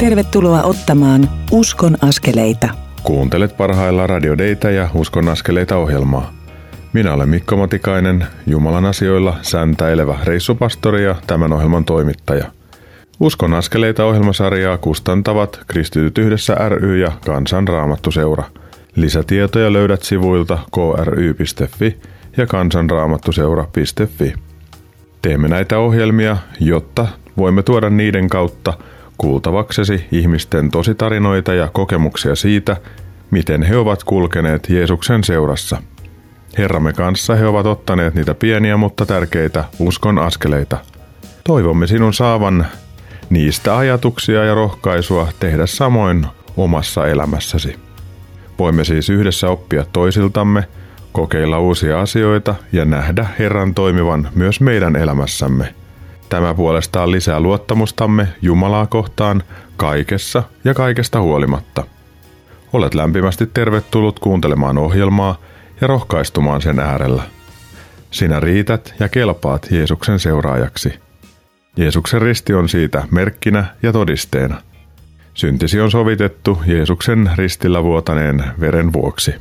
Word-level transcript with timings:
Tervetuloa 0.00 0.62
ottamaan 0.62 1.30
Uskon 1.50 1.96
askeleita. 2.02 2.68
Kuuntelet 3.02 3.56
parhaillaan 3.56 4.08
Radiodeita 4.08 4.70
ja 4.70 4.88
Uskon 4.94 5.28
askeleita 5.28 5.76
ohjelmaa. 5.76 6.32
Minä 6.92 7.14
olen 7.14 7.28
Mikko 7.28 7.56
Matikainen, 7.56 8.26
Jumalan 8.46 8.84
asioilla 8.84 9.36
säntäilevä 9.42 10.18
reissupastori 10.24 11.04
ja 11.04 11.14
tämän 11.26 11.52
ohjelman 11.52 11.84
toimittaja. 11.84 12.44
Uskon 13.20 13.54
askeleita 13.54 14.04
ohjelmasarjaa 14.04 14.78
kustantavat 14.78 15.60
Kristityt 15.66 16.18
yhdessä 16.18 16.54
ry 16.68 16.98
ja 16.98 17.12
Kansanraamattuseura. 17.26 18.44
Lisätietoja 18.96 19.72
löydät 19.72 20.02
sivuilta 20.02 20.58
kry.fi 20.74 21.98
ja 22.36 22.46
kansanraamattuseura.fi. 22.46 24.34
Teemme 25.22 25.48
näitä 25.48 25.78
ohjelmia, 25.78 26.36
jotta 26.60 27.08
voimme 27.36 27.62
tuoda 27.62 27.90
niiden 27.90 28.28
kautta 28.28 28.74
kuultavaksesi 29.20 30.06
ihmisten 30.12 30.70
tositarinoita 30.70 31.54
ja 31.54 31.68
kokemuksia 31.72 32.34
siitä, 32.34 32.76
miten 33.30 33.62
he 33.62 33.76
ovat 33.76 34.04
kulkeneet 34.04 34.68
Jeesuksen 34.70 35.24
seurassa. 35.24 35.82
Herramme 36.58 36.92
kanssa 36.92 37.34
he 37.34 37.46
ovat 37.46 37.66
ottaneet 37.66 38.14
niitä 38.14 38.34
pieniä 38.34 38.76
mutta 38.76 39.06
tärkeitä 39.06 39.64
uskon 39.78 40.18
askeleita. 40.18 40.78
Toivomme 41.44 41.86
sinun 41.86 42.14
saavan 42.14 42.66
niistä 43.30 43.76
ajatuksia 43.76 44.44
ja 44.44 44.54
rohkaisua 44.54 45.28
tehdä 45.40 45.66
samoin 45.66 46.26
omassa 46.56 47.06
elämässäsi. 47.06 47.76
Voimme 48.58 48.84
siis 48.84 49.10
yhdessä 49.10 49.48
oppia 49.48 49.84
toisiltamme, 49.92 50.64
kokeilla 51.12 51.58
uusia 51.58 52.00
asioita 52.00 52.54
ja 52.72 52.84
nähdä 52.84 53.26
Herran 53.38 53.74
toimivan 53.74 54.28
myös 54.34 54.60
meidän 54.60 54.96
elämässämme– 54.96 55.74
Tämä 56.30 56.54
puolestaan 56.54 57.10
lisää 57.10 57.40
luottamustamme 57.40 58.28
Jumalaa 58.42 58.86
kohtaan 58.86 59.42
kaikessa 59.76 60.42
ja 60.64 60.74
kaikesta 60.74 61.20
huolimatta. 61.20 61.84
Olet 62.72 62.94
lämpimästi 62.94 63.46
tervetullut 63.46 64.18
kuuntelemaan 64.18 64.78
ohjelmaa 64.78 65.38
ja 65.80 65.86
rohkaistumaan 65.86 66.62
sen 66.62 66.78
äärellä. 66.78 67.22
Sinä 68.10 68.40
riität 68.40 68.94
ja 69.00 69.08
kelpaat 69.08 69.66
Jeesuksen 69.70 70.18
seuraajaksi. 70.18 70.94
Jeesuksen 71.76 72.22
risti 72.22 72.54
on 72.54 72.68
siitä 72.68 73.04
merkkinä 73.10 73.64
ja 73.82 73.92
todisteena. 73.92 74.62
Syntisi 75.34 75.80
on 75.80 75.90
sovitettu 75.90 76.62
Jeesuksen 76.66 77.30
ristillä 77.36 77.82
vuotaneen 77.82 78.44
veren 78.60 78.92
vuoksi. 78.92 79.34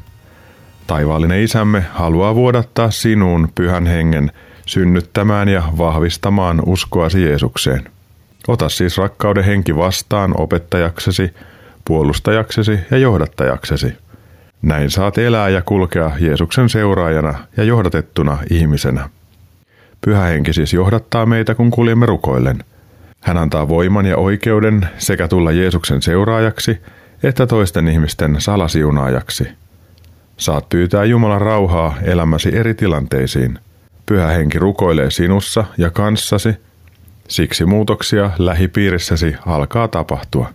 Taivaallinen 0.87 1.43
isämme 1.43 1.85
haluaa 1.93 2.35
vuodattaa 2.35 2.91
sinuun 2.91 3.49
pyhän 3.55 3.85
hengen– 3.85 4.31
synnyttämään 4.69 5.49
ja 5.49 5.63
vahvistamaan 5.77 6.61
uskoasi 6.65 7.23
Jeesukseen. 7.23 7.89
Ota 8.47 8.69
siis 8.69 8.97
rakkauden 8.97 9.43
henki 9.43 9.75
vastaan 9.75 10.33
opettajaksesi, 10.37 11.33
puolustajaksesi 11.85 12.79
ja 12.91 12.97
johdattajaksesi. 12.97 13.93
Näin 14.61 14.89
saat 14.89 15.17
elää 15.17 15.49
ja 15.49 15.61
kulkea 15.61 16.11
Jeesuksen 16.19 16.69
seuraajana 16.69 17.39
ja 17.57 17.63
johdatettuna 17.63 18.37
ihmisenä. 18.49 19.09
Pyhä 20.01 20.23
henki 20.23 20.53
siis 20.53 20.73
johdattaa 20.73 21.25
meitä, 21.25 21.55
kun 21.55 21.71
kuljemme 21.71 22.05
rukoillen. 22.05 22.63
Hän 23.21 23.37
antaa 23.37 23.67
voiman 23.67 24.05
ja 24.05 24.17
oikeuden 24.17 24.89
sekä 24.97 25.27
tulla 25.27 25.51
Jeesuksen 25.51 26.01
seuraajaksi 26.01 26.81
että 27.23 27.47
toisten 27.47 27.87
ihmisten 27.87 28.35
salasiunaajaksi. 28.41 29.47
Saat 30.37 30.69
pyytää 30.69 31.05
Jumalan 31.05 31.41
rauhaa 31.41 31.97
elämäsi 32.03 32.55
eri 32.57 32.73
tilanteisiin– 32.73 33.59
Pyhä 34.09 34.27
henki 34.27 34.59
rukoilee 34.59 35.11
sinussa 35.11 35.65
ja 35.77 35.89
kanssasi, 35.89 36.53
siksi 37.27 37.65
muutoksia 37.65 38.31
lähipiirissäsi 38.37 39.35
alkaa 39.45 39.87
tapahtua. 39.87 40.49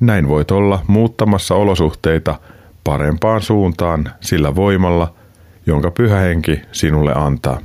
Näin 0.00 0.28
voit 0.28 0.50
olla 0.50 0.84
muuttamassa 0.86 1.54
olosuhteita 1.54 2.38
parempaan 2.84 3.42
suuntaan 3.42 4.10
sillä 4.20 4.54
voimalla, 4.54 5.14
jonka 5.66 5.90
pyhä 5.90 6.18
henki 6.18 6.60
sinulle 6.72 7.12
antaa. 7.14 7.60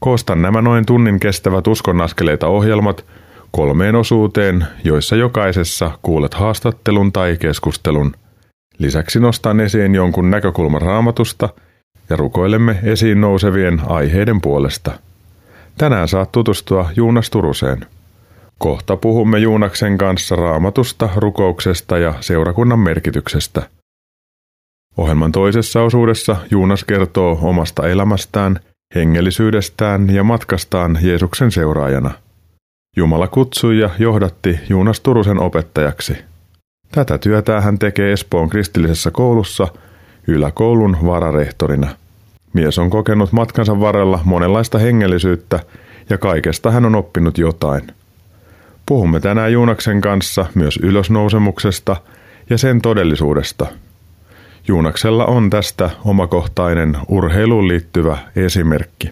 Koostan 0.00 0.42
nämä 0.42 0.62
noin 0.62 0.86
tunnin 0.86 1.20
kestävät 1.20 1.66
uskonnaskeleita 1.66 2.46
ohjelmat 2.46 3.04
kolmeen 3.50 3.94
osuuteen, 3.94 4.66
joissa 4.84 5.16
jokaisessa 5.16 5.90
kuulet 6.02 6.34
haastattelun 6.34 7.12
tai 7.12 7.36
keskustelun. 7.40 8.14
Lisäksi 8.78 9.20
nostan 9.20 9.60
esiin 9.60 9.94
jonkun 9.94 10.30
näkökulman 10.30 10.82
raamatusta– 10.82 11.48
ja 12.10 12.16
rukoilemme 12.16 12.78
esiin 12.82 13.20
nousevien 13.20 13.80
aiheiden 13.86 14.40
puolesta. 14.40 14.98
Tänään 15.78 16.08
saat 16.08 16.32
tutustua 16.32 16.90
Juunas 16.96 17.30
Turuseen. 17.30 17.86
Kohta 18.58 18.96
puhumme 18.96 19.38
Juunaksen 19.38 19.98
kanssa 19.98 20.36
raamatusta, 20.36 21.08
rukouksesta 21.16 21.98
ja 21.98 22.14
seurakunnan 22.20 22.78
merkityksestä. 22.78 23.62
Ohjelman 24.96 25.32
toisessa 25.32 25.82
osuudessa 25.82 26.36
Juunas 26.50 26.84
kertoo 26.84 27.38
omasta 27.42 27.88
elämästään, 27.88 28.60
hengellisyydestään 28.94 30.14
ja 30.14 30.24
matkastaan 30.24 30.98
Jeesuksen 31.02 31.52
seuraajana. 31.52 32.10
Jumala 32.96 33.28
kutsui 33.28 33.78
ja 33.78 33.90
johdatti 33.98 34.60
Juunas 34.68 35.00
Turusen 35.00 35.40
opettajaksi. 35.40 36.16
Tätä 36.92 37.18
työtä 37.18 37.60
hän 37.60 37.78
tekee 37.78 38.12
Espoon 38.12 38.48
kristillisessä 38.48 39.10
koulussa– 39.10 39.68
yläkoulun 40.28 40.96
vararehtorina. 41.06 41.88
Mies 42.52 42.78
on 42.78 42.90
kokenut 42.90 43.32
matkansa 43.32 43.80
varrella 43.80 44.20
monenlaista 44.24 44.78
hengellisyyttä 44.78 45.60
ja 46.10 46.18
kaikesta 46.18 46.70
hän 46.70 46.84
on 46.84 46.94
oppinut 46.94 47.38
jotain. 47.38 47.82
Puhumme 48.86 49.20
tänään 49.20 49.52
Juunaksen 49.52 50.00
kanssa 50.00 50.46
myös 50.54 50.78
ylösnousemuksesta 50.82 51.96
ja 52.50 52.58
sen 52.58 52.80
todellisuudesta. 52.80 53.66
Juunaksella 54.68 55.26
on 55.26 55.50
tästä 55.50 55.90
omakohtainen 56.04 56.96
urheiluun 57.08 57.68
liittyvä 57.68 58.18
esimerkki. 58.36 59.10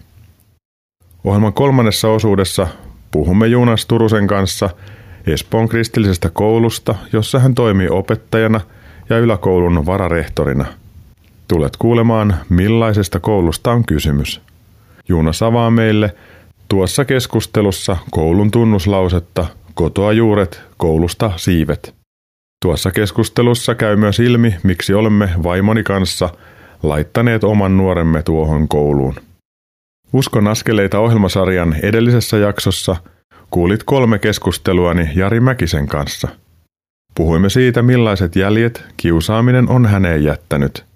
Ohjelman 1.23 1.53
kolmannessa 1.53 2.07
osuudessa 2.07 2.67
puhumme 3.11 3.47
Juunas 3.47 3.85
Turusen 3.85 4.27
kanssa 4.27 4.69
Espoon 5.27 5.69
kristillisestä 5.69 6.29
koulusta, 6.33 6.95
jossa 7.13 7.39
hän 7.39 7.55
toimii 7.55 7.89
opettajana 7.89 8.61
ja 9.09 9.17
yläkoulun 9.17 9.85
vararehtorina– 9.85 10.65
Tulet 11.47 11.77
kuulemaan, 11.77 12.35
millaisesta 12.49 13.19
koulusta 13.19 13.71
on 13.71 13.85
kysymys. 13.85 14.41
Juuna 15.09 15.31
avaa 15.47 15.71
meille 15.71 16.15
tuossa 16.69 17.05
keskustelussa 17.05 17.97
koulun 18.11 18.51
tunnuslausetta 18.51 19.45
kotoa 19.73 20.13
juuret, 20.13 20.61
koulusta 20.77 21.31
siivet. 21.35 21.95
Tuossa 22.65 22.91
keskustelussa 22.91 23.75
käy 23.75 23.95
myös 23.95 24.19
ilmi, 24.19 24.55
miksi 24.63 24.93
olemme 24.93 25.29
vaimoni 25.43 25.83
kanssa 25.83 26.29
laittaneet 26.83 27.43
oman 27.43 27.77
nuoremme 27.77 28.23
tuohon 28.23 28.67
kouluun. 28.67 29.15
Uskon 30.13 30.47
askeleita 30.47 30.99
ohjelmasarjan 30.99 31.75
edellisessä 31.83 32.37
jaksossa 32.37 32.95
kuulit 33.51 33.83
kolme 33.83 34.19
keskusteluani 34.19 35.09
Jari 35.15 35.39
Mäkisen 35.39 35.87
kanssa. 35.87 36.27
Puhuimme 37.15 37.49
siitä, 37.49 37.81
millaiset 37.81 38.35
jäljet 38.35 38.83
kiusaaminen 38.97 39.69
on 39.69 39.85
häneen 39.85 40.23
jättänyt– 40.23 40.83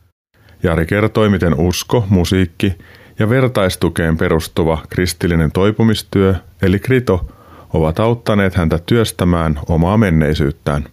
Jari 0.63 0.85
kertoi, 0.85 1.29
miten 1.29 1.59
usko, 1.59 2.05
musiikki 2.09 2.73
ja 3.19 3.29
vertaistukeen 3.29 4.17
perustuva 4.17 4.83
kristillinen 4.89 5.51
toipumistyö, 5.51 6.35
eli 6.61 6.79
krito, 6.79 7.29
ovat 7.73 7.99
auttaneet 7.99 8.55
häntä 8.55 8.79
työstämään 8.85 9.59
omaa 9.69 9.97
menneisyyttään. 9.97 10.85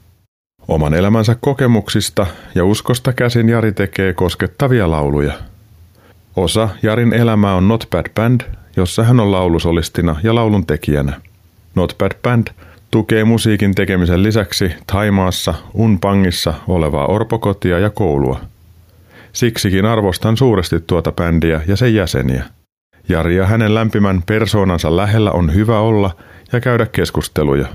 Oman 0.69 0.95
elämänsä 0.95 1.37
kokemuksista 1.41 2.27
ja 2.55 2.65
uskosta 2.65 3.13
käsin 3.13 3.49
Jari 3.49 3.73
tekee 3.73 4.13
koskettavia 4.13 4.91
lauluja. 4.91 5.33
Osa 6.37 6.69
Jarin 6.83 7.13
elämää 7.13 7.55
on 7.55 7.69
Not 7.69 7.87
Bad 7.91 8.07
Band, 8.15 8.41
jossa 8.77 9.05
hän 9.05 9.21
on 9.21 9.33
laulusolistina 9.33 10.17
ja 10.23 10.35
laulun 10.35 10.67
tekijänä. 10.67 11.21
Not 11.75 11.95
Bad 11.99 12.13
Band 12.23 12.47
tukee 12.91 13.25
musiikin 13.25 13.75
tekemisen 13.75 14.23
lisäksi 14.23 14.73
Taimaassa 14.87 15.55
Unpangissa 15.75 16.55
olevaa 16.69 17.07
orpokotia 17.07 17.79
ja 17.79 17.91
koulua– 17.91 18.41
Siksikin 19.33 19.85
arvostan 19.85 20.37
suuresti 20.37 20.81
tuota 20.81 21.13
bändiä 21.13 21.61
ja 21.67 21.77
sen 21.77 21.95
jäseniä. 21.95 22.45
Jari 23.09 23.37
ja 23.37 23.47
hänen 23.47 23.75
lämpimän 23.75 24.23
persoonansa 24.27 24.97
lähellä 24.97 25.31
on 25.33 25.55
hyvä 25.55 25.79
olla 25.79 26.11
ja 26.53 26.61
käydä 26.61 26.87
keskusteluja. 26.87 27.67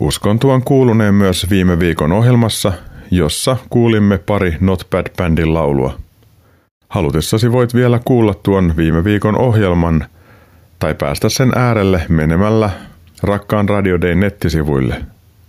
Uskon 0.00 0.38
tuon 0.38 0.62
kuuluneen 0.62 1.14
myös 1.14 1.46
viime 1.50 1.78
viikon 1.78 2.12
ohjelmassa, 2.12 2.72
jossa 3.10 3.56
kuulimme 3.70 4.18
pari 4.18 4.56
Not 4.60 4.86
Bad 4.90 5.06
Bandin 5.16 5.54
laulua. 5.54 5.98
Halutessasi 6.88 7.52
voit 7.52 7.74
vielä 7.74 8.00
kuulla 8.04 8.34
tuon 8.34 8.74
viime 8.76 9.04
viikon 9.04 9.38
ohjelman 9.38 10.06
tai 10.78 10.94
päästä 10.94 11.28
sen 11.28 11.52
äärelle 11.56 12.02
menemällä 12.08 12.70
rakkaan 13.22 13.68
Radio 13.68 14.00
Dayn 14.00 14.20
nettisivuille. 14.20 15.02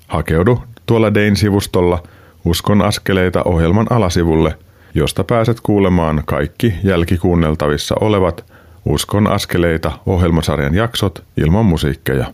Hakeudu 0.08 0.64
tuolla 0.86 1.14
Dayn 1.14 1.36
sivustolla 1.36 2.04
Uskon 2.46 2.82
askeleita 2.82 3.44
ohjelman 3.44 3.88
alasivulle– 3.90 4.58
josta 4.94 5.24
pääset 5.24 5.62
kuulemaan 5.62 6.24
kaikki 6.26 6.74
jälkikuunneltavissa 6.84 7.96
olevat 8.02 8.46
Uskon 8.86 9.28
askeleita 9.28 9.92
ohjelmasarjan 10.06 10.76
jaksot 10.76 11.24
ilman 11.38 11.66
musiikkeja. 11.66 12.34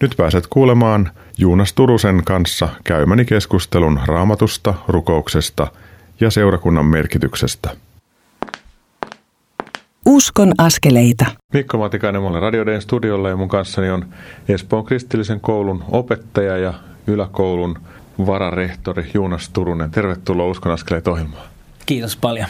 Nyt 0.00 0.14
pääset 0.16 0.46
kuulemaan 0.46 1.10
Juunas 1.38 1.72
Turusen 1.72 2.22
kanssa 2.24 2.68
käymäni 2.84 3.24
keskustelun 3.24 4.00
raamatusta, 4.06 4.74
rukouksesta 4.88 5.66
ja 6.20 6.30
seurakunnan 6.30 6.86
merkityksestä. 6.86 7.70
Uskon 10.06 10.52
askeleita. 10.58 11.26
Mikko 11.52 11.78
Matikainen, 11.78 12.22
olen 12.22 12.42
Radio 12.42 12.66
Dayn 12.66 12.82
studiolla 12.82 13.28
ja 13.28 13.36
mun 13.36 13.48
kanssani 13.48 13.90
on 13.90 14.04
Espoon 14.48 14.84
kristillisen 14.84 15.40
koulun 15.40 15.84
opettaja 15.88 16.58
ja 16.58 16.74
yläkoulun 17.06 17.78
vararehtori 18.26 19.10
Juunas 19.14 19.48
Turunen. 19.48 19.90
Tervetuloa 19.90 20.50
Uskon 20.50 20.72
askeleita 20.72 21.10
ohjelmaan. 21.10 21.49
Kiitos 21.90 22.16
paljon. 22.16 22.46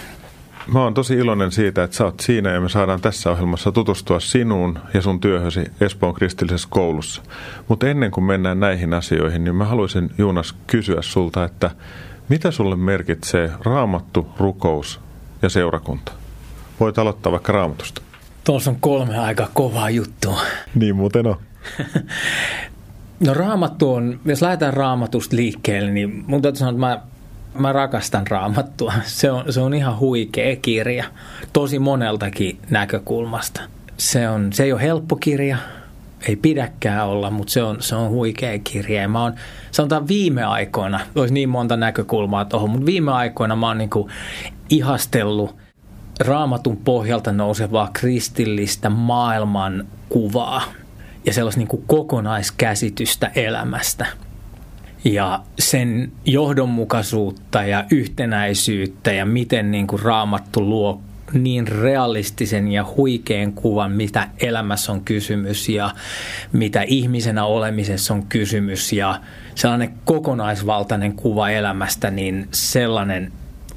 Mä 0.72 0.82
oon 0.82 0.94
tosi 0.94 1.14
iloinen 1.14 1.52
siitä, 1.52 1.84
että 1.84 1.96
sä 1.96 2.04
oot 2.04 2.20
siinä 2.20 2.50
ja 2.50 2.60
me 2.60 2.68
saadaan 2.68 3.00
tässä 3.00 3.30
ohjelmassa 3.30 3.72
tutustua 3.72 4.20
sinuun 4.20 4.78
ja 4.94 5.02
sun 5.02 5.20
työhösi 5.20 5.64
Espoon 5.80 6.14
kristillisessä 6.14 6.68
koulussa. 6.70 7.22
Mutta 7.68 7.88
ennen 7.88 8.10
kuin 8.10 8.24
mennään 8.24 8.60
näihin 8.60 8.94
asioihin, 8.94 9.44
niin 9.44 9.54
mä 9.54 9.64
haluaisin 9.64 10.10
Juunas 10.18 10.54
kysyä 10.66 11.02
sulta, 11.02 11.44
että 11.44 11.70
mitä 12.28 12.50
sulle 12.50 12.76
merkitsee 12.76 13.50
raamattu, 13.64 14.26
rukous 14.38 15.00
ja 15.42 15.48
seurakunta? 15.48 16.12
Voit 16.80 16.98
aloittaa 16.98 17.32
vaikka 17.32 17.52
raamatusta. 17.52 18.02
Tuossa 18.44 18.70
on 18.70 18.76
kolme 18.80 19.18
aika 19.18 19.48
kovaa 19.54 19.90
juttua. 19.90 20.40
Niin 20.74 20.96
muuten 20.96 21.26
on. 21.26 21.36
no 23.26 23.34
raamattu 23.34 23.94
on, 23.94 24.20
jos 24.24 24.42
lähdetään 24.42 24.74
raamatusta 24.74 25.36
liikkeelle, 25.36 25.90
niin 25.90 26.24
mun 26.26 26.42
täytyy 26.42 26.58
sanoa, 26.58 26.70
että 26.70 26.80
mä 26.80 27.09
Mä 27.58 27.72
rakastan 27.72 28.26
raamattua. 28.26 28.92
Se 29.04 29.30
on, 29.30 29.52
se 29.52 29.60
on 29.60 29.74
ihan 29.74 29.98
huikea 29.98 30.56
kirja, 30.56 31.04
tosi 31.52 31.78
moneltakin 31.78 32.58
näkökulmasta. 32.70 33.60
Se, 33.96 34.28
on, 34.28 34.52
se 34.52 34.64
ei 34.64 34.72
ole 34.72 34.82
helppo 34.82 35.16
kirja, 35.16 35.56
ei 36.28 36.36
pidäkään 36.36 37.06
olla, 37.06 37.30
mutta 37.30 37.52
se 37.52 37.62
on, 37.62 37.82
se 37.82 37.96
on 37.96 38.10
huikea 38.10 38.58
kirja. 38.64 39.02
Ja 39.02 39.08
mä 39.08 39.22
oon, 39.22 39.34
sanotaan 39.70 40.08
viime 40.08 40.44
aikoina, 40.44 41.00
olisi 41.14 41.34
niin 41.34 41.48
monta 41.48 41.76
näkökulmaa 41.76 42.44
tuohon, 42.44 42.70
mutta 42.70 42.86
viime 42.86 43.12
aikoina 43.12 43.56
mä 43.56 43.66
oon 43.66 43.78
niin 43.78 43.90
ihastellut 44.70 45.56
raamatun 46.20 46.76
pohjalta 46.76 47.32
nousevaa 47.32 47.90
kristillistä 47.92 48.90
maailman 48.90 49.86
kuvaa 50.08 50.62
ja 51.26 51.32
sellaista 51.32 51.58
niin 51.58 51.68
kuin 51.68 51.84
kokonaiskäsitystä 51.86 53.30
elämästä– 53.34 54.06
ja 55.04 55.42
sen 55.58 56.12
johdonmukaisuutta 56.24 57.62
ja 57.62 57.84
yhtenäisyyttä 57.90 59.12
ja 59.12 59.26
miten 59.26 59.70
niin 59.70 59.86
kuin 59.86 60.02
raamattu 60.02 60.60
luo 60.60 61.00
niin 61.32 61.68
realistisen 61.68 62.72
ja 62.72 62.84
huikean 62.96 63.52
kuvan, 63.52 63.92
mitä 63.92 64.28
elämässä 64.40 64.92
on 64.92 65.04
kysymys 65.04 65.68
ja 65.68 65.90
mitä 66.52 66.82
ihmisenä 66.82 67.44
olemisessa 67.44 68.14
on 68.14 68.26
kysymys 68.26 68.92
ja 68.92 69.20
sellainen 69.54 69.94
kokonaisvaltainen 70.04 71.12
kuva 71.12 71.50
elämästä, 71.50 72.10
niin 72.10 72.48
sellainen 72.52 73.32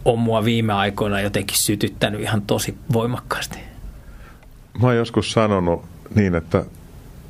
on 0.05 0.19
mua 0.19 0.45
viime 0.45 0.73
aikoina 0.73 1.21
jotenkin 1.21 1.57
sytyttänyt 1.57 2.21
ihan 2.21 2.41
tosi 2.41 2.77
voimakkaasti. 2.93 3.59
Mä 4.81 4.87
oon 4.87 4.95
joskus 4.95 5.31
sanonut 5.31 5.85
niin, 6.15 6.35
että 6.35 6.65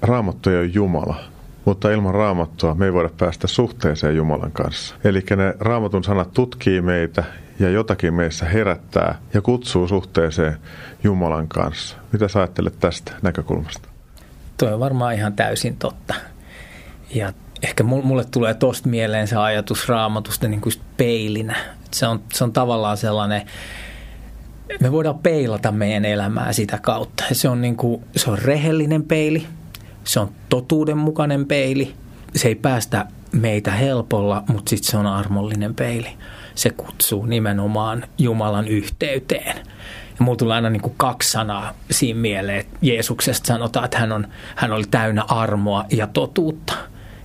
raamattu 0.01 0.49
ei 0.49 0.57
ole 0.57 0.65
Jumala– 0.65 1.23
mutta 1.65 1.91
ilman 1.91 2.13
raamattua 2.13 2.75
me 2.75 2.85
ei 2.85 2.93
voida 2.93 3.09
päästä 3.17 3.47
suhteeseen 3.47 4.15
Jumalan 4.15 4.51
kanssa. 4.51 4.95
Eli 5.03 5.23
ne 5.35 5.53
raamatun 5.59 6.03
sanat 6.03 6.33
tutkii 6.33 6.81
meitä 6.81 7.23
ja 7.59 7.69
jotakin 7.69 8.13
meissä 8.13 8.45
herättää 8.45 9.19
ja 9.33 9.41
kutsuu 9.41 9.87
suhteeseen 9.87 10.57
Jumalan 11.03 11.47
kanssa. 11.47 11.97
Mitä 12.11 12.27
sä 12.27 12.39
ajattelet 12.39 12.79
tästä 12.79 13.11
näkökulmasta? 13.21 13.89
Tuo 14.57 14.73
on 14.73 14.79
varmaan 14.79 15.13
ihan 15.13 15.33
täysin 15.33 15.75
totta. 15.77 16.13
Ja 17.15 17.33
ehkä 17.61 17.83
mulle 17.83 18.25
tulee 18.31 18.53
tosta 18.53 18.89
mieleen 18.89 19.27
se 19.27 19.35
ajatus 19.35 19.89
raamatusta 19.89 20.47
niin 20.47 20.61
kuin 20.61 20.73
peilinä. 20.97 21.55
Se 21.91 22.07
on, 22.07 22.19
se 22.33 22.43
on 22.43 22.53
tavallaan 22.53 22.97
sellainen, 22.97 23.41
me 24.79 24.91
voidaan 24.91 25.19
peilata 25.19 25.71
meidän 25.71 26.05
elämää 26.05 26.53
sitä 26.53 26.79
kautta. 26.81 27.23
Se 27.31 27.49
on, 27.49 27.61
niin 27.61 27.75
kuin, 27.75 28.03
se 28.15 28.31
on 28.31 28.39
rehellinen 28.39 29.03
peili, 29.03 29.47
se 30.03 30.19
on 30.19 30.29
totuudenmukainen 30.49 31.45
peili. 31.45 31.93
Se 32.35 32.47
ei 32.47 32.55
päästä 32.55 33.05
meitä 33.31 33.71
helpolla, 33.71 34.43
mutta 34.47 34.69
sitten 34.69 34.91
se 34.91 34.97
on 34.97 35.07
armollinen 35.07 35.75
peili. 35.75 36.09
Se 36.55 36.69
kutsuu 36.69 37.25
nimenomaan 37.25 38.03
Jumalan 38.17 38.67
yhteyteen. 38.67 39.55
Ja 40.19 40.25
mulla 40.25 40.37
tulee 40.37 40.55
aina 40.55 40.69
niin 40.69 40.81
kuin 40.81 40.93
kaksi 40.97 41.31
sanaa 41.31 41.73
siinä 41.91 42.19
mieleen, 42.19 42.59
että 42.59 42.77
Jeesuksesta 42.81 43.47
sanotaan, 43.47 43.85
että 43.85 43.99
hän, 43.99 44.11
on, 44.11 44.27
hän 44.55 44.71
oli 44.71 44.83
täynnä 44.91 45.23
armoa 45.27 45.85
ja 45.91 46.07
totuutta. 46.07 46.73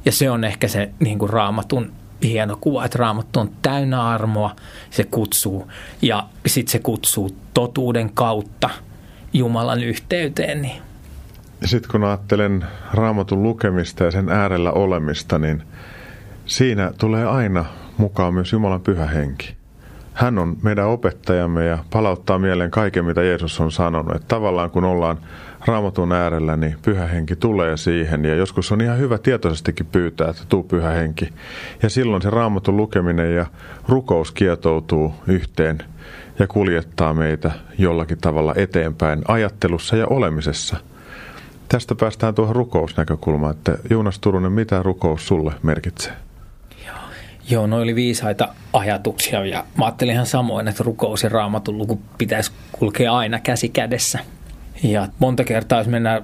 Ja 0.05 0.13
se 0.13 0.31
on 0.31 0.45
ehkä 0.45 0.69
se 0.69 0.91
niin 1.01 1.19
kuin 1.19 1.31
raamatun 1.31 1.93
hieno 2.23 2.59
kuva, 2.61 2.85
että 2.85 2.99
raamattu 2.99 3.41
on 3.41 3.51
täynnä 3.63 4.03
armoa, 4.03 4.57
se 4.91 5.05
kutsuu. 5.05 5.71
Ja 6.03 6.27
sitten 6.47 6.73
se 6.73 6.79
kutsuu 6.79 7.37
totuuden 7.55 8.13
kautta 8.15 8.71
Jumalan 9.33 9.83
yhteyteen. 9.83 10.63
Niin 10.63 10.83
sitten 11.65 11.91
kun 11.91 12.05
ajattelen 12.05 12.65
raamatun 12.95 13.43
lukemista 13.43 14.05
ja 14.05 14.11
sen 14.11 14.29
äärellä 14.29 14.73
olemista, 14.73 15.39
niin 15.39 15.63
siinä 16.47 16.93
tulee 16.99 17.27
aina 17.27 17.65
mukaan 17.97 18.35
myös 18.35 18.53
Jumalan 18.53 18.81
pyhä 18.81 19.07
henki. 19.07 19.59
Hän 20.15 20.39
on 20.39 20.57
meidän 20.63 20.87
opettajamme 20.87 21.67
ja 21.67 21.79
palauttaa 21.91 22.39
mieleen 22.39 22.71
kaiken, 22.71 23.05
mitä 23.05 23.23
Jeesus 23.23 23.61
on 23.61 23.73
sanonut. 23.73 24.17
Että 24.17 24.29
tavallaan 24.29 24.71
kun 24.71 24.85
ollaan 24.85 25.19
raamatun 25.67 26.13
äärellä, 26.13 26.57
niin 26.57 26.77
pyhä 26.83 27.07
henki 27.07 27.37
tulee 27.37 27.77
siihen. 27.77 28.25
Ja 28.25 28.35
joskus 28.35 28.73
on 28.73 28.81
ihan 28.81 28.99
hyvä 28.99 29.19
tietoisestikin 29.19 29.87
pyytää, 29.87 30.31
että 30.31 30.43
tuu 30.49 30.63
pyhä 30.63 30.91
henki. 30.91 31.29
Ja 31.83 31.91
silloin 31.91 32.23
se 32.23 32.31
raamatun 32.31 32.77
lukeminen 32.77 33.35
ja 33.35 33.47
rukous 33.89 34.33
kietoutuu 34.33 35.15
yhteen 35.27 35.79
ja 36.39 36.47
kuljettaa 36.47 37.15
meitä 37.15 37.51
jollakin 37.79 38.19
tavalla 38.19 38.55
eteenpäin 38.57 39.23
ajattelussa 39.29 39.97
ja 39.97 40.07
olemisessa– 40.07 40.77
Tästä 41.69 41.95
päästään 41.95 42.35
tuohon 42.35 42.57
rukousnäkökulmaan, 42.57 43.57
että 43.57 43.79
Jonas 43.91 44.19
Turunen, 44.19 44.53
mitä 44.53 44.83
rukous 44.83 45.29
sulle 45.29 45.53
merkitsee? 45.63 46.13
Joo, 46.87 46.97
Joo 47.51 47.67
no 47.67 47.77
oli 47.77 47.95
viisaita 47.95 48.49
ajatuksia 48.73 49.47
ja 49.47 49.65
mä 49.79 49.85
ajattelin 49.85 50.15
ihan 50.15 50.27
samoin, 50.27 50.69
että 50.69 50.85
rukous 50.85 51.23
ja 51.23 51.29
raamatun 51.29 51.79
luku 51.79 52.01
pitäisi 52.19 52.53
kulkea 52.73 53.17
aina 53.17 53.39
käsi 53.41 53.69
kädessä. 53.69 54.19
Ja 54.83 55.09
monta 55.19 55.45
kertaa, 55.45 55.79
jos 55.79 55.89
mennään 55.89 56.23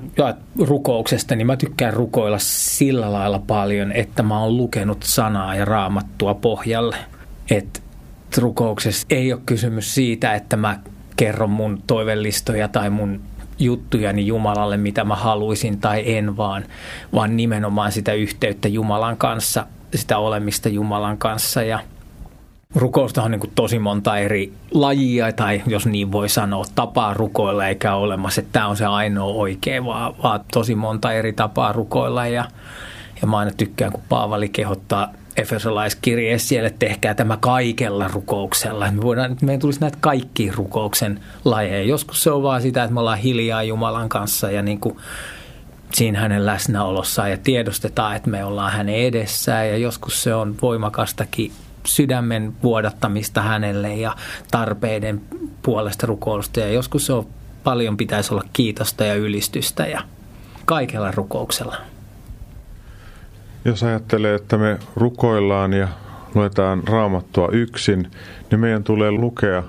rukouksesta, 0.59 1.37
niin 1.37 1.47
mä 1.47 1.57
tykkään 1.57 1.95
rukoilla 1.95 2.39
sillä 2.41 3.13
lailla 3.13 3.39
paljon, 3.39 3.93
että 3.93 4.23
mä 4.23 4.41
oon 4.41 4.57
lukenut 4.57 5.03
sanaa 5.03 5.55
ja 5.55 5.65
raamattua 5.65 6.35
pohjalle. 6.35 6.97
Että 7.51 7.81
rukouksessa 8.39 9.07
ei 9.11 9.33
ole 9.33 9.41
kysymys 9.47 9.95
siitä, 9.95 10.35
että 10.35 10.57
mä 10.57 10.79
kerron 11.17 11.51
mun 11.51 11.83
toivellistoja 11.87 12.69
tai 12.69 12.91
mun 12.91 13.21
juttujani 13.59 14.27
Jumalalle, 14.27 14.77
mitä 14.77 15.05
mä 15.05 15.17
haluaisin 15.17 15.81
tai 15.81 16.17
en, 16.17 16.37
vaan, 16.37 16.65
vaan 17.15 17.37
nimenomaan 17.37 17.93
sitä 17.93 18.13
yhteyttä 18.13 18.69
Jumalan 18.69 19.17
kanssa, 19.17 19.67
sitä 19.95 20.19
olemista 20.19 20.69
Jumalan 20.69 21.19
kanssa 21.19 21.63
ja 21.63 21.79
Rukousta 22.75 23.23
on 23.23 23.31
niin 23.31 23.41
kuin 23.41 23.53
tosi 23.55 23.79
monta 23.79 24.19
eri 24.19 24.53
lajia, 24.71 25.33
tai 25.33 25.63
jos 25.67 25.87
niin 25.87 26.13
voi 26.13 26.29
sanoa, 26.29 26.65
tapaa 26.75 27.15
rukoilla 27.15 27.69
eikä 27.69 27.95
ole 27.95 28.05
olemassa, 28.05 28.41
että 28.41 28.53
tämä 28.53 28.69
on 28.69 28.77
se 28.77 28.87
ainoa 28.87 29.33
oikea, 29.33 29.85
vaan, 29.85 30.15
vaan 30.23 30.41
tosi 30.53 30.75
monta 30.75 31.13
eri 31.13 31.33
tapaa 31.33 31.73
rukoilla. 31.73 32.27
Ja, 32.27 32.45
ja 33.21 33.27
mä 33.27 33.39
aina 33.39 33.51
tykkään, 33.57 33.93
kun 33.93 34.03
Paavali 34.09 34.49
kehottaa 34.49 35.09
Efesolaiskirjeessä 35.37 36.49
siellä, 36.49 36.67
että 36.67 36.87
tehkää 36.87 37.15
tämä 37.15 37.37
kaikella 37.41 38.09
rukouksella. 38.09 38.91
Me 38.91 39.03
voidaan, 39.03 39.37
meidän 39.43 39.61
tulisi 39.61 39.81
näitä 39.81 39.99
kaikki 40.01 40.51
rukouksen 40.55 41.21
lajeja. 41.45 41.83
Joskus 41.83 42.23
se 42.23 42.31
on 42.31 42.43
vaan 42.43 42.63
sitä, 42.63 42.85
että 42.85 42.95
me 42.95 43.01
ollaan 43.01 43.19
hiljaa 43.19 43.63
Jumalan 43.63 44.09
kanssa 44.09 44.51
ja 44.51 44.63
niin 44.63 44.81
kuin 44.81 44.97
siinä 45.95 46.21
hänen 46.21 46.47
läsnäolossaan 46.47 47.31
ja 47.31 47.37
tiedostetaan, 47.37 48.17
että 48.17 48.31
me 48.31 48.45
ollaan 48.45 48.73
hänen 48.73 48.95
edessään 48.95 49.69
ja 49.69 49.77
joskus 49.77 50.23
se 50.23 50.35
on 50.35 50.55
voimakastakin 50.63 51.53
sydämen 51.87 52.53
vuodattamista 52.63 53.43
hänelle 53.43 53.95
ja 53.95 54.17
tarpeiden 54.51 55.21
puolesta 55.63 56.07
rukousta 56.07 56.61
ja 56.61 56.69
joskus 56.69 57.07
se 57.07 57.13
on 57.13 57.27
paljon 57.65 57.97
pitäisi 57.97 58.35
olla 58.35 58.45
kiitosta 58.53 59.05
ja 59.05 59.15
ylistystä 59.15 59.87
ja 59.87 60.03
kaikella 60.65 61.11
rukouksella. 61.11 61.77
Jos 63.65 63.83
ajattelee, 63.83 64.35
että 64.35 64.59
me 64.59 64.79
rukoillaan 64.97 65.73
ja 65.73 65.89
luetaan 66.35 66.83
raamattua 66.89 67.49
yksin, 67.53 68.11
niin 68.51 68.61
meidän 68.61 68.85
tulee 68.85 69.11
lukea 69.11 69.63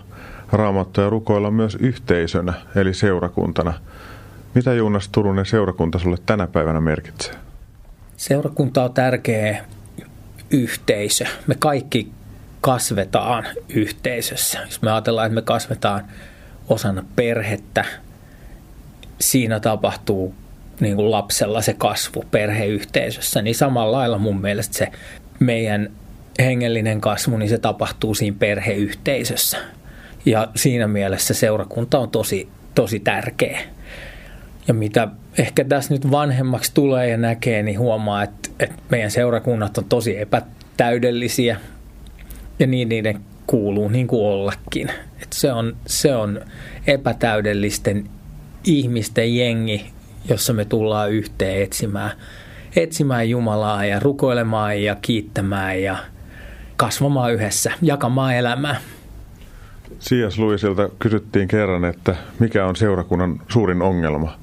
raamattua 0.52 1.04
ja 1.04 1.10
rukoilla 1.10 1.52
myös 1.52 1.76
yhteisönä, 1.76 2.54
eli 2.76 2.94
seurakuntana. 2.94 3.74
Mitä 4.54 4.74
Juunas 4.74 5.10
Turunen 5.10 5.46
seurakunta 5.46 6.00
sulle 6.00 6.18
tänä 6.26 6.48
päivänä 6.48 6.82
merkitsee? 6.82 7.34
Seurakunta 8.18 8.84
on 8.84 8.94
tärkeä 8.94 9.66
yhteisö. 10.52 11.26
Me 11.48 11.56
kaikki 11.60 12.12
kasvetaan 12.62 13.44
yhteisössä. 13.70 14.60
Jos 14.66 14.82
me 14.82 14.92
ajatellaan, 14.92 15.28
että 15.28 15.36
me 15.36 15.42
kasvetaan 15.42 16.06
osana 16.70 17.04
perhettä, 17.16 17.86
siinä 19.20 19.60
tapahtuu 19.60 20.36
niin 20.80 20.96
kuin 20.96 21.12
lapsella 21.12 21.62
se 21.62 21.74
kasvu 21.74 22.24
perheyhteisössä, 22.32 23.42
niin 23.42 23.56
samalla 23.56 23.98
lailla 23.98 24.18
mun 24.18 24.42
mielestä 24.42 24.78
se 24.78 24.88
meidän 25.40 25.90
hengellinen 26.40 27.02
kasvu, 27.02 27.38
niin 27.38 27.50
se 27.50 27.58
tapahtuu 27.58 28.16
siinä 28.16 28.38
perheyhteisössä. 28.40 29.58
Ja 30.26 30.48
siinä 30.56 30.88
mielessä 30.88 31.34
seurakunta 31.34 32.00
on 32.00 32.10
tosi, 32.10 32.50
tosi 32.76 33.00
tärkeä. 33.00 33.60
Ja 34.68 34.74
mitä 34.74 35.08
ehkä 35.38 35.64
tässä 35.64 35.94
nyt 35.94 36.12
vanhemmaksi 36.12 36.72
tulee 36.74 37.10
ja 37.10 37.18
näkee, 37.18 37.64
niin 37.64 37.80
huomaa, 37.80 38.24
että, 38.24 38.50
että 38.60 38.76
meidän 38.90 39.12
seurakunnat 39.12 39.78
on 39.78 39.86
tosi 39.86 40.18
epätäydellisiä 40.20 41.58
ja 42.60 42.68
niin 42.68 42.90
niiden 42.90 43.20
kuuluu 43.48 43.88
niin 43.88 44.08
kuin 44.08 44.26
ollakin. 44.26 44.90
Että 45.22 45.36
se, 45.36 45.54
on, 45.54 45.78
se 45.88 46.16
on 46.16 46.42
epätäydellisten 46.88 48.10
ihmisten 48.64 49.36
jengi, 49.36 49.86
jossa 50.30 50.54
me 50.54 50.66
tullaan 50.66 51.12
yhteen 51.12 51.64
etsimään, 51.64 52.12
etsimään 52.76 53.30
Jumalaa 53.30 53.86
ja 53.86 54.00
rukoilemaan 54.00 54.84
ja 54.84 54.96
kiittämään 55.02 55.82
ja 55.82 55.98
kasvamaan 56.78 57.34
yhdessä, 57.34 57.72
jakamaan 57.82 58.36
elämää. 58.36 58.76
C.S. 60.00 60.40
Luisilta 60.40 60.90
kysyttiin 61.00 61.48
kerran, 61.48 61.86
että 61.86 62.16
mikä 62.40 62.66
on 62.66 62.76
seurakunnan 62.76 63.42
suurin 63.48 63.82
ongelma. 63.82 64.40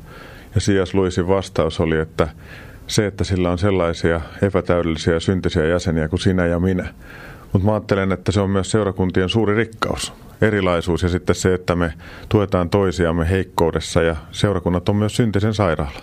Ja 0.55 0.61
C.S. 0.61 0.95
Luisin 0.95 1.29
vastaus 1.29 1.81
oli, 1.81 1.99
että 1.99 2.29
se, 2.87 3.07
että 3.07 3.25
sillä 3.25 3.51
on 3.51 3.59
sellaisia 3.59 4.21
epätäydellisiä 4.43 5.21
syntisiä 5.21 5.67
jäseniä 5.67 6.09
kuin 6.09 6.21
sinä 6.21 6.47
ja 6.47 6.61
minä. 6.61 6.95
Mutta 7.53 7.67
mä 7.67 7.73
ajattelen, 7.73 8.13
että 8.13 8.33
se 8.33 8.41
on 8.41 8.51
myös 8.51 8.71
seurakuntien 8.71 9.29
suuri 9.29 9.55
rikkaus, 9.55 10.13
erilaisuus 10.41 11.03
ja 11.03 11.09
sitten 11.09 11.37
se, 11.37 11.55
että 11.55 11.77
me 11.77 11.93
tuetaan 12.29 12.71
toisiamme 12.71 13.31
heikkoudessa 13.31 14.03
ja 14.03 14.17
seurakunnat 14.31 14.89
on 14.89 14.97
myös 14.97 15.17
syntisen 15.17 15.55
sairaala. 15.55 16.03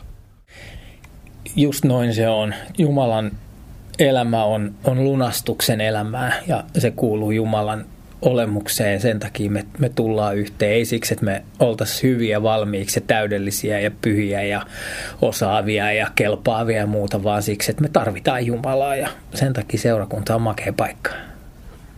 Just 1.56 1.86
noin 1.86 2.14
se 2.14 2.28
on. 2.28 2.54
Jumalan 2.78 3.32
elämä 4.00 4.44
on, 4.44 4.74
on 4.84 5.04
lunastuksen 5.04 5.82
elämää 5.82 6.34
ja 6.48 6.64
se 6.78 6.92
kuuluu 6.92 7.32
Jumalan 7.32 7.86
olemukseen. 8.22 9.02
Sen 9.02 9.20
takia 9.20 9.52
me, 9.52 9.66
me 9.80 9.90
tullaan 9.90 10.38
yhteen. 10.38 10.72
Ei 10.72 10.86
siksi, 10.86 11.14
että 11.14 11.26
me 11.26 11.44
oltaisiin 11.60 12.14
hyviä 12.14 12.44
valmiiksi 12.44 13.00
ja 13.00 13.06
täydellisiä 13.08 13.80
ja 13.80 13.92
pyhiä 14.02 14.44
ja 14.44 14.66
osaavia 15.22 15.92
ja 15.92 16.08
kelpaavia 16.16 16.78
ja 16.78 16.88
muuta, 16.88 17.24
vaan 17.24 17.44
siksi, 17.44 17.72
että 17.72 17.82
me 17.82 17.90
tarvitaan 17.90 18.46
Jumalaa 18.46 18.96
ja 18.96 19.10
sen 19.34 19.54
takia 19.54 19.80
seurakunta 19.80 20.36
on 20.36 20.42
makea 20.42 20.74
paikka. 20.74 21.29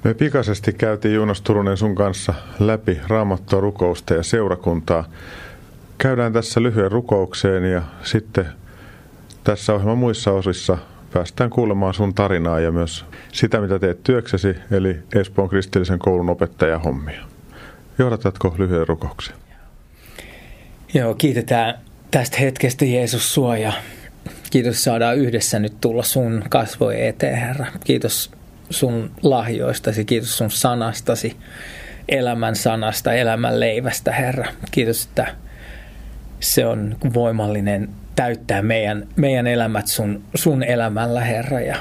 Me 0.04 0.14
pikaisesti 0.14 0.74
käytiin 0.74 1.16
Juunas 1.16 1.42
Turunen 1.42 1.78
sun 1.78 1.96
kanssa 1.96 2.34
läpi 2.60 3.00
raamattua, 3.08 3.60
rukousta 3.60 4.14
ja 4.14 4.24
seurakuntaa. 4.24 5.10
Käydään 5.98 6.34
tässä 6.34 6.64
lyhyen 6.64 6.92
rukoukseen 6.92 7.72
ja 7.72 7.82
sitten 8.04 8.46
tässä 9.44 9.74
ohjelman 9.74 9.98
muissa 9.98 10.32
osissa 10.32 10.78
päästään 11.14 11.50
kuulemaan 11.50 11.94
sun 11.94 12.14
tarinaa 12.14 12.60
ja 12.60 12.72
myös 12.72 13.06
sitä, 13.32 13.62
mitä 13.62 13.80
teet 13.80 14.04
työksesi, 14.04 14.56
eli 14.72 15.00
Espoon 15.16 15.50
kristillisen 15.50 16.00
koulun 16.00 16.30
opettajahommia. 16.30 17.22
Johdatatko 17.98 18.56
lyhyen 18.58 18.88
rukouksen? 18.88 19.36
Joo, 20.94 21.14
kiitetään 21.16 21.80
tästä 22.12 22.38
hetkestä 22.38 22.86
Jeesus 22.86 23.34
suoja. 23.34 23.74
Kiitos 24.52 24.84
saadaan 24.84 25.18
yhdessä 25.18 25.60
nyt 25.60 25.74
tulla 25.82 26.04
sun 26.04 26.44
kasvojen 26.50 27.08
eteen, 27.08 27.38
Herra. 27.38 27.66
Kiitos 27.84 28.32
sun 28.72 29.12
lahjoistasi, 29.22 30.06
kiitos 30.06 30.38
sun 30.38 30.52
sanastasi, 30.52 31.38
elämän 32.10 32.56
sanasta, 32.56 33.14
elämän 33.14 33.60
leivästä, 33.60 34.12
Herra. 34.12 34.48
Kiitos, 34.72 35.06
että 35.06 35.36
se 36.40 36.66
on 36.66 36.98
voimallinen 37.14 37.90
täyttää 38.16 38.62
meidän, 38.62 39.08
meidän 39.16 39.48
elämät 39.48 39.88
sun, 39.88 40.24
sun 40.36 40.64
elämällä, 40.64 41.22
Herra. 41.22 41.60
Ja 41.60 41.76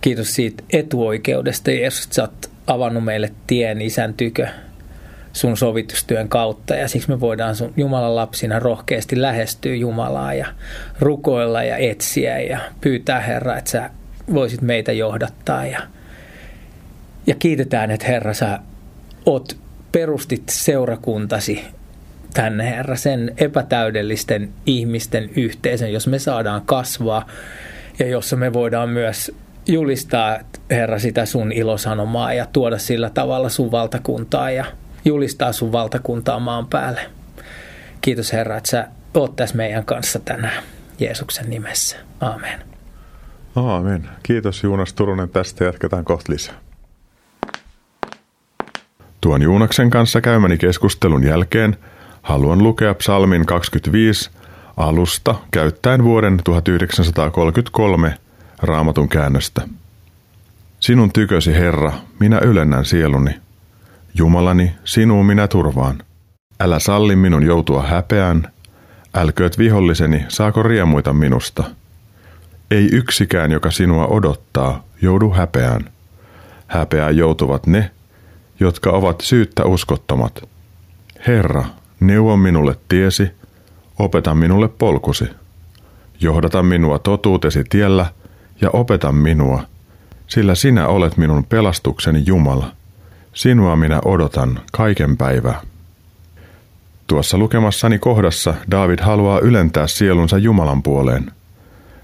kiitos 0.00 0.34
siitä 0.34 0.62
etuoikeudesta, 0.72 1.70
Jeesus, 1.70 2.04
että 2.04 2.14
sä 2.14 2.22
oot 2.22 2.50
avannut 2.66 3.04
meille 3.04 3.32
tien 3.46 3.82
isän 3.82 4.14
tykö 4.14 4.48
sun 5.32 5.56
sovitustyön 5.56 6.28
kautta 6.28 6.74
ja 6.74 6.88
siksi 6.88 7.08
me 7.08 7.20
voidaan 7.20 7.56
sun 7.56 7.72
Jumalan 7.76 8.16
lapsina 8.16 8.58
rohkeasti 8.58 9.22
lähestyä 9.22 9.74
Jumalaa 9.74 10.34
ja 10.34 10.46
rukoilla 11.00 11.62
ja 11.62 11.76
etsiä 11.76 12.40
ja 12.40 12.58
pyytää 12.80 13.20
Herra, 13.20 13.56
että 13.56 13.70
sä 13.70 13.90
voisit 14.34 14.62
meitä 14.62 14.92
johdattaa 14.92 15.66
ja, 15.66 15.80
ja 17.26 17.34
kiitetään, 17.34 17.90
että 17.90 18.06
Herra 18.06 18.34
sä 18.34 18.58
oot 19.26 19.56
perustit 19.92 20.42
seurakuntasi 20.48 21.64
tänne, 22.34 22.70
Herra, 22.70 22.96
sen 22.96 23.34
epätäydellisten 23.36 24.48
ihmisten 24.66 25.30
yhteisön, 25.36 25.92
jos 25.92 26.06
me 26.06 26.18
saadaan 26.18 26.62
kasvaa 26.66 27.26
ja 27.98 28.06
jossa 28.06 28.36
me 28.36 28.52
voidaan 28.52 28.88
myös 28.88 29.32
julistaa, 29.66 30.38
Herra, 30.70 30.98
sitä 30.98 31.26
sun 31.26 31.52
ilosanomaa 31.52 32.32
ja 32.32 32.46
tuoda 32.52 32.78
sillä 32.78 33.10
tavalla 33.10 33.48
sun 33.48 33.70
valtakuntaa 33.70 34.50
ja 34.50 34.64
julistaa 35.04 35.52
sun 35.52 35.72
valtakuntaa 35.72 36.40
maan 36.40 36.66
päälle. 36.66 37.00
Kiitos 38.00 38.32
Herra, 38.32 38.56
että 38.56 38.70
sä 38.70 38.88
oot 39.14 39.36
tässä 39.36 39.56
meidän 39.56 39.84
kanssa 39.84 40.18
tänään. 40.18 40.62
Jeesuksen 40.98 41.50
nimessä. 41.50 41.96
Amen. 42.20 42.77
Aamen. 43.58 44.08
Kiitos 44.22 44.62
Juunas 44.62 44.92
Turunen 44.92 45.28
tästä. 45.28 45.64
Jatketaan 45.64 46.04
kohta 46.04 46.32
lisää. 46.32 46.54
Tuon 49.20 49.42
Juunaksen 49.42 49.90
kanssa 49.90 50.20
käymäni 50.20 50.58
keskustelun 50.58 51.24
jälkeen 51.24 51.76
haluan 52.22 52.62
lukea 52.62 52.94
psalmin 52.94 53.46
25 53.46 54.30
alusta 54.76 55.34
käyttäen 55.50 56.04
vuoden 56.04 56.40
1933 56.44 58.18
raamatun 58.62 59.08
käännöstä. 59.08 59.68
Sinun 60.80 61.12
tykösi, 61.12 61.54
Herra, 61.54 61.92
minä 62.20 62.38
ylennän 62.38 62.84
sieluni. 62.84 63.30
Jumalani, 64.14 64.74
sinuun 64.84 65.26
minä 65.26 65.48
turvaan. 65.48 65.98
Älä 66.60 66.78
salli 66.78 67.16
minun 67.16 67.42
joutua 67.42 67.82
häpeään, 67.82 68.52
älkööt 69.14 69.58
viholliseni 69.58 70.24
saako 70.28 70.62
riemuita 70.62 71.12
minusta– 71.12 71.64
ei 72.70 72.88
yksikään, 72.92 73.52
joka 73.52 73.70
sinua 73.70 74.06
odottaa, 74.06 74.84
joudu 75.02 75.30
häpeään. 75.30 75.90
Häpeään 76.66 77.16
joutuvat 77.16 77.66
ne, 77.66 77.90
jotka 78.60 78.90
ovat 78.90 79.20
syyttä 79.20 79.64
uskottomat. 79.64 80.48
Herra, 81.26 81.64
neuvo 82.00 82.36
minulle 82.36 82.76
tiesi, 82.88 83.30
opeta 83.98 84.34
minulle 84.34 84.68
polkusi. 84.68 85.24
Johdata 86.20 86.62
minua 86.62 86.98
totuutesi 86.98 87.64
tiellä 87.70 88.06
ja 88.60 88.70
opeta 88.72 89.12
minua, 89.12 89.62
sillä 90.26 90.54
sinä 90.54 90.86
olet 90.86 91.16
minun 91.16 91.44
pelastukseni 91.44 92.22
Jumala. 92.26 92.72
Sinua 93.34 93.76
minä 93.76 94.00
odotan 94.04 94.60
kaiken 94.72 95.16
päivää. 95.16 95.60
Tuossa 97.06 97.38
lukemassani 97.38 97.98
kohdassa 97.98 98.54
David 98.70 98.98
haluaa 99.00 99.40
ylentää 99.40 99.86
sielunsa 99.86 100.38
Jumalan 100.38 100.82
puoleen– 100.82 101.32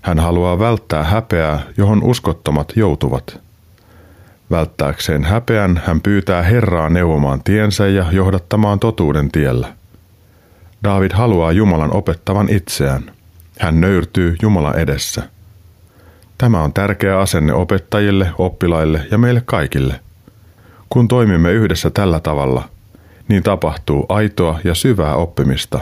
hän 0.05 0.19
haluaa 0.19 0.59
välttää 0.59 1.05
häpeää, 1.05 1.63
johon 1.77 2.03
uskottomat 2.03 2.73
joutuvat. 2.77 3.41
Välttääkseen 4.51 5.25
häpeän 5.25 5.83
hän 5.87 6.01
pyytää 6.01 6.43
Herraa 6.43 6.89
neuvomaan 6.89 7.43
tiensä 7.43 7.87
ja 7.87 8.07
johdattamaan 8.13 8.79
totuuden 8.81 9.33
tiellä. 9.33 9.73
David 10.85 11.13
haluaa 11.13 11.53
Jumalan 11.53 11.97
opettavan 11.97 12.49
itseään. 12.49 13.11
Hän 13.59 13.81
nöyrtyy 13.81 14.37
Jumalan 14.43 14.79
edessä. 14.79 15.23
Tämä 16.39 16.63
on 16.63 16.73
tärkeä 16.73 17.19
asenne 17.19 17.53
opettajille, 17.53 18.31
oppilaille 18.39 19.07
ja 19.11 19.19
meille 19.19 19.43
kaikille. 19.45 20.01
Kun 20.89 21.09
toimimme 21.09 21.53
yhdessä 21.53 21.91
tällä 21.91 22.21
tavalla, 22.21 22.69
niin 23.29 23.43
tapahtuu 23.43 24.07
aitoa 24.09 24.61
ja 24.65 24.75
syvää 24.75 25.15
oppimista. 25.15 25.81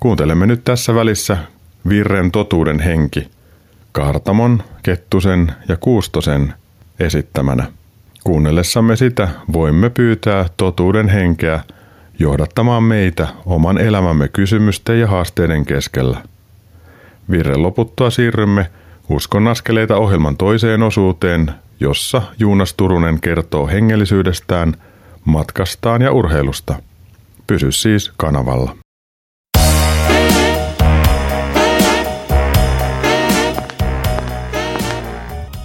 Kuuntelemme 0.00 0.46
nyt 0.46 0.64
tässä 0.64 0.94
välissä 0.94 1.38
Virren 1.88 2.30
totuuden 2.30 2.80
henki, 2.80 3.28
Kartamon, 3.92 4.62
Kettusen 4.82 5.52
ja 5.68 5.76
Kuustosen 5.76 6.54
esittämänä. 7.00 7.72
Kuunnellessamme 8.24 8.96
sitä 8.96 9.28
voimme 9.52 9.90
pyytää 9.90 10.46
totuuden 10.56 11.08
henkeä 11.08 11.60
johdattamaan 12.18 12.82
meitä 12.82 13.28
oman 13.46 13.78
elämämme 13.78 14.28
kysymysten 14.28 15.00
ja 15.00 15.06
haasteiden 15.06 15.64
keskellä. 15.64 16.22
Virren 17.30 17.62
loputtua 17.62 18.10
siirrymme 18.10 18.70
Uskon 19.08 19.48
askeleita 19.48 19.96
ohjelman 19.96 20.36
toiseen 20.36 20.82
osuuteen, 20.82 21.50
jossa 21.80 22.22
Juunas 22.38 22.74
Turunen 22.74 23.20
kertoo 23.20 23.66
hengellisyydestään, 23.66 24.74
matkastaan 25.24 26.02
ja 26.02 26.12
urheilusta. 26.12 26.82
Pysy 27.46 27.72
siis 27.72 28.12
kanavalla. 28.16 28.76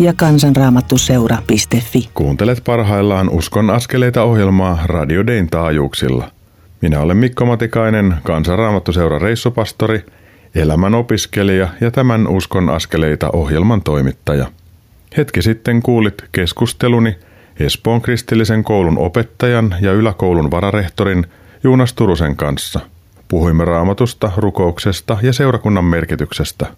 ja 0.00 0.12
kansanraamattuseura.fi. 0.16 2.08
Kuuntelet 2.14 2.62
parhaillaan 2.64 3.30
Uskon 3.30 3.70
askeleita 3.70 4.22
ohjelmaa 4.22 4.78
Radio 4.84 5.26
Dayn 5.26 5.50
taajuuksilla. 5.50 6.30
Minä 6.80 7.00
olen 7.00 7.16
Mikko 7.16 7.46
Matikainen, 7.46 8.14
Kansanraamattuseura 8.22 9.18
reissupastori, 9.18 10.04
elämän 10.54 10.94
opiskelija 10.94 11.68
ja 11.80 11.90
tämän 11.90 12.28
Uskon 12.28 12.70
askeleita 12.70 13.30
ohjelman 13.32 13.82
toimittaja. 13.82 14.46
Hetki 15.16 15.42
sitten 15.42 15.82
kuulit 15.82 16.24
keskusteluni 16.32 17.16
Espoon 17.60 18.02
kristillisen 18.02 18.64
koulun 18.64 18.98
opettajan 18.98 19.74
ja 19.80 19.92
yläkoulun 19.92 20.50
vararehtorin 20.50 21.26
Juunas 21.64 21.92
Turusen 21.92 22.36
kanssa. 22.36 22.80
Puhuimme 23.28 23.64
raamatusta, 23.64 24.32
rukouksesta 24.36 25.18
ja 25.22 25.32
seurakunnan 25.32 25.84
merkityksestä– 25.84 26.66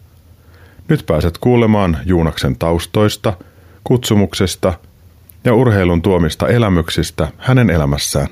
nyt 0.89 1.07
pääset 1.07 1.39
kuulemaan 1.39 1.99
Juunaksen 2.05 2.57
taustoista, 2.59 3.33
kutsumuksesta 3.85 4.75
ja 5.45 5.55
urheilun 5.55 6.03
tuomista 6.03 6.49
elämyksistä 6.49 7.29
hänen 7.39 7.71
elämässään. 7.71 8.29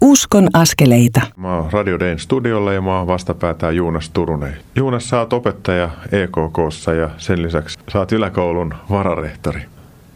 Uskon 0.00 0.48
askeleita. 0.52 1.20
Mä 1.36 1.56
oon 1.56 1.72
Radio 1.72 2.00
Dayn 2.00 2.18
studiolla 2.18 2.72
ja 2.72 2.80
mä 2.80 2.98
oon 2.98 3.06
vastapäätään 3.06 3.76
Juunas 3.76 4.10
Turunen. 4.10 4.56
Juunas, 4.76 5.08
sä 5.08 5.18
oot 5.18 5.32
opettaja 5.32 5.90
EKKssa 6.12 6.92
ja 6.92 7.10
sen 7.18 7.42
lisäksi 7.42 7.78
sä 7.92 7.98
oot 7.98 8.12
yläkoulun 8.12 8.74
vararehtori. 8.90 9.60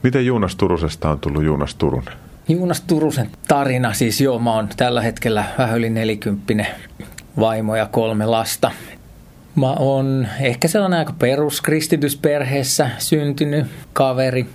Miten 0.03 0.27
Juunas 0.27 0.57
Turusesta 0.57 1.11
on 1.11 1.21
tullut 1.21 1.45
Juunas 1.45 1.75
Turunen? 1.75 2.15
Juunas 2.49 2.81
Turusen 2.81 3.31
tarina, 3.49 3.93
siis 3.93 4.21
joo, 4.21 4.39
mä 4.39 4.53
oon 4.53 4.69
tällä 4.77 5.03
hetkellä 5.03 5.45
vähän 5.59 5.79
yli 5.79 5.91
nelikymppinen 5.91 6.67
vaimo 7.41 7.77
ja 7.77 7.87
kolme 7.87 8.27
lasta. 8.27 8.71
Mä 9.57 9.73
oon 9.73 10.29
ehkä 10.41 10.69
sellainen 10.69 10.99
aika 10.99 11.15
peruskristityisperheessä 11.19 12.91
syntynyt 12.99 13.67
kaveri. 13.93 14.47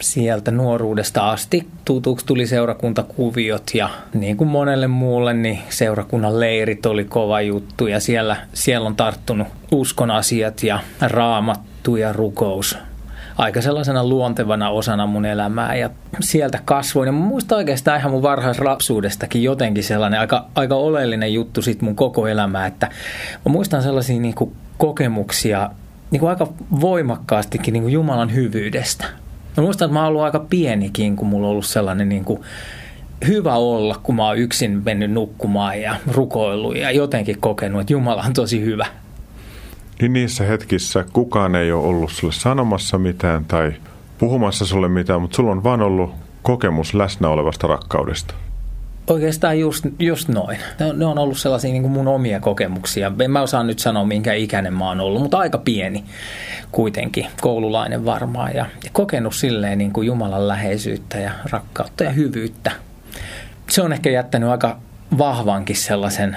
Sieltä 0.00 0.50
nuoruudesta 0.50 1.30
asti 1.30 1.68
tutuksi 1.84 2.26
tuli 2.26 2.46
seurakuntakuviot 2.46 3.70
ja 3.74 3.90
niin 4.14 4.36
kuin 4.36 4.48
monelle 4.48 4.86
muulle, 4.86 5.34
niin 5.34 5.58
seurakunnan 5.68 6.40
leirit 6.40 6.86
oli 6.86 7.04
kova 7.04 7.40
juttu 7.40 7.86
ja 7.86 8.00
siellä, 8.00 8.36
siellä 8.52 8.86
on 8.86 8.96
tarttunut 8.96 9.48
uskon 9.70 10.10
asiat 10.10 10.62
ja 10.62 10.80
raamattu 11.00 11.96
ja 11.96 12.12
rukous 12.12 12.78
aika 13.36 13.62
sellaisena 13.62 14.06
luontevana 14.06 14.70
osana 14.70 15.06
mun 15.06 15.24
elämää 15.24 15.76
ja 15.76 15.90
sieltä 16.20 16.60
kasvoin. 16.64 17.06
Ja 17.06 17.12
mä 17.12 17.18
muistan 17.18 17.58
oikeastaan 17.58 17.98
ihan 17.98 18.10
mun 18.10 18.22
varhaislapsuudestakin 18.22 19.42
jotenkin 19.42 19.84
sellainen 19.84 20.20
aika, 20.20 20.46
aika 20.54 20.74
oleellinen 20.74 21.34
juttu 21.34 21.62
sit 21.62 21.82
mun 21.82 21.96
koko 21.96 22.26
elämää, 22.26 22.66
että 22.66 22.86
mä 23.46 23.52
muistan 23.52 23.82
sellaisia 23.82 24.20
niin 24.20 24.34
kuin 24.34 24.52
kokemuksia 24.78 25.70
niin 26.10 26.20
kuin 26.20 26.30
aika 26.30 26.48
voimakkaastikin 26.80 27.72
niin 27.72 27.82
kuin 27.82 27.92
Jumalan 27.92 28.34
hyvyydestä. 28.34 29.04
Mä 29.56 29.62
muistan, 29.62 29.86
että 29.86 29.94
mä 29.94 30.00
oon 30.00 30.08
ollut 30.08 30.22
aika 30.22 30.46
pienikin, 30.50 31.16
kun 31.16 31.28
mulla 31.28 31.46
on 31.46 31.50
ollut 31.50 31.66
sellainen 31.66 32.08
niin 32.08 32.24
kuin 32.24 32.40
hyvä 33.26 33.54
olla, 33.54 34.00
kun 34.02 34.14
mä 34.14 34.26
oon 34.26 34.38
yksin 34.38 34.82
mennyt 34.84 35.10
nukkumaan 35.10 35.80
ja 35.80 35.96
rukoillut 36.12 36.76
ja 36.76 36.90
jotenkin 36.90 37.40
kokenut, 37.40 37.80
että 37.80 37.92
Jumala 37.92 38.22
on 38.22 38.32
tosi 38.32 38.60
hyvä 38.60 38.86
niin 40.00 40.12
niissä 40.12 40.44
hetkissä 40.44 41.04
kukaan 41.12 41.54
ei 41.54 41.72
ole 41.72 41.86
ollut 41.86 42.12
sulle 42.12 42.32
sanomassa 42.32 42.98
mitään 42.98 43.44
tai 43.44 43.72
puhumassa 44.18 44.66
sulle 44.66 44.88
mitään, 44.88 45.20
mutta 45.20 45.36
sulla 45.36 45.50
on 45.50 45.64
vaan 45.64 45.82
ollut 45.82 46.14
kokemus 46.42 46.94
läsnä 46.94 47.28
olevasta 47.28 47.66
rakkaudesta. 47.66 48.34
Oikeastaan 49.06 49.58
just, 49.58 49.86
just 49.98 50.28
noin. 50.28 50.58
Ne 50.80 50.86
on, 50.86 50.98
ne 50.98 51.04
on 51.04 51.18
ollut 51.18 51.38
sellaisia 51.38 51.72
niin 51.72 51.82
kuin 51.82 51.92
mun 51.92 52.08
omia 52.08 52.40
kokemuksia. 52.40 53.12
En 53.24 53.30
mä 53.30 53.42
osaa 53.42 53.62
nyt 53.62 53.78
sanoa, 53.78 54.04
minkä 54.04 54.32
ikäinen 54.32 54.74
mä 54.74 54.88
oon 54.88 55.00
ollut, 55.00 55.22
mutta 55.22 55.38
aika 55.38 55.58
pieni 55.58 56.04
kuitenkin, 56.72 57.26
koululainen 57.40 58.04
varmaan. 58.04 58.54
Ja, 58.54 58.66
ja 58.84 58.90
kokenut 58.92 59.34
silleen 59.34 59.78
niin 59.78 59.92
kuin 59.92 60.06
Jumalan 60.06 60.48
läheisyyttä 60.48 61.18
ja 61.18 61.30
rakkautta 61.50 62.04
ja 62.04 62.10
hyvyyttä. 62.10 62.72
Se 63.70 63.82
on 63.82 63.92
ehkä 63.92 64.10
jättänyt 64.10 64.48
aika 64.48 64.78
vahvankin 65.18 65.76
sellaisen 65.76 66.36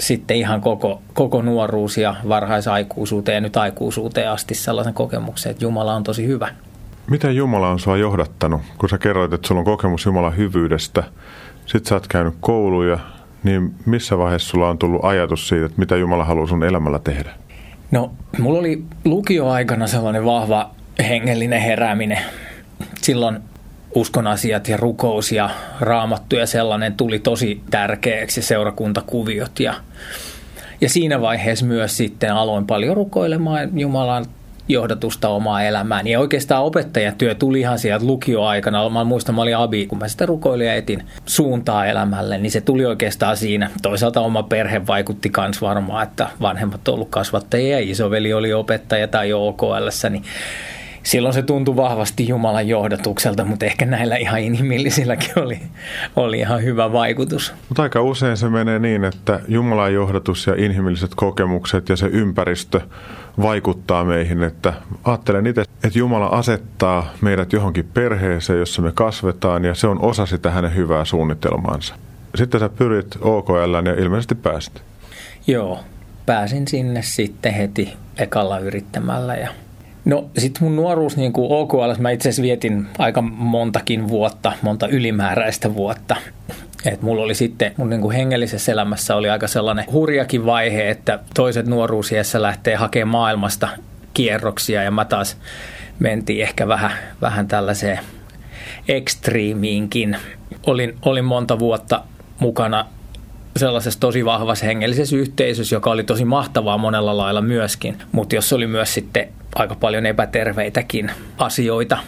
sitten 0.00 0.36
ihan 0.36 0.60
koko, 0.60 1.02
koko 1.14 1.42
nuoruus 1.42 1.98
ja 1.98 2.14
varhaisaikuisuuteen 2.28 3.34
ja 3.34 3.40
nyt 3.40 3.56
aikuisuuteen 3.56 4.30
asti 4.30 4.54
sellaisen 4.54 4.94
kokemuksen, 4.94 5.50
että 5.50 5.64
Jumala 5.64 5.94
on 5.94 6.04
tosi 6.04 6.26
hyvä. 6.26 6.48
Miten 7.10 7.36
Jumala 7.36 7.68
on 7.68 7.78
sua 7.78 7.96
johdattanut? 7.96 8.62
Kun 8.78 8.88
sä 8.88 8.98
kerroit, 8.98 9.32
että 9.32 9.48
sulla 9.48 9.58
on 9.58 9.64
kokemus 9.64 10.06
Jumalan 10.06 10.36
hyvyydestä, 10.36 11.02
sit 11.66 11.86
sä 11.86 11.94
oot 11.94 12.06
käynyt 12.06 12.34
kouluja, 12.40 12.98
niin 13.42 13.74
missä 13.86 14.18
vaiheessa 14.18 14.48
sulla 14.48 14.68
on 14.68 14.78
tullut 14.78 15.04
ajatus 15.04 15.48
siitä, 15.48 15.66
että 15.66 15.78
mitä 15.78 15.96
Jumala 15.96 16.24
haluaa 16.24 16.46
sun 16.46 16.64
elämällä 16.64 16.98
tehdä? 16.98 17.30
No, 17.90 18.12
mulla 18.38 18.58
oli 18.58 18.82
lukioaikana 19.04 19.86
sellainen 19.86 20.24
vahva 20.24 20.70
hengellinen 21.08 21.60
herääminen. 21.60 22.18
Silloin 23.02 23.38
uskon 23.94 24.26
asiat 24.26 24.68
ja 24.68 24.76
rukous 24.76 25.32
ja 25.32 25.50
raamattu 25.80 26.36
ja 26.36 26.46
sellainen 26.46 26.94
tuli 26.94 27.18
tosi 27.18 27.60
tärkeäksi 27.70 28.42
seurakuntakuviot 28.42 29.60
ja, 29.60 29.74
ja 30.80 30.88
siinä 30.88 31.20
vaiheessa 31.20 31.66
myös 31.66 31.96
sitten 31.96 32.34
aloin 32.34 32.66
paljon 32.66 32.96
rukoilemaan 32.96 33.80
Jumalan 33.80 34.24
johdatusta 34.68 35.28
omaa 35.28 35.62
elämään. 35.62 36.06
Ja 36.06 36.20
oikeastaan 36.20 36.64
opettajatyö 36.64 37.34
tuli 37.34 37.60
ihan 37.60 37.78
sieltä 37.78 38.06
lukioaikana. 38.06 38.88
Mä 38.88 39.04
muistan, 39.04 39.34
mä 39.34 39.42
olin 39.42 39.56
abi, 39.56 39.86
kun 39.86 39.98
mä 39.98 40.08
sitä 40.08 40.26
rukoilin 40.26 40.66
ja 40.66 40.74
etin 40.74 41.02
suuntaa 41.26 41.86
elämälle, 41.86 42.38
niin 42.38 42.50
se 42.50 42.60
tuli 42.60 42.86
oikeastaan 42.86 43.36
siinä. 43.36 43.70
Toisaalta 43.82 44.20
oma 44.20 44.42
perhe 44.42 44.86
vaikutti 44.86 45.32
myös 45.38 45.62
varmaan, 45.62 46.02
että 46.02 46.28
vanhemmat 46.40 46.88
on 46.88 46.94
ollut 46.94 47.08
kasvattajia 47.10 47.80
ja 47.80 47.90
isoveli 47.90 48.32
oli 48.32 48.52
opettaja 48.52 49.08
tai 49.08 49.28
jo 49.28 49.48
OKL, 49.48 49.88
niin 50.10 50.24
silloin 51.02 51.34
se 51.34 51.42
tuntui 51.42 51.76
vahvasti 51.76 52.28
Jumalan 52.28 52.68
johdatukselta, 52.68 53.44
mutta 53.44 53.66
ehkä 53.66 53.86
näillä 53.86 54.16
ihan 54.16 54.40
inhimillisilläkin 54.40 55.30
oli, 55.36 55.60
oli 56.16 56.38
ihan 56.38 56.62
hyvä 56.62 56.92
vaikutus. 56.92 57.54
Mutta 57.68 57.82
aika 57.82 58.02
usein 58.02 58.36
se 58.36 58.48
menee 58.48 58.78
niin, 58.78 59.04
että 59.04 59.40
Jumalan 59.48 59.94
johdatus 59.94 60.46
ja 60.46 60.54
inhimilliset 60.56 61.10
kokemukset 61.16 61.88
ja 61.88 61.96
se 61.96 62.06
ympäristö 62.06 62.80
vaikuttaa 63.42 64.04
meihin. 64.04 64.42
Että 64.42 64.72
ajattelen 65.04 65.46
itse, 65.46 65.60
että 65.60 65.98
Jumala 65.98 66.26
asettaa 66.26 67.12
meidät 67.20 67.52
johonkin 67.52 67.88
perheeseen, 67.94 68.58
jossa 68.58 68.82
me 68.82 68.92
kasvetaan 68.94 69.64
ja 69.64 69.74
se 69.74 69.86
on 69.86 70.00
osa 70.00 70.26
sitä 70.26 70.50
hänen 70.50 70.74
hyvää 70.74 71.04
suunnitelmaansa. 71.04 71.94
Sitten 72.34 72.60
sä 72.60 72.68
pyrit 72.68 73.16
OKL 73.20 73.74
ja 73.86 74.02
ilmeisesti 74.02 74.34
pääsit. 74.34 74.82
Joo, 75.46 75.80
pääsin 76.26 76.68
sinne 76.68 77.02
sitten 77.02 77.54
heti 77.54 77.92
ekalla 78.18 78.58
yrittämällä 78.58 79.34
ja 79.34 79.48
No 80.08 80.30
sitten 80.38 80.62
mun 80.62 80.76
nuoruus 80.76 81.16
niin 81.16 81.32
kuin 81.32 81.52
OKL, 81.52 81.92
mä 81.98 82.10
itse 82.10 82.28
asiassa 82.28 82.42
vietin 82.42 82.86
aika 82.98 83.22
montakin 83.22 84.08
vuotta, 84.08 84.52
monta 84.62 84.88
ylimääräistä 84.88 85.74
vuotta. 85.74 86.16
Et 86.84 87.02
mulla 87.02 87.22
oli 87.22 87.34
sitten, 87.34 87.72
mun 87.76 87.90
niin 87.90 88.00
kuin 88.00 88.16
hengellisessä 88.16 88.72
elämässä 88.72 89.16
oli 89.16 89.30
aika 89.30 89.46
sellainen 89.46 89.84
hurjakin 89.92 90.46
vaihe, 90.46 90.90
että 90.90 91.18
toiset 91.34 91.66
nuoruusiessä 91.66 92.42
lähtee 92.42 92.74
hakemaan 92.74 93.22
maailmasta 93.22 93.68
kierroksia 94.14 94.82
ja 94.82 94.90
mä 94.90 95.04
taas 95.04 95.36
mentiin 95.98 96.42
ehkä 96.42 96.68
vähän, 96.68 96.92
vähän 97.20 97.48
tällaiseen 97.48 97.98
ekstriimiinkin. 98.88 100.16
Olin, 100.66 100.96
olin 101.02 101.24
monta 101.24 101.58
vuotta 101.58 102.02
mukana 102.40 102.86
sellaisessa 103.58 104.00
tosi 104.00 104.24
vahvassa 104.24 104.66
hengellisessä 104.66 105.16
yhteisössä, 105.16 105.76
joka 105.76 105.90
oli 105.90 106.04
tosi 106.04 106.24
mahtavaa 106.24 106.78
monella 106.78 107.16
lailla 107.16 107.42
myöskin, 107.42 107.98
mutta 108.12 108.34
jos 108.34 108.52
oli 108.52 108.66
myös 108.66 108.94
sitten 108.94 109.28
aika 109.54 109.74
paljon 109.74 110.06
epäterveitäkin 110.06 111.10
asioita. 111.38 111.98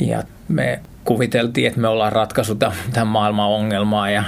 Ja 0.00 0.22
me 0.48 0.80
kuviteltiin, 1.04 1.66
että 1.66 1.80
me 1.80 1.88
ollaan 1.88 2.12
ratkaisu 2.12 2.54
tämän 2.54 3.06
maailman 3.06 3.48
ongelmaa 3.48 4.10
ja 4.10 4.24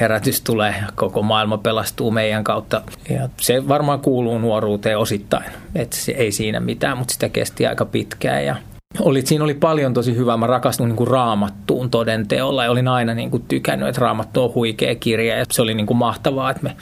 herätys 0.00 0.40
tulee 0.40 0.74
ja 0.82 0.86
koko 0.94 1.22
maailma 1.22 1.58
pelastuu 1.58 2.10
meidän 2.10 2.44
kautta. 2.44 2.82
Ja 3.10 3.28
se 3.40 3.68
varmaan 3.68 4.00
kuuluu 4.00 4.38
nuoruuteen 4.38 4.98
osittain, 4.98 5.44
että 5.74 5.96
ei 6.16 6.32
siinä 6.32 6.60
mitään, 6.60 6.98
mutta 6.98 7.12
sitä 7.12 7.28
kesti 7.28 7.66
aika 7.66 7.84
pitkään 7.84 8.44
ja 8.44 8.56
oli, 9.00 9.26
siinä 9.26 9.44
oli 9.44 9.54
paljon 9.54 9.94
tosi 9.94 10.16
hyvää. 10.16 10.36
Mä 10.36 10.46
rakastuin 10.46 10.88
niin 10.88 10.96
kuin 10.96 11.08
raamattuun 11.08 11.90
todenteolla 11.90 12.64
ja 12.64 12.70
olin 12.70 12.88
aina 12.88 13.14
niin 13.14 13.30
kuin 13.30 13.44
tykännyt, 13.48 13.88
että 13.88 14.00
raamattu 14.00 14.44
on 14.44 14.54
huikea 14.54 14.94
kirja 14.94 15.38
ja 15.38 15.44
se 15.50 15.62
oli 15.62 15.74
niin 15.74 15.86
kuin 15.86 15.96
mahtavaa, 15.96 16.50
että 16.50 16.62
me 16.62 16.76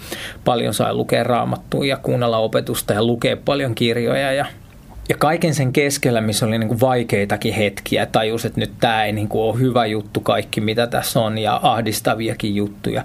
paljon 0.44 0.74
sai 0.74 0.94
lukea 0.94 1.24
raamattua 1.24 1.86
ja 1.86 1.96
kuunnella 1.96 2.38
opetusta 2.38 2.92
ja 2.92 3.04
lukea 3.04 3.36
paljon 3.36 3.74
kirjoja 3.74 4.32
ja 4.32 4.46
ja 5.08 5.16
kaiken 5.18 5.54
sen 5.54 5.72
keskellä, 5.72 6.20
missä 6.20 6.46
oli 6.46 6.58
niin 6.58 6.68
kuin 6.68 6.80
vaikeitakin 6.80 7.54
hetkiä, 7.54 8.06
tajus, 8.06 8.44
että 8.44 8.60
nyt 8.60 8.72
tämä 8.80 9.04
ei 9.04 9.12
niin 9.12 9.28
kuin 9.28 9.42
ole 9.42 9.58
hyvä 9.58 9.86
juttu 9.86 10.20
kaikki, 10.20 10.60
mitä 10.60 10.86
tässä 10.86 11.20
on, 11.20 11.38
ja 11.38 11.60
ahdistaviakin 11.62 12.56
juttuja, 12.56 13.04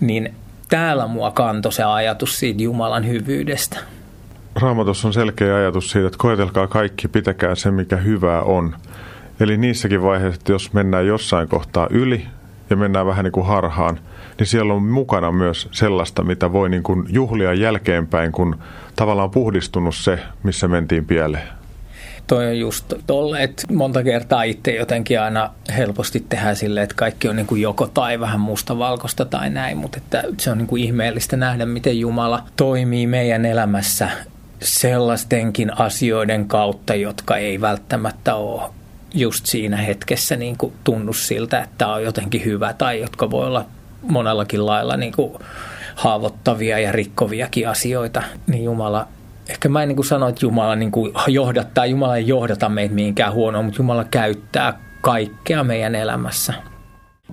niin 0.00 0.34
täällä 0.68 1.06
mua 1.06 1.30
kantoi 1.30 1.72
se 1.72 1.82
ajatus 1.82 2.38
siitä 2.38 2.62
Jumalan 2.62 3.08
hyvyydestä. 3.08 3.78
Raamatussa 4.54 5.08
on 5.08 5.14
selkeä 5.14 5.56
ajatus 5.56 5.90
siitä, 5.90 6.06
että 6.06 6.18
koetelkaa 6.18 6.66
kaikki, 6.66 7.08
pitäkää 7.08 7.54
se, 7.54 7.70
mikä 7.70 7.96
hyvää 7.96 8.42
on. 8.42 8.76
Eli 9.40 9.56
niissäkin 9.56 10.02
vaiheissa, 10.02 10.38
että 10.38 10.52
jos 10.52 10.72
mennään 10.72 11.06
jossain 11.06 11.48
kohtaa 11.48 11.86
yli 11.90 12.26
ja 12.70 12.76
mennään 12.76 13.06
vähän 13.06 13.24
niin 13.24 13.32
kuin 13.32 13.46
harhaan, 13.46 14.00
niin 14.38 14.46
siellä 14.46 14.74
on 14.74 14.82
mukana 14.82 15.32
myös 15.32 15.68
sellaista, 15.72 16.22
mitä 16.22 16.52
voi 16.52 16.68
niin 16.68 16.82
kuin 16.82 17.06
juhlia 17.08 17.54
jälkeenpäin, 17.54 18.32
kun 18.32 18.58
tavallaan 18.96 19.30
puhdistunut 19.30 19.94
se, 19.94 20.18
missä 20.42 20.68
mentiin 20.68 21.04
pieleen. 21.04 21.48
Toi 22.26 22.46
on 22.46 22.58
just 22.58 22.94
tolle, 23.06 23.42
että 23.42 23.62
monta 23.72 24.02
kertaa 24.02 24.42
itse 24.42 24.74
jotenkin 24.74 25.20
aina 25.20 25.50
helposti 25.76 26.24
tehdään 26.28 26.56
silleen, 26.56 26.84
että 26.84 26.96
kaikki 26.96 27.28
on 27.28 27.36
niin 27.36 27.46
kuin 27.46 27.62
joko 27.62 27.86
tai 27.86 28.20
vähän 28.20 28.40
mustavalkoista 28.40 29.24
tai 29.24 29.50
näin, 29.50 29.76
mutta 29.76 29.98
että 29.98 30.24
se 30.38 30.50
on 30.50 30.58
niin 30.58 30.66
kuin 30.66 30.82
ihmeellistä 30.82 31.36
nähdä, 31.36 31.66
miten 31.66 32.00
Jumala 32.00 32.42
toimii 32.56 33.06
meidän 33.06 33.44
elämässä 33.44 34.10
sellaistenkin 34.62 35.80
asioiden 35.80 36.48
kautta, 36.48 36.94
jotka 36.94 37.36
ei 37.36 37.60
välttämättä 37.60 38.34
ole 38.34 38.70
just 39.14 39.46
siinä 39.46 39.76
hetkessä 39.76 40.36
niin 40.36 40.58
kuin 40.58 40.72
tunnu 40.84 41.12
siltä, 41.12 41.62
että 41.62 41.88
on 41.88 42.02
jotenkin 42.02 42.44
hyvä 42.44 42.72
tai 42.72 43.00
jotka 43.00 43.30
voi 43.30 43.46
olla 43.46 43.64
monellakin 44.02 44.66
lailla 44.66 44.96
niin 44.96 45.12
kuin 45.12 45.32
haavoittavia 45.94 46.78
ja 46.78 46.92
rikkoviakin 46.92 47.68
asioita, 47.68 48.22
niin 48.46 48.64
Jumala 48.64 49.08
ehkä 49.48 49.68
mä 49.68 49.82
en 49.82 49.88
niin 49.88 49.96
kuin 49.96 50.06
sano, 50.06 50.28
että 50.28 50.46
Jumala 50.46 50.76
niin 50.76 50.90
kuin 50.90 51.12
johdattaa, 51.28 51.86
Jumala 51.86 52.16
ei 52.16 52.28
johdata 52.28 52.68
meitä 52.68 52.94
mihinkään 52.94 53.32
huonoon, 53.32 53.64
mutta 53.64 53.80
Jumala 53.82 54.04
käyttää 54.04 54.78
kaikkea 55.00 55.64
meidän 55.64 55.94
elämässä. 55.94 56.54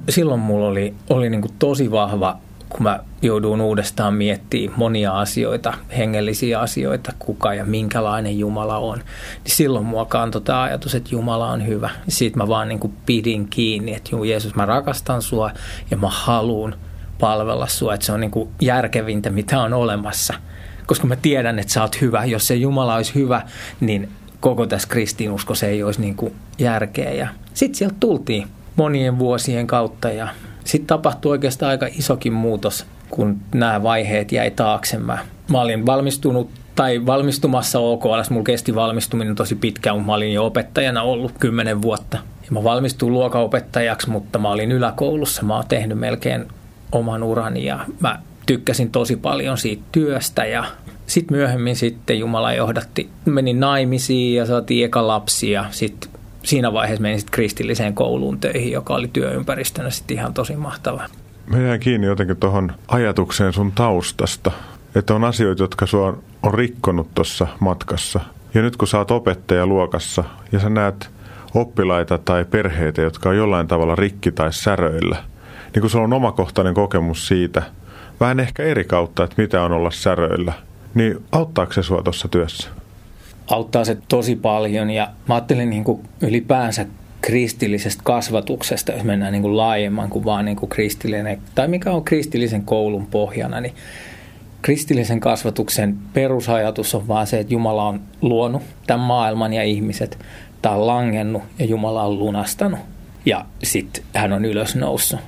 Silloin 0.09 0.39
mulla 0.39 0.67
oli, 0.67 0.93
oli 1.09 1.29
niin 1.29 1.41
kuin 1.41 1.53
tosi 1.59 1.91
vahva, 1.91 2.37
kun 2.69 2.83
mä 2.83 2.99
jouduin 3.21 3.61
uudestaan 3.61 4.13
miettimään 4.13 4.79
monia 4.79 5.19
asioita, 5.19 5.73
hengellisiä 5.97 6.59
asioita, 6.59 7.13
kuka 7.19 7.53
ja 7.53 7.65
minkälainen 7.65 8.39
Jumala 8.39 8.77
on. 8.77 8.97
Niin 9.43 9.55
silloin 9.55 9.85
mua 9.85 10.05
kantoi 10.05 10.41
tämä 10.41 10.61
ajatus, 10.61 10.95
että 10.95 11.09
Jumala 11.11 11.51
on 11.51 11.67
hyvä. 11.67 11.89
Siitä 12.07 12.37
mä 12.37 12.47
vaan 12.47 12.69
niin 12.69 12.79
kuin 12.79 12.93
pidin 13.05 13.47
kiinni, 13.47 13.93
että 13.93 14.11
Jeesus, 14.25 14.55
mä 14.55 14.65
rakastan 14.65 15.21
sua 15.21 15.51
ja 15.91 15.97
mä 15.97 16.09
haluan 16.09 16.75
palvella 17.19 17.67
sua, 17.67 17.93
että 17.93 18.05
se 18.05 18.11
on 18.11 18.19
niin 18.19 18.31
kuin 18.31 18.49
järkevintä, 18.61 19.29
mitä 19.29 19.61
on 19.61 19.73
olemassa– 19.73 20.33
koska 20.87 21.07
mä 21.07 21.15
tiedän, 21.15 21.59
että 21.59 21.73
sä 21.73 21.81
oot 21.81 22.01
hyvä. 22.01 22.25
Jos 22.25 22.47
se 22.47 22.55
Jumala 22.55 22.95
olisi 22.95 23.15
hyvä, 23.15 23.41
niin 23.79 24.09
koko 24.39 24.67
tässä 24.67 24.87
kristinuskossa 24.87 25.65
ei 25.65 25.83
olisi 25.83 26.01
niin 26.01 26.15
kuin 26.15 26.35
järkeä. 26.57 27.11
Ja 27.11 27.27
sitten 27.53 27.77
sieltä 27.77 27.95
tultiin 27.99 28.47
monien 28.75 29.19
vuosien 29.19 29.67
kautta 29.67 30.09
ja 30.09 30.27
sitten 30.67 30.87
tapahtui 30.87 31.31
oikeastaan 31.31 31.69
aika 31.69 31.87
isokin 31.97 32.33
muutos, 32.33 32.85
kun 33.09 33.37
nämä 33.53 33.83
vaiheet 33.83 34.31
jäi 34.31 34.51
taakse. 34.51 34.97
Mä, 34.97 35.17
mä 35.51 35.61
olin 35.61 35.85
valmistunut 35.85 36.49
tai 36.75 37.05
valmistumassa 37.05 37.79
OKLS. 37.79 38.29
Mulla 38.29 38.43
kesti 38.43 38.75
valmistuminen 38.75 39.35
tosi 39.35 39.55
pitkään, 39.55 39.95
mutta 39.95 40.07
mä 40.07 40.13
olin 40.13 40.33
jo 40.33 40.45
opettajana 40.45 41.01
ollut 41.01 41.31
kymmenen 41.39 41.81
vuotta. 41.81 42.17
Ja 42.41 42.47
mä 42.51 42.63
valmistuin 42.63 43.13
luokaopettajaksi, 43.13 44.09
mutta 44.09 44.39
mä 44.39 44.49
olin 44.49 44.71
yläkoulussa. 44.71 45.43
Mä 45.43 45.55
oon 45.55 45.65
tehnyt 45.67 45.99
melkein 45.99 46.45
oman 46.91 47.23
urani 47.23 47.65
ja 47.65 47.79
mä 47.99 48.19
tykkäsin 48.45 48.91
tosi 48.91 49.15
paljon 49.15 49.57
siitä 49.57 49.83
työstä 49.91 50.45
ja 50.45 50.65
sitten 51.07 51.37
myöhemmin 51.37 51.75
sitten 51.75 52.19
Jumala 52.19 52.53
johdatti, 52.53 53.09
menin 53.25 53.59
naimisiin 53.59 54.35
ja 54.35 54.45
saatiin 54.45 54.85
eka 54.85 55.07
lapsi 55.07 55.51
ja 55.51 55.65
sitten 55.71 56.09
siinä 56.43 56.73
vaiheessa 56.73 57.01
menin 57.01 57.19
sitten 57.19 57.31
kristilliseen 57.31 57.93
kouluun 57.93 58.39
töihin, 58.39 58.71
joka 58.71 58.95
oli 58.95 59.07
työympäristönä 59.07 59.89
sitten 59.89 60.17
ihan 60.17 60.33
tosi 60.33 60.55
mahtava. 60.55 61.03
Mä 61.45 61.59
jään 61.59 61.79
kiinni 61.79 62.07
jotenkin 62.07 62.37
tuohon 62.37 62.71
ajatukseen 62.87 63.53
sun 63.53 63.71
taustasta, 63.71 64.51
että 64.95 65.15
on 65.15 65.23
asioita, 65.23 65.63
jotka 65.63 65.85
sua 65.85 66.17
on 66.43 66.53
rikkonut 66.53 67.15
tuossa 67.15 67.47
matkassa. 67.59 68.19
Ja 68.53 68.61
nyt 68.61 68.77
kun 68.77 68.87
sä 68.87 68.97
oot 68.97 69.11
opettaja 69.11 69.65
luokassa 69.65 70.23
ja 70.51 70.59
sä 70.59 70.69
näet 70.69 71.09
oppilaita 71.53 72.17
tai 72.17 72.45
perheitä, 72.45 73.01
jotka 73.01 73.29
on 73.29 73.37
jollain 73.37 73.67
tavalla 73.67 73.95
rikki 73.95 74.31
tai 74.31 74.53
säröillä, 74.53 75.23
niin 75.73 75.81
kun 75.81 75.89
sulla 75.89 76.05
on 76.05 76.13
omakohtainen 76.13 76.73
kokemus 76.73 77.27
siitä– 77.27 77.61
vähän 78.19 78.39
ehkä 78.39 78.63
eri 78.63 78.83
kautta, 78.83 79.23
että 79.23 79.41
mitä 79.41 79.63
on 79.63 79.71
olla 79.71 79.91
säröillä. 79.91 80.53
Niin 80.93 81.23
auttaako 81.31 81.73
se 81.73 81.83
sua 81.83 82.03
tuossa 82.03 82.27
työssä? 82.27 82.69
Auttaa 83.47 83.85
se 83.85 83.97
tosi 84.07 84.35
paljon 84.35 84.89
ja 84.89 85.09
mä 85.27 85.35
ajattelin 85.35 85.69
niin 85.69 85.83
kuin 85.83 86.01
ylipäänsä 86.21 86.85
kristillisestä 87.21 88.01
kasvatuksesta, 88.05 88.91
jos 88.91 89.03
mennään 89.03 89.31
niin 89.31 89.41
kuin 89.41 89.57
laajemman 89.57 90.09
kuin 90.09 90.25
vaan 90.25 90.45
niin 90.45 90.57
kuin 90.57 90.69
kristillinen, 90.69 91.41
tai 91.55 91.67
mikä 91.67 91.91
on 91.91 92.03
kristillisen 92.03 92.63
koulun 92.63 93.05
pohjana, 93.05 93.61
niin 93.61 93.73
kristillisen 94.61 95.19
kasvatuksen 95.19 95.97
perusajatus 96.13 96.95
on 96.95 97.07
vaan 97.07 97.27
se, 97.27 97.39
että 97.39 97.53
Jumala 97.53 97.87
on 97.87 98.01
luonut 98.21 98.63
tämän 98.87 99.07
maailman 99.07 99.53
ja 99.53 99.63
ihmiset, 99.63 100.19
tämä 100.61 100.75
on 100.75 100.87
langennut 100.87 101.43
ja 101.59 101.65
Jumala 101.65 102.03
on 102.03 102.19
lunastanut 102.19 102.79
ja 103.25 103.45
sitten 103.63 104.03
hän 104.13 104.33
on 104.33 104.45
ylösnoussut. 104.45 105.19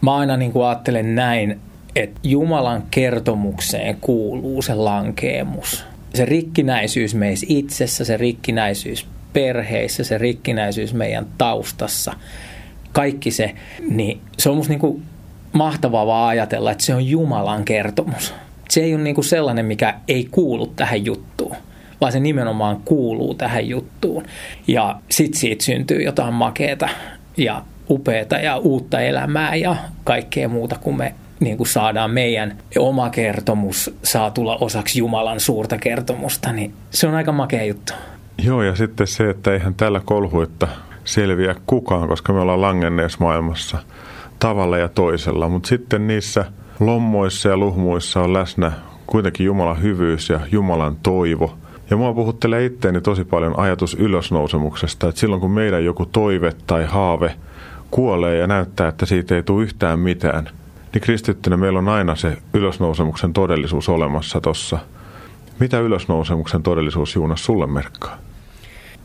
Mä 0.00 0.16
aina 0.16 0.36
niin 0.36 0.52
kuin 0.52 0.66
ajattelen 0.66 1.14
näin, 1.14 1.60
että 1.96 2.20
Jumalan 2.22 2.82
kertomukseen 2.90 3.96
kuuluu 4.00 4.62
se 4.62 4.74
lankeemus. 4.74 5.84
Se 6.18 6.24
rikkinäisyys 6.24 7.14
meissä 7.14 7.46
itsessä, 7.48 8.04
se 8.04 8.16
rikkinäisyys 8.16 9.06
perheissä, 9.32 10.04
se 10.04 10.18
rikkinäisyys 10.18 10.94
meidän 10.94 11.26
taustassa, 11.38 12.12
kaikki 12.92 13.30
se, 13.30 13.54
niin 13.90 14.20
se 14.38 14.50
on 14.50 14.56
musta 14.56 14.72
niinku 14.72 15.02
mahtavaa 15.52 16.06
vaan 16.06 16.28
ajatella, 16.28 16.72
että 16.72 16.84
se 16.84 16.94
on 16.94 17.06
Jumalan 17.06 17.64
kertomus. 17.64 18.34
Se 18.68 18.80
ei 18.80 18.94
ole 18.94 19.02
niinku 19.02 19.22
sellainen, 19.22 19.66
mikä 19.66 19.94
ei 20.08 20.28
kuulu 20.30 20.66
tähän 20.66 21.04
juttuun, 21.04 21.56
vaan 22.00 22.12
se 22.12 22.20
nimenomaan 22.20 22.80
kuuluu 22.84 23.34
tähän 23.34 23.68
juttuun. 23.68 24.24
Ja 24.66 25.00
sit 25.10 25.34
siitä 25.34 25.64
syntyy 25.64 26.02
jotain 26.02 26.34
makeeta 26.34 26.88
ja 27.36 27.62
upeata 27.90 28.36
ja 28.36 28.56
uutta 28.56 29.00
elämää 29.00 29.54
ja 29.54 29.76
kaikkea 30.04 30.48
muuta, 30.48 30.76
kun 30.80 30.96
me 30.96 31.14
niin 31.40 31.56
kuin 31.56 31.66
saadaan 31.66 32.10
meidän 32.10 32.58
oma 32.78 33.10
kertomus 33.10 33.96
saa 34.02 34.30
tulla 34.30 34.56
osaksi 34.60 34.98
Jumalan 34.98 35.40
suurta 35.40 35.78
kertomusta, 35.78 36.52
niin 36.52 36.72
se 36.90 37.06
on 37.06 37.14
aika 37.14 37.32
makea 37.32 37.64
juttu. 37.64 37.92
Joo, 38.42 38.62
ja 38.62 38.74
sitten 38.74 39.06
se, 39.06 39.30
että 39.30 39.52
eihän 39.52 39.74
tällä 39.74 40.00
kolhuitta 40.04 40.68
selviä 41.04 41.54
kukaan, 41.66 42.08
koska 42.08 42.32
me 42.32 42.40
ollaan 42.40 42.60
langenneessa 42.60 43.18
maailmassa 43.20 43.78
tavalla 44.38 44.78
ja 44.78 44.88
toisella. 44.88 45.48
Mutta 45.48 45.68
sitten 45.68 46.06
niissä 46.06 46.44
lommoissa 46.80 47.48
ja 47.48 47.56
luhmuissa 47.56 48.20
on 48.20 48.32
läsnä 48.32 48.72
kuitenkin 49.06 49.46
Jumalan 49.46 49.82
hyvyys 49.82 50.28
ja 50.28 50.40
Jumalan 50.52 50.96
toivo. 51.02 51.58
Ja 51.90 51.96
mua 51.96 52.14
puhuttelee 52.14 52.64
itteeni 52.64 53.00
tosi 53.00 53.24
paljon 53.24 53.58
ajatus 53.58 53.94
ylösnousemuksesta, 53.94 55.08
että 55.08 55.20
silloin 55.20 55.40
kun 55.40 55.50
meidän 55.50 55.84
joku 55.84 56.06
toive 56.06 56.52
tai 56.66 56.84
haave 56.84 57.34
kuolee 57.90 58.36
ja 58.36 58.46
näyttää, 58.46 58.88
että 58.88 59.06
siitä 59.06 59.34
ei 59.34 59.42
tule 59.42 59.62
yhtään 59.62 59.98
mitään– 59.98 60.48
niin 60.92 61.02
kristittynä 61.02 61.56
meillä 61.56 61.78
on 61.78 61.88
aina 61.88 62.16
se 62.16 62.36
ylösnousemuksen 62.54 63.32
todellisuus 63.32 63.88
olemassa 63.88 64.40
tuossa. 64.40 64.78
Mitä 65.58 65.80
ylösnousemuksen 65.80 66.62
todellisuus 66.62 67.14
Juunas 67.14 67.44
sulle 67.44 67.66
merkkaa? 67.66 68.18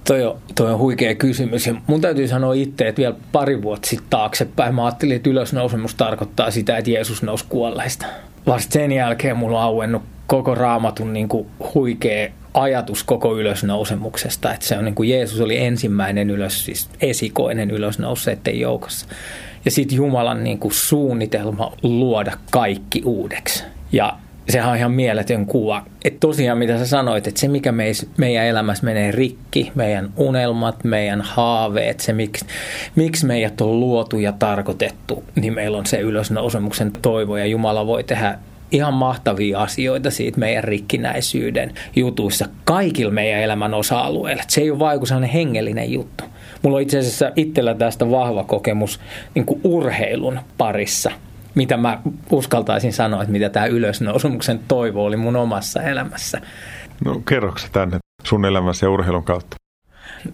Toi 0.07 0.25
on, 0.25 0.37
toi 0.55 0.71
on 0.71 0.79
huikea 0.79 1.15
kysymys. 1.15 1.67
Ja 1.67 1.75
mun 1.87 2.01
täytyy 2.01 2.27
sanoa 2.27 2.53
itse, 2.53 2.87
että 2.87 3.01
vielä 3.01 3.15
pari 3.31 3.61
vuotta 3.61 3.87
sitten 3.87 4.09
taaksepäin 4.09 4.75
mä 4.75 4.85
ajattelin, 4.85 5.15
että 5.15 5.29
ylösnousemus 5.29 5.95
tarkoittaa 5.95 6.51
sitä, 6.51 6.77
että 6.77 6.91
Jeesus 6.91 7.23
nousi 7.23 7.45
kuolleista. 7.49 8.05
Vasta 8.47 8.73
sen 8.73 8.91
jälkeen 8.91 9.37
mulla 9.37 9.57
on 9.57 9.63
auennut 9.63 10.01
koko 10.27 10.55
raamatun 10.55 11.13
niin 11.13 11.29
kuin 11.29 11.47
huikea 11.73 12.29
ajatus 12.53 13.03
koko 13.03 13.37
ylösnousemuksesta. 13.37 14.53
Että 14.53 14.65
se 14.65 14.77
on 14.77 14.85
niin 14.85 14.95
kuin 14.95 15.09
Jeesus 15.09 15.41
oli 15.41 15.57
ensimmäinen 15.57 16.29
ylös, 16.29 16.65
siis 16.65 16.89
esikoinen 17.01 17.71
ylösnouseiden 17.71 18.59
joukossa. 18.59 19.07
Ja 19.65 19.71
sitten 19.71 19.95
Jumalan 19.95 20.43
niin 20.43 20.59
kuin 20.59 20.73
suunnitelma 20.73 21.73
luoda 21.83 22.31
kaikki 22.51 23.01
uudeksi. 23.05 23.63
Ja 23.91 24.17
sehän 24.49 24.71
on 24.71 24.77
ihan 24.77 24.91
mieletön 24.91 25.45
kuva. 25.45 25.85
Että 26.05 26.19
tosiaan 26.19 26.57
mitä 26.57 26.77
sä 26.77 26.85
sanoit, 26.85 27.27
että 27.27 27.39
se 27.39 27.47
mikä 27.47 27.71
meis, 27.71 28.09
meidän 28.17 28.45
elämässä 28.45 28.85
menee 28.85 29.11
rikki, 29.11 29.71
meidän 29.75 30.09
unelmat, 30.17 30.83
meidän 30.83 31.21
haaveet, 31.21 31.99
se 31.99 32.13
miksi, 32.13 32.45
miksi 32.95 33.25
meidät 33.25 33.61
on 33.61 33.79
luotu 33.79 34.19
ja 34.19 34.31
tarkoitettu, 34.31 35.23
niin 35.35 35.53
meillä 35.53 35.77
on 35.77 35.85
se 35.85 35.99
ylösnousemuksen 35.99 36.91
toivo 37.01 37.37
ja 37.37 37.45
Jumala 37.45 37.87
voi 37.87 38.03
tehdä 38.03 38.39
ihan 38.71 38.93
mahtavia 38.93 39.59
asioita 39.59 40.11
siitä 40.11 40.39
meidän 40.39 40.63
rikkinäisyyden 40.63 41.73
jutuissa 41.95 42.45
kaikilla 42.63 43.11
meidän 43.11 43.41
elämän 43.41 43.73
osa-alueilla. 43.73 44.43
Se 44.47 44.61
ei 44.61 44.71
ole 44.71 44.79
vain 44.79 45.23
hengellinen 45.23 45.91
juttu. 45.91 46.23
Mulla 46.63 46.77
on 46.77 46.81
itse 46.81 46.99
asiassa 46.99 47.31
itsellä 47.35 47.75
tästä 47.75 48.11
vahva 48.11 48.43
kokemus 48.43 48.99
niin 49.35 49.45
kuin 49.45 49.61
urheilun 49.63 50.39
parissa, 50.57 51.11
mitä 51.55 51.77
mä 51.77 52.01
uskaltaisin 52.31 52.93
sanoa, 52.93 53.21
että 53.21 53.31
mitä 53.31 53.49
tämä 53.49 53.65
ylösnousumuksen 53.65 54.59
toivo 54.67 55.05
oli 55.05 55.17
mun 55.17 55.35
omassa 55.35 55.81
elämässä. 55.81 56.41
No 57.05 57.21
kerroksä 57.29 57.67
tänne 57.71 57.97
sun 58.23 58.45
elämässä 58.45 58.85
ja 58.85 58.89
urheilun 58.89 59.23
kautta? 59.23 59.55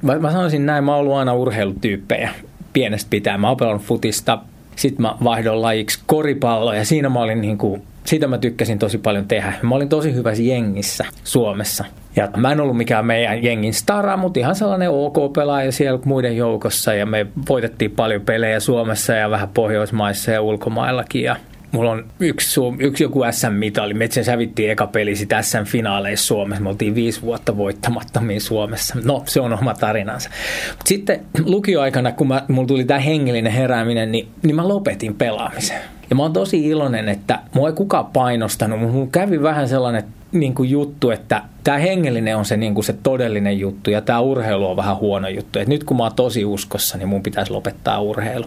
Mä, 0.01 0.19
mä 0.19 0.31
sanoisin 0.31 0.65
näin, 0.65 0.83
mä 0.83 0.91
oon 0.91 1.01
ollut 1.01 1.15
aina 1.15 1.33
urheilutyyppejä 1.33 2.29
pienestä 2.73 3.09
pitää. 3.09 3.37
Mä 3.37 3.49
oon 3.49 3.79
futista, 3.79 4.39
sitten 4.75 5.01
mä 5.01 5.15
vaihdon 5.23 5.61
lajiksi 5.61 5.99
koripalloa 6.05 6.75
ja 6.75 6.85
siinä 6.85 7.09
mä 7.09 7.19
olin 7.19 7.41
niin 7.41 7.57
kuin 7.57 7.81
Siitä 8.09 8.27
mä 8.27 8.37
tykkäsin 8.37 8.79
tosi 8.79 8.97
paljon 8.97 9.27
tehdä. 9.27 9.53
Mä 9.61 9.75
olin 9.75 9.89
tosi 9.89 10.13
hyvässä 10.13 10.43
jengissä 10.43 11.05
Suomessa. 11.23 11.85
Ja 12.15 12.29
mä 12.37 12.51
en 12.51 12.59
ollut 12.59 12.77
mikään 12.77 13.05
meidän 13.05 13.43
jengin 13.43 13.73
stara, 13.73 14.17
mutta 14.17 14.39
ihan 14.39 14.55
sellainen 14.55 14.89
OK-pelaaja 14.89 15.71
siellä 15.71 15.99
muiden 16.05 16.37
joukossa. 16.37 16.93
Ja 16.93 17.05
me 17.05 17.27
voitettiin 17.49 17.91
paljon 17.91 18.21
pelejä 18.21 18.59
Suomessa 18.59 19.13
ja 19.13 19.29
vähän 19.29 19.49
Pohjoismaissa 19.49 20.31
ja 20.31 20.41
ulkomaillakin. 20.41 21.23
Ja 21.23 21.35
Mulla 21.71 21.91
on 21.91 22.05
yksi, 22.19 22.61
yksi 22.79 23.03
joku 23.03 23.21
SM-mitali. 23.31 23.93
Me 23.93 24.07
sen 24.11 24.25
sävittiin 24.25 24.71
eka 24.71 24.87
peli 24.87 25.15
sit 25.15 25.29
SM-finaaleissa 25.41 26.27
Suomessa. 26.27 26.63
Me 26.63 26.69
oltiin 26.69 26.95
viisi 26.95 27.21
vuotta 27.21 27.57
voittamattomia 27.57 28.39
Suomessa. 28.39 28.95
No, 29.03 29.23
se 29.25 29.41
on 29.41 29.53
oma 29.53 29.73
tarinansa. 29.73 30.29
Mut 30.77 30.87
sitten 30.87 31.19
lukioaikana, 31.45 32.11
kun 32.11 32.27
mä, 32.27 32.43
mulla 32.47 32.67
tuli 32.67 32.85
tämä 32.85 32.99
hengellinen 32.99 33.51
herääminen, 33.51 34.11
niin, 34.11 34.27
niin 34.43 34.55
mä 34.55 34.67
lopetin 34.67 35.15
pelaamisen. 35.15 35.77
Ja 36.09 36.15
mä 36.15 36.23
oon 36.23 36.33
tosi 36.33 36.67
iloinen, 36.67 37.09
että 37.09 37.39
mua 37.53 37.67
ei 37.67 37.73
kukaan 37.73 38.05
painostanut. 38.05 38.79
Mulla 38.79 39.07
kävi 39.11 39.41
vähän 39.41 39.69
sellainen 39.69 40.03
niin 40.31 40.55
kuin 40.55 40.69
juttu, 40.69 41.11
että 41.11 41.41
tämä 41.63 41.77
hengellinen 41.77 42.37
on 42.37 42.45
se, 42.45 42.57
niin 42.57 42.73
kuin 42.73 42.85
se 42.85 42.93
todellinen 42.93 43.59
juttu 43.59 43.89
ja 43.89 44.01
tämä 44.01 44.19
urheilu 44.19 44.69
on 44.69 44.77
vähän 44.77 44.97
huono 44.97 45.27
juttu. 45.27 45.59
Et 45.59 45.67
nyt 45.67 45.83
kun 45.83 45.97
mä 45.97 46.03
oon 46.03 46.15
tosi 46.15 46.45
uskossa, 46.45 46.97
niin 46.97 47.07
mun 47.07 47.23
pitäisi 47.23 47.51
lopettaa 47.51 48.01
urheilu. 48.01 48.45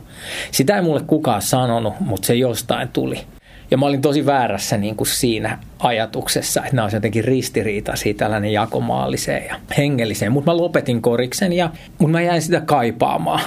Sitä 0.50 0.76
ei 0.76 0.82
mulle 0.82 1.00
kukaan 1.06 1.42
sanonut, 1.42 1.94
mutta 2.00 2.26
se 2.26 2.34
jostain 2.34 2.88
tuli. 2.88 3.20
Ja 3.70 3.78
mä 3.78 3.86
olin 3.86 4.02
tosi 4.02 4.26
väärässä 4.26 4.76
niin 4.76 4.96
kuin 4.96 5.06
siinä 5.06 5.58
ajatuksessa, 5.78 6.60
että 6.60 6.76
nämä 6.76 6.86
on 6.86 6.92
jotenkin 6.94 7.24
ristiriitaisia 7.24 8.14
tällainen 8.14 8.52
jakomaalliseen 8.52 9.46
ja 9.48 9.56
hengelliseen. 9.76 10.32
Mutta 10.32 10.50
mä 10.50 10.56
lopetin 10.56 11.02
koriksen 11.02 11.52
ja 11.52 11.70
mutta 11.98 12.12
mä 12.12 12.22
jäin 12.22 12.42
sitä 12.42 12.60
kaipaamaan. 12.60 13.40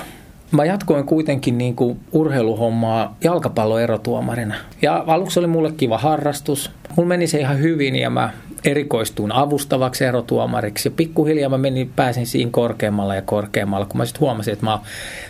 Mä 0.56 0.65
jatkoin 0.65 1.06
kuitenkin 1.06 1.58
niin 1.58 1.76
kuin 1.76 2.00
urheiluhommaa 2.12 3.18
jalkapalloerotuomarina. 3.24 4.56
Ja 4.82 5.04
aluksi 5.08 5.39
oli 5.39 5.48
mulle 5.48 5.72
kiva 5.72 5.98
harrastus. 5.98 6.72
Mulla 6.96 7.08
meni 7.08 7.28
se 7.28 7.39
ihan 7.39 7.60
hyvin 7.60 7.96
ja 7.96 8.10
mä 8.10 8.30
erikoistuin 8.65 9.32
avustavaksi 9.32 10.06
erotuomariksi. 10.06 10.88
Ja 10.89 10.94
pikkuhiljaa 10.98 11.50
mä 11.50 11.58
menin, 11.58 11.91
pääsin 11.96 12.28
siinä 12.28 12.52
korkeammalla 12.52 13.15
ja 13.15 13.22
korkeammalla, 13.22 13.86
kun 13.86 13.98
mä 13.98 14.06
sitten 14.06 14.20
huomasin, 14.20 14.54
että 14.54 14.65
mä 14.65 14.72
oon 14.72 14.82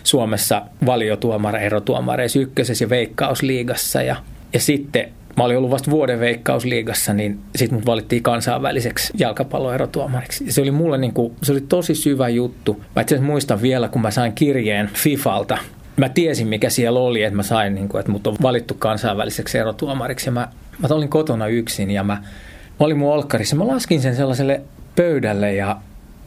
Suomessa 0.04 0.62
valiotuomari 0.86 1.64
erotuomareissa 1.64 2.38
ykkösessä 2.38 2.84
ja 2.84 2.90
veikkausliigassa. 2.90 4.02
Ja, 4.02 4.16
ja 4.52 4.60
sitten 4.60 5.12
mä 5.36 5.44
olin 5.44 5.58
ollut 5.58 5.70
vasta 5.70 5.90
vuoden 5.90 6.20
veikkausliigassa, 6.20 7.12
niin 7.12 7.38
sitten 7.56 7.78
mut 7.78 7.86
valittiin 7.86 8.22
kansainväliseksi 8.22 9.12
jalkapalloerotuomariksi. 9.18 10.52
Se 10.52 10.60
oli 10.60 10.70
mulle 10.70 10.98
niin 10.98 11.12
kuin, 11.12 11.34
se 11.42 11.52
oli 11.52 11.60
tosi 11.60 11.94
syvä 11.94 12.28
juttu. 12.28 12.82
Mä 12.96 13.02
itse 13.02 13.20
muistan 13.20 13.62
vielä, 13.62 13.88
kun 13.88 14.02
mä 14.02 14.10
sain 14.10 14.32
kirjeen 14.32 14.90
Fifalta. 14.94 15.58
Mä 15.96 16.08
tiesin, 16.08 16.48
mikä 16.48 16.70
siellä 16.70 17.00
oli, 17.00 17.22
että 17.22 17.36
mä 17.36 17.42
sain, 17.42 17.74
niin 17.74 17.88
kuin, 17.88 18.00
että 18.00 18.12
mut 18.12 18.26
on 18.26 18.36
valittu 18.42 18.74
kansainväliseksi 18.74 19.58
erotuomariksi. 19.58 20.28
Ja 20.28 20.32
mä, 20.32 20.48
mä 20.78 20.88
olin 20.90 21.08
kotona 21.08 21.46
yksin 21.46 21.90
ja 21.90 22.04
mä, 22.04 22.14
mä 22.80 22.86
olin 22.86 22.98
mun 22.98 23.12
olkkarissa. 23.12 23.56
Mä 23.56 23.66
laskin 23.66 24.02
sen 24.02 24.16
sellaiselle 24.16 24.60
pöydälle 24.96 25.54
ja 25.54 25.76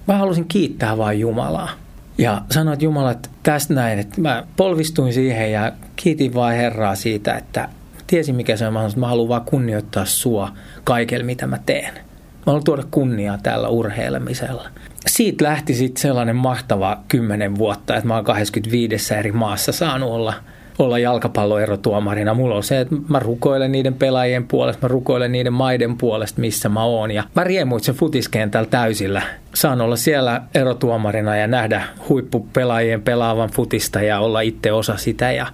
mä 0.08 0.17
halusin 0.17 0.45
kiittää 0.48 0.98
vain 0.98 1.19
Jumalaa. 1.19 1.69
Ja 2.17 2.41
sanoin, 2.52 2.74
että 2.74 2.86
Jumala, 2.86 3.12
että 3.12 3.30
tästä 3.43 3.74
näin, 3.74 4.00
että 4.00 4.22
mä 4.22 4.43
polvistuin 4.58 5.13
siihen 5.13 5.52
ja 5.52 5.72
kiitin 5.95 6.34
vain 6.34 6.58
Herraa 6.58 6.95
siitä, 6.95 7.34
että 7.34 7.69
tiesin 8.10 8.36
mikä 8.36 8.58
se 8.58 8.67
on. 8.67 8.74
Mä, 8.74 8.89
mä 8.95 9.08
haluan 9.08 9.30
vaan 9.30 9.45
kunnioittaa 9.45 10.06
sua 10.06 10.52
kaikella, 10.84 11.26
mitä 11.26 11.48
mä 11.48 11.60
teen. 11.65 11.93
Mä 11.93 12.43
haluan 12.45 12.63
tuoda 12.63 12.84
kunniaa 12.91 13.38
tällä 13.43 13.67
urheilemisella. 13.67 14.69
Siitä 15.08 15.43
lähti 15.43 15.74
sitten 15.74 16.02
sellainen 16.02 16.36
mahtava 16.36 17.04
kymmenen 17.08 17.58
vuotta, 17.58 17.95
että 17.95 18.08
mä 18.08 18.15
oon 18.15 18.26
25 18.26 19.13
eri 19.13 19.32
maassa 19.32 19.72
saanut 19.72 20.10
olla– 20.10 20.34
olla 20.80 21.00
jalkapalloerotuomarina. 21.00 22.34
Mulla 22.34 22.56
on 22.56 22.63
se, 22.63 22.80
että 22.80 22.96
mä 23.08 23.20
rukoilen 23.20 23.72
niiden 23.72 23.94
pelaajien 23.94 24.48
puolesta, 24.48 24.82
mä 24.82 24.88
rukoilen 24.88 25.32
niiden 25.32 25.54
maiden 25.54 25.98
puolesta, 25.98 26.42
missä 26.42 26.70
mä 26.70 26.84
oon. 26.84 27.12
Ja 27.12 27.24
mä 27.36 27.44
riemuitsen 27.44 27.96
futiskentällä 27.96 28.70
täysillä. 28.70 29.22
Saan 29.54 29.82
olla 29.82 29.96
siellä 29.96 30.42
erotuomarina 30.54 31.36
ja 31.36 31.48
nähdä 31.48 31.84
huippupelaajien 32.10 33.02
pelaavan 33.02 33.50
futista 33.50 34.02
ja 34.02 34.20
olla 34.20 34.42
itse 34.42 34.72
osa 34.72 34.98
sitä. 34.98 35.32
Ja, 35.32 35.48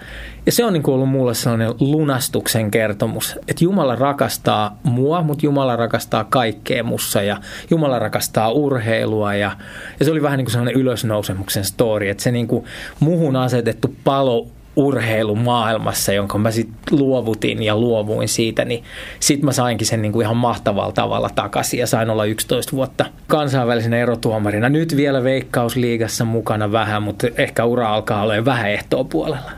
ja 0.46 0.52
se 0.52 0.66
on 0.66 0.74
niin 0.74 0.90
ollut 0.90 1.10
mulle 1.10 1.34
sellainen 1.34 1.74
lunastuksen 1.80 2.72
kertomus, 2.72 3.40
että 3.48 3.64
Jumala 3.64 3.96
rakastaa 3.96 4.80
mua, 4.84 5.22
mutta 5.22 5.46
Jumala 5.46 5.76
rakastaa 5.76 6.24
kaikkea 6.24 6.84
mussa 6.84 7.22
ja 7.22 7.38
Jumala 7.70 8.00
rakastaa 8.00 8.52
urheilua. 8.52 9.36
Ja, 9.36 9.52
ja 10.00 10.06
se 10.06 10.12
oli 10.12 10.22
vähän 10.22 10.38
niin 10.38 10.46
kuin 10.46 10.52
sellainen 10.52 10.82
ylösnousemuksen 10.82 11.66
story, 11.66 12.10
että 12.10 12.24
se 12.24 12.32
niin 12.32 12.48
kuin 12.48 12.66
muhun 13.00 13.36
asetettu 13.36 13.96
palo 14.04 14.48
urheilumaailmassa, 14.76 16.14
jonka 16.14 16.38
mä 16.38 16.52
sitten 16.52 17.00
luovutin 17.00 17.64
ja 17.64 17.76
luovuin 17.76 18.28
siitä, 18.28 18.66
niin 18.66 18.84
sitten 19.20 19.46
mä 19.46 19.52
sainkin 19.52 19.88
sen 19.88 20.02
niinku 20.02 20.22
ihan 20.22 20.38
mahtavalla 20.38 20.92
tavalla 20.92 21.30
takaisin 21.36 21.80
ja 21.80 21.88
sain 21.88 22.10
olla 22.10 22.26
11 22.26 22.72
vuotta 22.72 23.06
kansainvälisenä 23.28 23.98
erotuomarina. 23.98 24.70
Nyt 24.70 24.96
vielä 24.96 25.24
Veikkausliigassa 25.24 26.26
mukana 26.26 26.72
vähän, 26.72 27.04
mutta 27.04 27.28
ehkä 27.38 27.66
ura 27.66 27.94
alkaa 27.94 28.22
olla 28.22 28.46
vähän 28.46 28.70
ehtoa 28.70 29.04
puolella. 29.04 29.52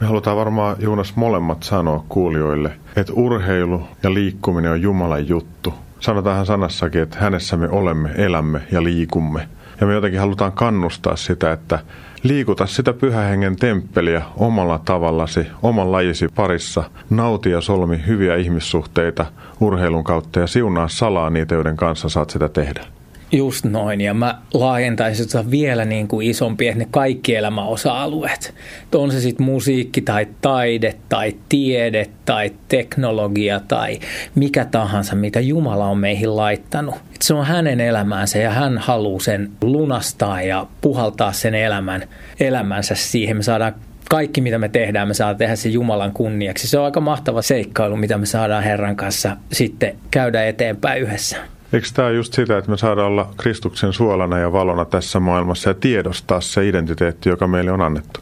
Me 0.00 0.06
halutaan 0.06 0.36
varmaan 0.36 0.76
Juunas 0.78 1.16
molemmat 1.16 1.62
sanoa 1.62 2.04
kuulijoille, 2.08 2.70
että 2.96 3.12
urheilu 3.12 3.82
ja 4.02 4.14
liikkuminen 4.14 4.70
on 4.70 4.82
Jumalan 4.82 5.28
juttu. 5.28 5.74
Sanotaanhan 6.00 6.46
sanassakin, 6.46 7.02
että 7.02 7.18
hänessä 7.20 7.56
me 7.56 7.68
olemme, 7.68 8.10
elämme 8.16 8.60
ja 8.72 8.82
liikumme. 8.82 9.48
Ja 9.80 9.86
me 9.86 9.94
jotenkin 9.94 10.20
halutaan 10.20 10.52
kannustaa 10.52 11.16
sitä, 11.16 11.52
että 11.52 11.78
Liikuta 12.22 12.66
sitä 12.66 12.92
pyhähengen 12.92 13.56
temppeliä 13.56 14.22
omalla 14.36 14.78
tavallasi, 14.84 15.46
oman 15.62 15.92
lajisi 15.92 16.28
parissa. 16.28 16.84
Nauti 17.10 17.50
ja 17.50 17.60
solmi 17.60 18.02
hyviä 18.06 18.36
ihmissuhteita 18.36 19.26
urheilun 19.60 20.04
kautta 20.04 20.40
ja 20.40 20.46
siunaa 20.46 20.88
salaa 20.88 21.30
niitä, 21.30 21.54
joiden 21.54 21.76
kanssa 21.76 22.08
saat 22.08 22.30
sitä 22.30 22.48
tehdä. 22.48 22.84
Just 23.34 23.64
noin, 23.64 24.00
ja 24.00 24.14
mä 24.14 24.38
laajentaisin 24.54 25.24
sitä 25.24 25.50
vielä 25.50 25.84
niin 25.84 26.08
kuin 26.08 26.26
isompi, 26.26 26.68
että 26.68 26.78
ne 26.78 26.86
kaikki 26.90 27.34
elämäosa-alueet. 27.34 28.54
On 28.94 29.12
se 29.12 29.20
sitten 29.20 29.46
musiikki 29.46 30.00
tai 30.00 30.26
taide 30.40 30.94
tai 31.08 31.34
tiede 31.48 32.06
tai 32.24 32.50
teknologia 32.68 33.60
tai 33.60 33.98
mikä 34.34 34.64
tahansa, 34.64 35.14
mitä 35.14 35.40
Jumala 35.40 35.86
on 35.86 35.98
meihin 35.98 36.36
laittanut. 36.36 36.94
Et 36.94 37.22
se 37.22 37.34
on 37.34 37.46
hänen 37.46 37.80
elämäänsä 37.80 38.38
ja 38.38 38.50
hän 38.50 38.78
haluaa 38.78 39.20
sen 39.20 39.50
lunastaa 39.62 40.42
ja 40.42 40.66
puhaltaa 40.80 41.32
sen 41.32 41.54
elämän, 41.54 42.02
elämänsä 42.40 42.94
siihen. 42.94 43.36
Me 43.36 43.42
saadaan 43.42 43.74
kaikki, 44.10 44.40
mitä 44.40 44.58
me 44.58 44.68
tehdään, 44.68 45.08
me 45.08 45.14
saadaan 45.14 45.36
tehdä 45.36 45.56
se 45.56 45.68
Jumalan 45.68 46.12
kunniaksi. 46.12 46.68
Se 46.68 46.78
on 46.78 46.84
aika 46.84 47.00
mahtava 47.00 47.42
seikkailu, 47.42 47.96
mitä 47.96 48.18
me 48.18 48.26
saadaan 48.26 48.62
Herran 48.62 48.96
kanssa 48.96 49.36
sitten 49.52 49.96
käydä 50.10 50.46
eteenpäin 50.46 51.02
yhdessä. 51.02 51.36
Eikö 51.72 51.86
tämä 51.94 52.10
just 52.10 52.32
sitä, 52.32 52.58
että 52.58 52.70
me 52.70 52.76
saadaan 52.76 53.06
olla 53.06 53.34
Kristuksen 53.36 53.92
suolana 53.92 54.38
ja 54.38 54.52
valona 54.52 54.84
tässä 54.84 55.20
maailmassa 55.20 55.70
ja 55.70 55.74
tiedostaa 55.74 56.40
se 56.40 56.68
identiteetti, 56.68 57.28
joka 57.28 57.46
meille 57.46 57.72
on 57.72 57.80
annettu? 57.80 58.20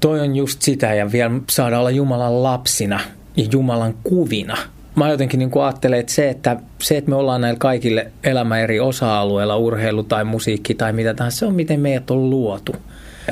Toi 0.00 0.20
on 0.20 0.36
just 0.36 0.62
sitä 0.62 0.94
ja 0.94 1.12
vielä 1.12 1.30
saada 1.50 1.78
olla 1.78 1.90
Jumalan 1.90 2.42
lapsina 2.42 3.00
ja 3.36 3.44
Jumalan 3.52 3.94
kuvina. 4.02 4.56
Mä 4.94 5.10
jotenkin 5.10 5.38
niin 5.38 5.50
ajattelen, 5.62 6.00
että 6.00 6.12
se, 6.12 6.28
että 6.28 6.56
se, 6.82 6.96
että 6.96 7.10
me 7.10 7.16
ollaan 7.16 7.40
näillä 7.40 7.58
kaikille 7.58 8.12
elämä 8.24 8.58
eri 8.58 8.80
osa-alueilla, 8.80 9.56
urheilu 9.56 10.02
tai 10.02 10.24
musiikki 10.24 10.74
tai 10.74 10.92
mitä 10.92 11.14
tahansa, 11.14 11.38
se 11.38 11.46
on 11.46 11.54
miten 11.54 11.80
meidät 11.80 12.10
on 12.10 12.30
luotu. 12.30 12.76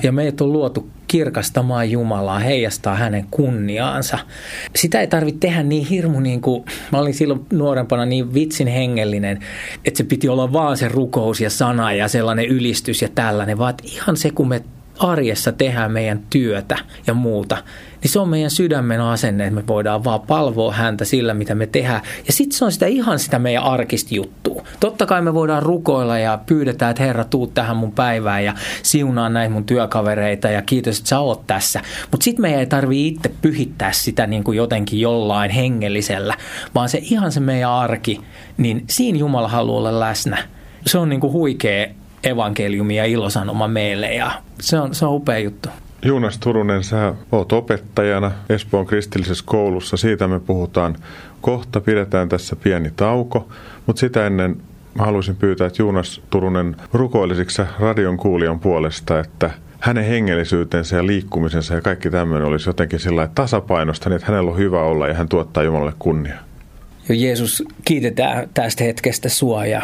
Ja 0.02 0.12
meidät 0.12 0.40
on 0.40 0.52
luotu 0.52 0.90
kirkastamaan 1.06 1.90
Jumalaa, 1.90 2.38
heijastaa 2.38 2.94
hänen 2.94 3.26
kunniaansa. 3.30 4.18
Sitä 4.76 5.00
ei 5.00 5.06
tarvitse 5.06 5.38
tehdä 5.38 5.62
niin 5.62 5.86
hirmu 5.86 6.20
niin 6.20 6.40
kuin, 6.40 6.64
mä 6.92 6.98
olin 6.98 7.14
silloin 7.14 7.46
nuorempana 7.52 8.06
niin 8.06 8.34
vitsin 8.34 8.66
hengellinen, 8.66 9.38
että 9.84 9.98
se 9.98 10.04
piti 10.04 10.28
olla 10.28 10.52
vaan 10.52 10.76
se 10.76 10.88
rukous 10.88 11.40
ja 11.40 11.50
sana 11.50 11.92
ja 11.92 12.08
sellainen 12.08 12.46
ylistys 12.46 13.02
ja 13.02 13.08
tällainen, 13.14 13.58
vaan 13.58 13.74
ihan 13.84 14.16
se 14.16 14.30
kun 14.30 14.48
me 14.48 14.62
arjessa 14.98 15.52
tehdään 15.52 15.92
meidän 15.92 16.20
työtä 16.30 16.78
ja 17.06 17.14
muuta, 17.14 17.56
niin 18.02 18.10
se 18.10 18.20
on 18.20 18.28
meidän 18.28 18.50
sydämen 18.50 19.00
asenne, 19.00 19.46
että 19.46 19.60
me 19.60 19.66
voidaan 19.66 20.04
vaan 20.04 20.20
palvoa 20.20 20.72
häntä 20.72 21.04
sillä, 21.04 21.34
mitä 21.34 21.54
me 21.54 21.66
tehdään. 21.66 22.00
Ja 22.26 22.32
sitten 22.32 22.58
se 22.58 22.64
on 22.64 22.72
sitä 22.72 22.86
ihan 22.86 23.18
sitä 23.18 23.38
meidän 23.38 23.62
arkista 23.62 24.14
juttua. 24.14 24.62
Totta 24.80 25.06
kai 25.06 25.22
me 25.22 25.34
voidaan 25.34 25.62
rukoilla 25.62 26.18
ja 26.18 26.38
pyydetään, 26.46 26.90
että 26.90 27.02
Herra, 27.02 27.24
tuu 27.24 27.46
tähän 27.46 27.76
mun 27.76 27.92
päivään 27.92 28.44
ja 28.44 28.54
siunaa 28.82 29.28
näitä 29.28 29.52
mun 29.52 29.64
työkavereita 29.64 30.48
ja 30.48 30.62
kiitos, 30.62 30.98
että 30.98 31.08
sä 31.08 31.18
oot 31.18 31.46
tässä. 31.46 31.80
Mutta 32.10 32.24
sitten 32.24 32.42
meidän 32.42 32.60
ei 32.60 32.66
tarvitse 32.66 33.06
itse 33.06 33.30
pyhittää 33.42 33.92
sitä 33.92 34.26
niin 34.26 34.44
kuin 34.44 34.56
jotenkin 34.56 35.00
jollain 35.00 35.50
hengellisellä, 35.50 36.34
vaan 36.74 36.88
se 36.88 36.98
ihan 37.02 37.32
se 37.32 37.40
meidän 37.40 37.70
arki, 37.70 38.20
niin 38.56 38.84
siinä 38.88 39.18
Jumala 39.18 39.48
haluaa 39.48 39.78
olla 39.78 40.00
läsnä. 40.00 40.38
Se 40.86 40.98
on 40.98 41.08
niin 41.08 41.20
kuin 41.20 41.32
huikea 41.32 41.86
evankeliumi 42.26 42.96
ja 42.96 43.04
ilosanoma 43.04 43.68
meille 43.68 44.14
ja 44.14 44.30
se 44.60 44.80
on, 44.80 44.94
se 44.94 45.06
on 45.06 45.14
upea 45.14 45.38
juttu. 45.38 45.68
Juunas 46.04 46.38
Turunen, 46.38 46.84
sä 46.84 47.14
oot 47.32 47.52
opettajana 47.52 48.32
Espoon 48.48 48.86
kristillisessä 48.86 49.44
koulussa. 49.46 49.96
Siitä 49.96 50.28
me 50.28 50.40
puhutaan 50.40 50.96
kohta. 51.40 51.80
Pidetään 51.80 52.28
tässä 52.28 52.56
pieni 52.56 52.90
tauko, 52.96 53.48
mutta 53.86 54.00
sitä 54.00 54.26
ennen 54.26 54.56
mä 54.94 55.04
haluaisin 55.04 55.36
pyytää, 55.36 55.66
että 55.66 55.82
Juunas 55.82 56.20
Turunen 56.30 56.76
rukoilisiksi 56.92 57.62
radion 57.78 58.16
kuulijan 58.16 58.60
puolesta, 58.60 59.20
että 59.20 59.50
hänen 59.80 60.04
hengellisyytensä 60.04 60.96
ja 60.96 61.06
liikkumisensa 61.06 61.74
ja 61.74 61.80
kaikki 61.80 62.10
tämmöinen 62.10 62.48
olisi 62.48 62.68
jotenkin 62.68 62.98
sillä 62.98 63.28
tasapainosta, 63.34 64.08
niin 64.08 64.16
että 64.16 64.32
hänellä 64.32 64.50
on 64.50 64.58
hyvä 64.58 64.82
olla 64.82 65.08
ja 65.08 65.14
hän 65.14 65.28
tuottaa 65.28 65.62
Jumalalle 65.62 65.92
kunnia. 65.98 66.45
Jo 67.08 67.14
Jeesus, 67.14 67.64
kiitetään 67.84 68.48
tästä 68.54 68.84
hetkestä 68.84 69.28
sua 69.28 69.66
ja 69.66 69.82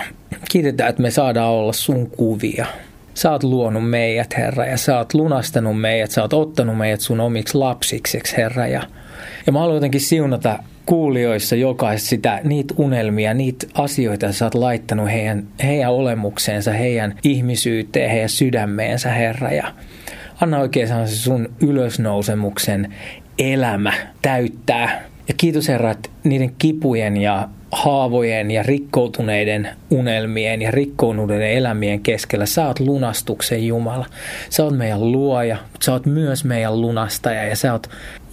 kiitetään, 0.51 0.91
että 0.91 1.03
me 1.03 1.11
saadaan 1.11 1.51
olla 1.51 1.73
sun 1.73 2.11
kuvia. 2.11 2.67
Sä 3.15 3.31
oot 3.31 3.43
luonut 3.43 3.91
meidät, 3.91 4.37
Herra, 4.37 4.67
ja 4.67 4.77
sä 4.77 4.99
oot 4.99 5.15
lunastanut 5.15 5.81
meidät, 5.81 6.11
sä 6.11 6.23
oot 6.23 6.33
ottanut 6.33 6.79
meidät 6.79 7.01
sun 7.01 7.21
omiksi 7.21 7.59
lapsiksi, 7.59 8.19
Herra. 8.37 8.67
Ja, 8.67 8.83
ja 9.47 9.53
mä 9.53 9.59
haluan 9.59 9.77
jotenkin 9.77 10.01
siunata 10.01 10.59
kuulijoissa 10.87 11.57
jokaista 11.57 12.09
sitä, 12.09 12.41
niitä 12.45 12.75
unelmia, 12.77 13.35
niitä 13.35 13.67
asioita 13.75 14.33
sä 14.33 14.45
oot 14.45 14.55
laittanut 14.55 15.11
heidän, 15.11 15.47
heidän 15.63 15.93
olemukseensa, 15.93 16.73
heidän 16.73 17.19
ihmisyyteen, 17.25 18.11
heidän 18.11 18.29
sydämeensä, 18.29 19.11
Herra. 19.11 19.53
Ja 19.53 19.73
anna 20.41 20.59
oikein 20.59 20.89
se 20.89 21.07
sun 21.07 21.49
ylösnousemuksen 21.61 22.95
elämä 23.39 23.93
täyttää. 24.23 25.12
Ja 25.33 25.37
kiitos 25.37 25.69
Herra, 25.69 25.91
että 25.91 26.09
niiden 26.25 26.55
kipujen 26.59 27.17
ja 27.17 27.49
haavojen 27.71 28.51
ja 28.51 28.63
rikkoutuneiden 28.63 29.69
unelmien 29.91 30.63
ja 30.63 30.71
rikkoutuneiden 30.71 31.51
elämien 31.51 32.01
keskellä. 32.01 32.47
Sä 32.47 32.67
oot 32.67 32.81
lunastuksen 32.81 33.67
Jumala. 33.67 34.07
Sä 34.51 34.65
oot 34.65 34.77
meidän 34.77 35.13
luoja, 35.13 35.57
mutta 35.73 35.85
sä 35.85 35.93
oot 35.93 36.07
myös 36.07 36.45
meidän 36.45 36.81
lunastaja 36.81 37.45
ja 37.45 37.57
sä 37.57 37.73
oot 37.73 37.91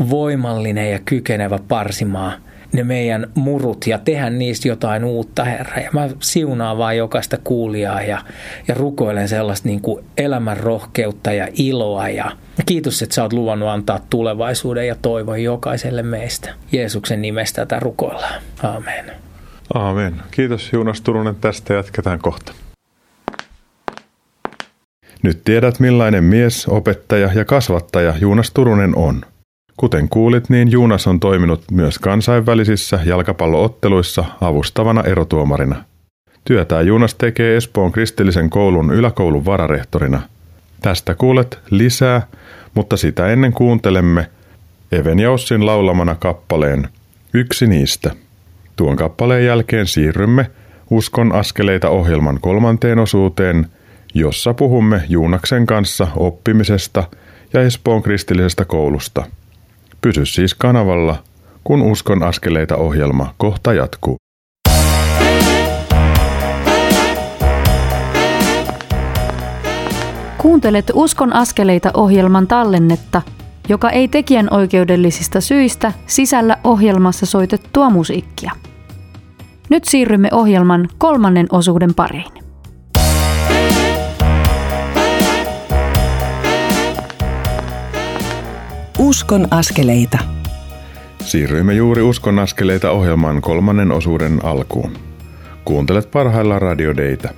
voimallinen 0.10 0.92
ja 0.92 1.00
kykenevä 1.06 1.60
parsimaan 1.68 2.34
ne 2.72 2.84
meidän 2.84 3.32
murut 3.36 3.88
ja 3.88 3.98
tehdä 3.98 4.30
niistä 4.30 4.68
jotain 4.68 5.04
uutta, 5.04 5.44
Herra. 5.44 5.82
Ja 5.82 5.90
mä 5.94 6.10
siunaan 6.20 6.78
vaan 6.78 6.98
jokaista 6.98 7.38
kuulijaa 7.44 8.02
ja, 8.02 8.22
ja 8.68 8.74
rukoilen 8.76 9.28
sellaista 9.28 9.68
niin 9.68 9.82
kuin 9.82 10.06
elämän 10.18 10.58
rohkeutta 10.58 11.34
ja 11.34 11.48
iloa. 11.54 12.10
Ja 12.10 12.32
kiitos, 12.66 13.02
että 13.02 13.16
sä 13.16 13.24
oot 13.24 13.34
luvannut 13.34 13.70
antaa 13.70 14.00
tulevaisuuden 14.10 14.88
ja 14.88 14.96
toivon 15.02 15.44
jokaiselle 15.44 16.04
meistä. 16.04 16.54
Jeesuksen 16.72 17.22
nimestä 17.22 17.66
tätä 17.66 17.80
rukoillaan. 17.80 18.42
Amen. 18.64 19.12
Aamen. 19.74 20.16
Kiitos 20.32 20.74
Juunas 20.74 21.02
Turunen 21.02 21.36
tästä. 21.36 21.74
Jatketaan 21.74 22.20
kohta. 22.20 22.54
Nyt 25.24 25.42
tiedät 25.44 25.80
millainen 25.80 26.24
mies, 26.24 26.68
opettaja 26.68 27.30
ja 27.36 27.46
kasvattaja 27.46 28.14
Juunas 28.22 28.52
Turunen 28.52 28.96
on. 28.96 29.22
Kuten 29.80 30.10
kuulit, 30.10 30.50
niin 30.50 30.72
Juunas 30.72 31.08
on 31.08 31.20
toiminut 31.20 31.64
myös 31.72 32.00
kansainvälisissä 32.00 33.00
jalkapallootteluissa 33.06 34.26
avustavana 34.42 35.04
erotuomarina. 35.04 35.84
Työtää 36.46 36.82
Juunas 36.82 37.16
tekee 37.16 37.58
Espoon 37.58 37.92
kristillisen 37.92 38.50
koulun 38.50 38.94
yläkoulun 38.94 39.46
vararehtorina. 39.46 40.22
Tästä 40.82 41.16
kuulet 41.16 41.60
lisää, 41.70 42.28
mutta 42.74 42.98
sitä 42.98 43.28
ennen 43.28 43.54
kuuntelemme 43.54 44.30
Even 44.92 45.20
ja 45.20 45.32
Ossin 45.32 45.66
laulamana 45.66 46.16
kappaleen 46.16 46.90
Yksi 47.34 47.68
niistä. 47.68 48.12
Tuon 48.76 48.96
kappaleen 48.96 49.46
jälkeen 49.46 49.88
siirrymme 49.88 50.52
Uskon 50.90 51.32
askeleita 51.36 51.90
ohjelman 51.90 52.40
kolmanteen 52.42 53.00
osuuteen, 53.00 53.68
jossa 54.14 54.54
puhumme 54.54 55.02
Juunaksen 55.10 55.66
kanssa 55.66 56.08
oppimisesta 56.16 57.04
ja 57.54 57.62
Espoon 57.62 58.04
kristillisestä 58.04 58.66
koulusta. 58.66 59.26
Pysy 60.02 60.26
siis 60.26 60.54
kanavalla, 60.54 61.16
kun 61.64 61.82
Uskon 61.82 62.24
askeleita 62.24 62.76
ohjelma 62.76 63.34
kohta 63.38 63.74
jatkuu. 63.74 64.18
Kuuntelet 70.38 70.92
Uskon 70.94 71.34
askeleita 71.34 71.92
ohjelman 71.94 72.48
tallennetta, 72.48 73.22
joka 73.70 73.90
ei 73.90 74.08
tekijän 74.08 74.48
oikeudellisista 74.52 75.42
syistä 75.42 75.94
sisällä 76.08 76.58
ohjelmassa 76.64 77.26
soitettua 77.26 77.90
musiikkia. 77.90 78.52
Nyt 79.70 79.86
siirrymme 79.86 80.30
ohjelman 80.32 80.90
kolmannen 80.98 81.48
osuuden 81.52 81.94
pariin. 81.94 82.39
Uskon 89.00 89.48
askeleita. 89.52 90.18
Siirryimme 91.24 91.74
juuri 91.74 92.02
Uskon 92.02 92.40
askeleita 92.40 92.92
ohjelman 92.92 93.42
kolmannen 93.42 93.92
osuuden 93.92 94.46
alkuun. 94.46 94.92
Kuuntelet 95.66 96.12
parhaillaan 96.12 96.62
radiodeita. 96.62 97.30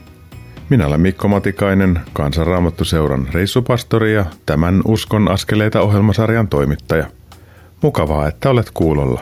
Minä 0.69 0.87
olen 0.87 1.01
Mikko 1.01 1.27
Matikainen, 1.27 1.99
Kansanraamattuseuran 2.13 3.27
reissupastori 3.31 4.13
ja 4.13 4.25
tämän 4.45 4.81
Uskon 4.85 5.31
askeleita 5.31 5.81
ohjelmasarjan 5.81 6.47
toimittaja. 6.47 7.05
Mukavaa, 7.81 8.27
että 8.27 8.49
olet 8.49 8.71
kuulolla. 8.73 9.21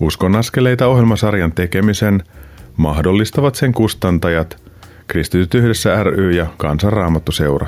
Uskon 0.00 0.36
askeleita 0.36 0.86
ohjelmasarjan 0.86 1.52
tekemisen 1.52 2.22
mahdollistavat 2.76 3.54
sen 3.54 3.72
kustantajat, 3.72 4.62
Kristityt 5.06 5.54
yhdessä 5.54 6.02
ry 6.02 6.30
ja 6.30 6.46
Kansanraamattuseura. 6.56 7.66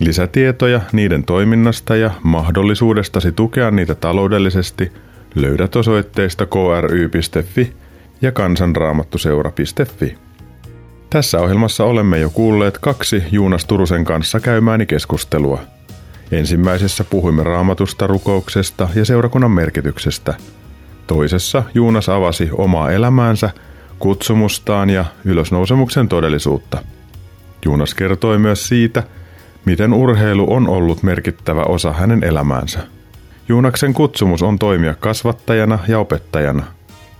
Lisätietoja 0.00 0.80
niiden 0.92 1.24
toiminnasta 1.24 1.96
ja 1.96 2.10
mahdollisuudestasi 2.22 3.32
tukea 3.32 3.70
niitä 3.70 3.94
taloudellisesti 3.94 4.92
löydät 5.34 5.76
osoitteista 5.76 6.46
kry.fi 6.46 7.72
ja 8.22 8.32
kansanraamattuseura.fi. 8.32 10.18
Tässä 11.10 11.40
ohjelmassa 11.40 11.84
olemme 11.84 12.18
jo 12.18 12.30
kuulleet 12.30 12.78
kaksi 12.78 13.22
Juunas 13.32 13.64
Turusen 13.64 14.04
kanssa 14.04 14.40
käymääni 14.40 14.86
keskustelua. 14.86 15.60
Ensimmäisessä 16.32 17.04
puhuimme 17.04 17.42
raamatusta, 17.42 18.06
rukouksesta 18.06 18.88
ja 18.94 19.04
seurakunnan 19.04 19.50
merkityksestä– 19.50 20.34
Toisessa 21.08 21.62
Juunas 21.74 22.08
avasi 22.08 22.48
omaa 22.52 22.90
elämäänsä, 22.90 23.50
kutsumustaan 23.98 24.90
ja 24.90 25.04
ylösnousemuksen 25.24 26.08
todellisuutta. 26.08 26.84
Juunas 27.64 27.94
kertoi 27.94 28.38
myös 28.38 28.68
siitä, 28.68 29.02
miten 29.68 29.92
urheilu 29.92 30.54
on 30.54 30.68
ollut 30.68 31.02
merkittävä 31.02 31.62
osa 31.62 31.92
hänen 31.92 32.24
elämäänsä. 32.24 32.78
Juunaksen 33.48 33.94
kutsumus 33.94 34.42
on 34.42 34.58
toimia 34.58 34.94
kasvattajana 34.94 35.78
ja 35.88 35.98
opettajana. 35.98 36.64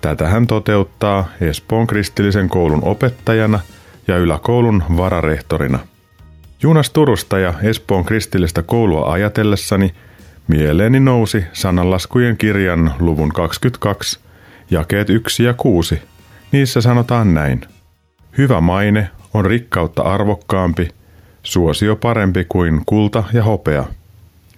Tätä 0.01 0.29
hän 0.29 0.47
toteuttaa 0.47 1.29
Espoon 1.41 1.87
kristillisen 1.87 2.49
koulun 2.49 2.85
opettajana 2.85 3.61
ja 4.09 4.17
yläkoulun 4.17 4.83
vararehtorina. 4.97 5.79
Juunas 6.63 6.91
Turusta 6.91 7.39
ja 7.39 7.55
Espoon 7.63 8.05
kristillistä 8.05 8.63
koulua 8.63 9.13
ajatellessani– 9.13 9.95
Mieleeni 10.49 11.01
nousi 11.01 11.45
sananlaskujen 11.53 12.37
kirjan 12.37 12.95
luvun 13.01 13.33
22, 13.33 14.21
jakeet 14.71 15.11
1 15.11 15.45
ja 15.45 15.55
6. 15.55 16.03
Niissä 16.53 16.81
sanotaan 16.81 17.35
näin. 17.35 17.61
Hyvä 18.39 18.61
maine 18.61 19.11
on 19.35 19.47
rikkautta 19.47 20.03
arvokkaampi, 20.03 20.89
suosio 21.42 21.96
parempi 21.96 22.46
kuin 22.48 22.83
kulta 22.87 23.24
ja 23.33 23.44
hopea. 23.44 23.85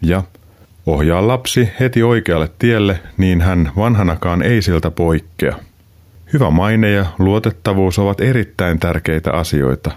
Ja 0.03 0.23
ohjaa 0.87 1.27
lapsi 1.27 1.71
heti 1.81 2.03
oikealle 2.03 2.51
tielle, 2.59 3.01
niin 3.17 3.41
hän 3.41 3.73
vanhanakaan 3.77 4.43
ei 4.43 4.63
siltä 4.63 4.91
poikkea. 4.91 5.57
Hyvä 6.33 6.51
maine 6.51 6.91
ja 6.91 7.07
luotettavuus 7.19 7.99
ovat 7.99 8.21
erittäin 8.21 8.79
tärkeitä 8.79 9.33
asioita. 9.33 9.91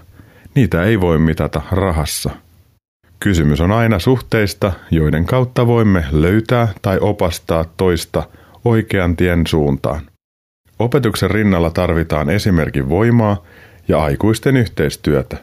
Niitä 0.54 0.82
ei 0.82 1.00
voi 1.00 1.18
mitata 1.18 1.62
rahassa. 1.70 2.30
Kysymys 3.20 3.60
on 3.60 3.72
aina 3.72 3.98
suhteista, 3.98 4.72
joiden 4.90 5.26
kautta 5.26 5.66
voimme 5.66 6.04
löytää 6.12 6.68
tai 6.82 6.98
opastaa 7.00 7.64
toista 7.76 8.22
oikean 8.64 9.16
tien 9.16 9.46
suuntaan. 9.46 10.00
Opetuksen 10.78 11.30
rinnalla 11.30 11.70
tarvitaan 11.70 12.30
esimerkin 12.30 12.88
voimaa 12.88 13.42
ja 13.88 14.02
aikuisten 14.02 14.56
yhteistyötä. 14.56 15.36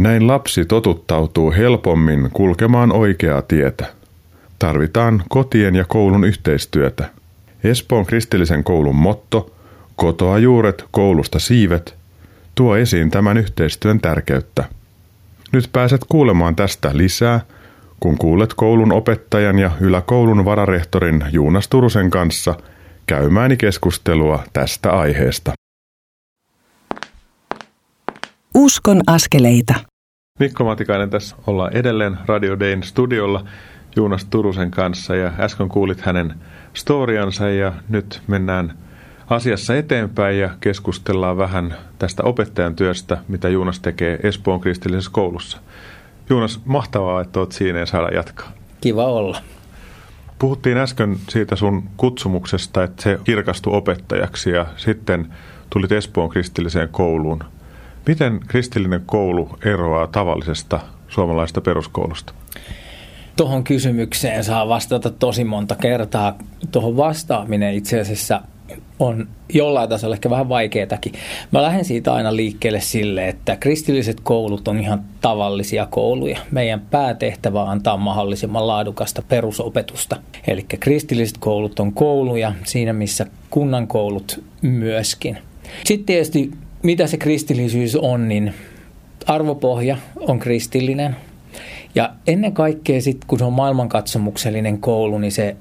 Näin 0.00 0.26
lapsi 0.26 0.64
totuttautuu 0.64 1.52
helpommin 1.52 2.30
kulkemaan 2.32 2.92
oikeaa 2.92 3.42
tietä. 3.42 3.86
Tarvitaan 4.58 5.22
kotien 5.28 5.74
ja 5.74 5.84
koulun 5.84 6.24
yhteistyötä. 6.24 7.10
Espoon 7.64 8.06
kristillisen 8.06 8.64
koulun 8.64 8.96
motto, 8.96 9.54
kotoa 9.96 10.38
juuret, 10.38 10.84
koulusta 10.90 11.38
siivet, 11.38 11.96
tuo 12.54 12.76
esiin 12.76 13.10
tämän 13.10 13.36
yhteistyön 13.36 14.00
tärkeyttä. 14.00 14.64
Nyt 15.52 15.68
pääset 15.72 16.00
kuulemaan 16.08 16.56
tästä 16.56 16.90
lisää, 16.92 17.40
kun 18.00 18.18
kuulet 18.18 18.54
koulun 18.54 18.92
opettajan 18.92 19.58
ja 19.58 19.70
yläkoulun 19.80 20.44
vararehtorin 20.44 21.24
Juunas 21.32 21.68
Turusen 21.68 22.10
kanssa 22.10 22.54
käymääni 23.06 23.56
keskustelua 23.56 24.44
tästä 24.52 24.90
aiheesta. 24.90 25.52
Uskon 28.54 29.00
askeleita. 29.06 29.89
Mikko 30.40 30.64
Matikainen 30.64 31.10
tässä 31.10 31.36
ollaan 31.46 31.76
edelleen 31.76 32.18
Radio 32.26 32.60
Dayn 32.60 32.82
studiolla 32.82 33.44
Juunas 33.96 34.24
Turusen 34.24 34.70
kanssa 34.70 35.14
ja 35.14 35.32
äsken 35.38 35.68
kuulit 35.68 36.00
hänen 36.00 36.34
storiansa 36.74 37.48
ja 37.48 37.72
nyt 37.88 38.22
mennään 38.26 38.78
asiassa 39.30 39.76
eteenpäin 39.76 40.38
ja 40.38 40.50
keskustellaan 40.60 41.36
vähän 41.36 41.74
tästä 41.98 42.22
opettajan 42.22 42.76
työstä, 42.76 43.18
mitä 43.28 43.48
Juunas 43.48 43.80
tekee 43.80 44.18
Espoon 44.22 44.60
kristillisessä 44.60 45.10
koulussa. 45.14 45.58
Juunas, 46.30 46.60
mahtavaa, 46.64 47.20
että 47.20 47.40
olet 47.40 47.52
siinä 47.52 47.78
ja 47.78 47.86
saada 47.86 48.08
jatkaa. 48.14 48.52
Kiva 48.80 49.04
olla. 49.04 49.38
Puhuttiin 50.38 50.78
äsken 50.78 51.16
siitä 51.28 51.56
sun 51.56 51.82
kutsumuksesta, 51.96 52.84
että 52.84 53.02
se 53.02 53.18
kirkastui 53.24 53.76
opettajaksi 53.76 54.50
ja 54.50 54.66
sitten 54.76 55.34
tulit 55.70 55.92
Espoon 55.92 56.28
kristilliseen 56.28 56.88
kouluun. 56.88 57.44
Miten 58.06 58.40
kristillinen 58.48 59.02
koulu 59.06 59.48
eroaa 59.64 60.06
tavallisesta 60.06 60.80
suomalaisesta 61.08 61.60
peruskoulusta? 61.60 62.32
Tuohon 63.36 63.64
kysymykseen 63.64 64.44
saa 64.44 64.68
vastata 64.68 65.10
tosi 65.10 65.44
monta 65.44 65.74
kertaa. 65.74 66.38
Tuohon 66.72 66.96
vastaaminen 66.96 67.74
itse 67.74 68.00
asiassa 68.00 68.40
on 68.98 69.28
jollain 69.52 69.88
tasolla 69.88 70.14
ehkä 70.14 70.30
vähän 70.30 70.48
vaikeatakin. 70.48 71.12
Mä 71.50 71.62
lähden 71.62 71.84
siitä 71.84 72.14
aina 72.14 72.36
liikkeelle 72.36 72.80
sille, 72.80 73.28
että 73.28 73.56
kristilliset 73.56 74.20
koulut 74.20 74.68
on 74.68 74.80
ihan 74.80 75.04
tavallisia 75.20 75.86
kouluja. 75.86 76.38
Meidän 76.50 76.80
päätehtävä 76.80 77.62
on 77.62 77.68
antaa 77.68 77.96
mahdollisimman 77.96 78.66
laadukasta 78.66 79.22
perusopetusta. 79.22 80.16
Eli 80.46 80.62
kristilliset 80.80 81.38
koulut 81.38 81.80
on 81.80 81.92
kouluja 81.92 82.52
siinä, 82.64 82.92
missä 82.92 83.26
kunnan 83.50 83.86
koulut 83.86 84.44
myöskin. 84.62 85.38
Sitten 85.84 86.06
tietysti, 86.06 86.50
mitä 86.82 87.06
se 87.06 87.16
kristillisyys 87.16 87.96
on, 87.96 88.28
niin 88.28 88.54
arvopohja 89.26 89.96
on 90.16 90.38
kristillinen. 90.38 91.16
Ja 91.94 92.12
ennen 92.26 92.52
kaikkea 92.52 93.00
sitten, 93.00 93.28
kun 93.28 93.38
se 93.38 93.44
on 93.44 93.52
maailmankatsomuksellinen 93.52 94.78
koulu, 94.78 95.18
niin 95.18 95.32
se 95.32 95.56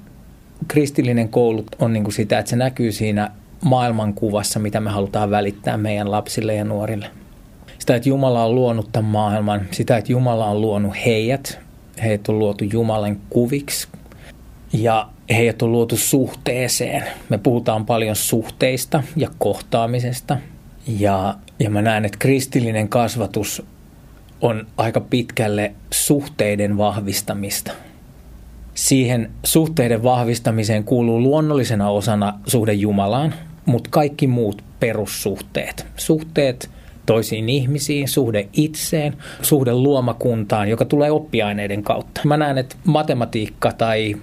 kristillinen 0.67 1.29
koulu 1.29 1.65
on 1.79 1.93
niin 1.93 2.03
kuin 2.03 2.13
sitä, 2.13 2.39
että 2.39 2.49
se 2.49 2.55
näkyy 2.55 2.91
siinä 2.91 3.31
maailmankuvassa, 3.65 4.59
mitä 4.59 4.79
me 4.79 4.89
halutaan 4.89 5.31
välittää 5.31 5.77
meidän 5.77 6.11
lapsille 6.11 6.55
ja 6.55 6.63
nuorille. 6.63 7.07
Sitä, 7.79 7.95
että 7.95 8.09
Jumala 8.09 8.45
on 8.45 8.55
luonut 8.55 8.89
tämän 8.91 9.11
maailman, 9.11 9.61
sitä, 9.71 9.97
että 9.97 10.11
Jumala 10.11 10.45
on 10.45 10.61
luonut 10.61 10.93
heidät, 11.05 11.59
heidät 12.03 12.29
on 12.29 12.39
luotu 12.39 12.63
Jumalan 12.63 13.17
kuviksi 13.29 13.87
ja 14.73 15.09
heidät 15.29 15.61
on 15.61 15.71
luotu 15.71 15.97
suhteeseen. 15.97 17.03
Me 17.29 17.37
puhutaan 17.37 17.85
paljon 17.85 18.15
suhteista 18.15 19.03
ja 19.15 19.29
kohtaamisesta 19.37 20.37
ja, 20.99 21.35
ja 21.59 21.69
mä 21.69 21.81
näen, 21.81 22.05
että 22.05 22.17
kristillinen 22.17 22.89
kasvatus 22.89 23.63
on 24.41 24.67
aika 24.77 25.01
pitkälle 25.01 25.73
suhteiden 25.91 26.77
vahvistamista– 26.77 27.71
Siihen 28.79 29.31
suhteiden 29.43 30.03
vahvistamiseen 30.03 30.83
kuuluu 30.83 31.21
luonnollisena 31.21 31.89
osana 31.89 32.39
suhde 32.47 32.73
Jumalaan, 32.73 33.33
mutta 33.65 33.89
kaikki 33.89 34.27
muut 34.27 34.63
perussuhteet. 34.79 35.85
Suhteet 35.95 36.69
toisiin 37.05 37.49
ihmisiin, 37.49 38.07
suhde 38.07 38.47
itseen, 38.53 39.17
suhde 39.41 39.73
luomakuntaan, 39.73 40.69
joka 40.69 40.85
tulee 40.85 41.11
oppiaineiden 41.11 41.83
kautta. 41.83 42.21
Mä 42.23 42.37
näen, 42.37 42.57
että 42.57 42.75
matematiikka 42.83 43.71
tai 43.71 44.15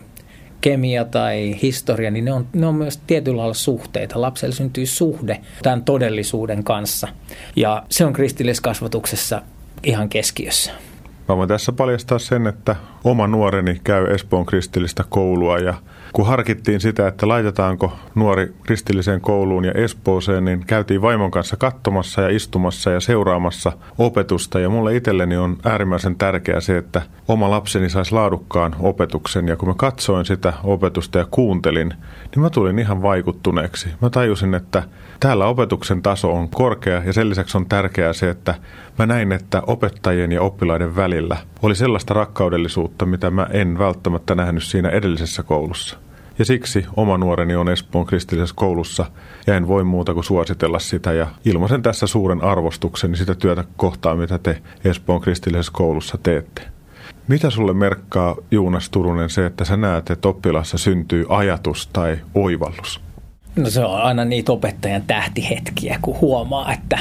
kemia 0.66 1.04
tai 1.04 1.56
historia, 1.62 2.10
niin 2.10 2.24
ne 2.24 2.32
on, 2.32 2.46
ne 2.52 2.66
on 2.66 2.74
myös 2.74 3.00
tietyllä 3.06 3.36
lailla 3.36 3.54
suhteita. 3.54 4.20
Lapselle 4.20 4.54
syntyy 4.54 4.86
suhde 4.86 5.40
tämän 5.62 5.84
todellisuuden 5.84 6.64
kanssa. 6.64 7.08
Ja 7.56 7.82
se 7.90 8.04
on 8.04 8.12
kristilliskasvatuksessa 8.12 9.42
ihan 9.82 10.08
keskiössä. 10.08 10.72
Mä 11.28 11.36
voin 11.36 11.48
tässä 11.48 11.72
paljastaa 11.72 12.18
sen, 12.18 12.46
että 12.46 12.76
oma 13.04 13.26
nuoreni 13.26 13.80
käy 13.84 14.14
Espoon 14.14 14.46
kristillistä 14.46 15.04
koulua 15.08 15.58
ja 15.58 15.74
kun 16.16 16.26
harkittiin 16.26 16.80
sitä, 16.80 17.08
että 17.08 17.28
laitetaanko 17.28 17.92
nuori 18.14 18.54
kristilliseen 18.62 19.20
kouluun 19.20 19.64
ja 19.64 19.72
Espooseen, 19.72 20.44
niin 20.44 20.64
käytiin 20.66 21.02
vaimon 21.02 21.30
kanssa 21.30 21.56
katsomassa 21.56 22.22
ja 22.22 22.28
istumassa 22.28 22.90
ja 22.90 23.00
seuraamassa 23.00 23.72
opetusta. 23.98 24.60
Ja 24.60 24.68
mulle 24.68 24.96
itselleni 24.96 25.36
on 25.36 25.56
äärimmäisen 25.64 26.16
tärkeää 26.16 26.60
se, 26.60 26.76
että 26.76 27.02
oma 27.28 27.50
lapseni 27.50 27.88
saisi 27.88 28.12
laadukkaan 28.12 28.76
opetuksen. 28.80 29.48
Ja 29.48 29.56
kun 29.56 29.68
mä 29.68 29.74
katsoin 29.74 30.24
sitä 30.24 30.52
opetusta 30.64 31.18
ja 31.18 31.26
kuuntelin, 31.30 31.88
niin 31.88 32.42
mä 32.42 32.50
tulin 32.50 32.78
ihan 32.78 33.02
vaikuttuneeksi. 33.02 33.88
Mä 34.02 34.10
tajusin, 34.10 34.54
että 34.54 34.82
täällä 35.20 35.46
opetuksen 35.46 36.02
taso 36.02 36.32
on 36.32 36.48
korkea 36.48 37.02
ja 37.04 37.12
sen 37.12 37.30
lisäksi 37.30 37.58
on 37.58 37.66
tärkeää 37.66 38.12
se, 38.12 38.30
että 38.30 38.54
mä 38.98 39.06
näin, 39.06 39.32
että 39.32 39.62
opettajien 39.66 40.32
ja 40.32 40.42
oppilaiden 40.42 40.96
välillä 40.96 41.36
oli 41.62 41.74
sellaista 41.74 42.14
rakkaudellisuutta, 42.14 43.06
mitä 43.06 43.30
mä 43.30 43.46
en 43.50 43.78
välttämättä 43.78 44.34
nähnyt 44.34 44.62
siinä 44.62 44.88
edellisessä 44.88 45.42
koulussa. 45.42 46.05
Ja 46.38 46.44
siksi 46.44 46.86
oma 46.96 47.18
nuoreni 47.18 47.56
on 47.56 47.68
Espoon 47.68 48.06
kristillisessä 48.06 48.56
koulussa 48.58 49.06
ja 49.46 49.56
en 49.56 49.68
voi 49.68 49.84
muuta 49.84 50.14
kuin 50.14 50.24
suositella 50.24 50.78
sitä 50.78 51.12
ja 51.12 51.26
ilmaisen 51.44 51.82
tässä 51.82 52.06
suuren 52.06 52.44
arvostuksen 52.44 53.16
sitä 53.16 53.34
työtä 53.34 53.64
kohtaan, 53.76 54.18
mitä 54.18 54.38
te 54.38 54.62
Espoon 54.84 55.20
kristillisessä 55.20 55.72
koulussa 55.72 56.18
teette. 56.22 56.62
Mitä 57.28 57.50
sulle 57.50 57.72
merkkaa, 57.72 58.36
Juunas 58.50 58.90
Turunen, 58.90 59.30
se, 59.30 59.46
että 59.46 59.64
sä 59.64 59.76
näet, 59.76 60.10
että 60.10 60.28
oppilassa 60.28 60.78
syntyy 60.78 61.26
ajatus 61.28 61.86
tai 61.86 62.18
oivallus? 62.34 63.00
No 63.56 63.70
se 63.70 63.84
on 63.84 64.02
aina 64.02 64.24
niitä 64.24 64.52
opettajan 64.52 65.02
tähtihetkiä, 65.06 65.98
kun 66.02 66.20
huomaa, 66.20 66.72
että 66.72 66.98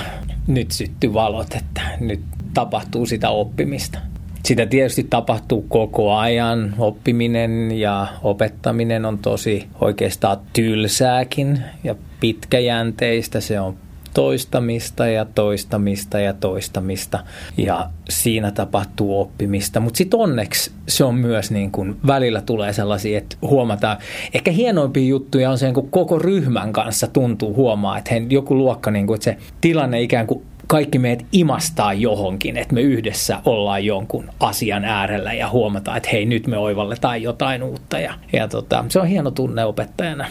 nyt 0.47 0.71
syttyy 0.71 1.13
valot, 1.13 1.53
että 1.55 1.81
nyt 1.99 2.21
tapahtuu 2.53 3.05
sitä 3.05 3.29
oppimista. 3.29 3.99
Sitä 4.45 4.65
tietysti 4.65 5.07
tapahtuu 5.09 5.65
koko 5.69 6.15
ajan. 6.15 6.75
Oppiminen 6.79 7.71
ja 7.79 8.07
opettaminen 8.23 9.05
on 9.05 9.17
tosi 9.17 9.67
oikeastaan 9.81 10.37
tylsääkin 10.53 11.59
ja 11.83 11.95
pitkäjänteistä. 12.19 13.39
Se 13.39 13.59
on 13.59 13.75
toistamista 14.13 15.07
ja 15.07 15.25
toistamista 15.25 16.19
ja 16.19 16.33
toistamista 16.33 17.19
ja 17.57 17.89
siinä 18.09 18.51
tapahtuu 18.51 19.21
oppimista. 19.21 19.79
Mutta 19.79 19.97
sitten 19.97 20.19
onneksi 20.19 20.71
se 20.87 21.03
on 21.03 21.15
myös 21.15 21.51
niin 21.51 21.71
kuin 21.71 21.97
välillä 22.07 22.41
tulee 22.41 22.73
sellaisia, 22.73 23.17
että 23.17 23.37
huomataan, 23.41 23.97
ehkä 24.33 24.51
hienoimpia 24.51 25.07
juttuja 25.07 25.51
on 25.51 25.57
se, 25.57 25.71
kun 25.71 25.89
koko 25.89 26.19
ryhmän 26.19 26.73
kanssa 26.73 27.07
tuntuu 27.07 27.53
huomaa, 27.55 27.97
että 27.97 28.15
joku 28.29 28.55
luokka, 28.55 28.91
niin 28.91 29.07
kuin, 29.07 29.15
että 29.15 29.25
se 29.25 29.37
tilanne 29.61 30.01
ikään 30.01 30.27
kuin 30.27 30.45
kaikki 30.67 30.99
meidät 30.99 31.25
imastaa 31.31 31.93
johonkin, 31.93 32.57
että 32.57 32.73
me 32.73 32.81
yhdessä 32.81 33.39
ollaan 33.45 33.85
jonkun 33.85 34.29
asian 34.39 34.85
äärellä 34.85 35.33
ja 35.33 35.49
huomataan, 35.49 35.97
että 35.97 36.09
hei 36.11 36.25
nyt 36.25 36.47
me 36.47 36.57
oivalletaan 36.57 37.21
jotain 37.21 37.63
uutta 37.63 37.99
ja, 37.99 38.13
ja 38.33 38.47
tota, 38.47 38.85
se 38.89 38.99
on 38.99 39.07
hieno 39.07 39.31
tunne 39.31 39.65
opettajana. 39.65 40.27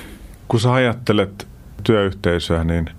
Kun 0.48 0.60
sä 0.60 0.72
ajattelet 0.72 1.46
työyhteisöä, 1.84 2.64
niin 2.64 2.90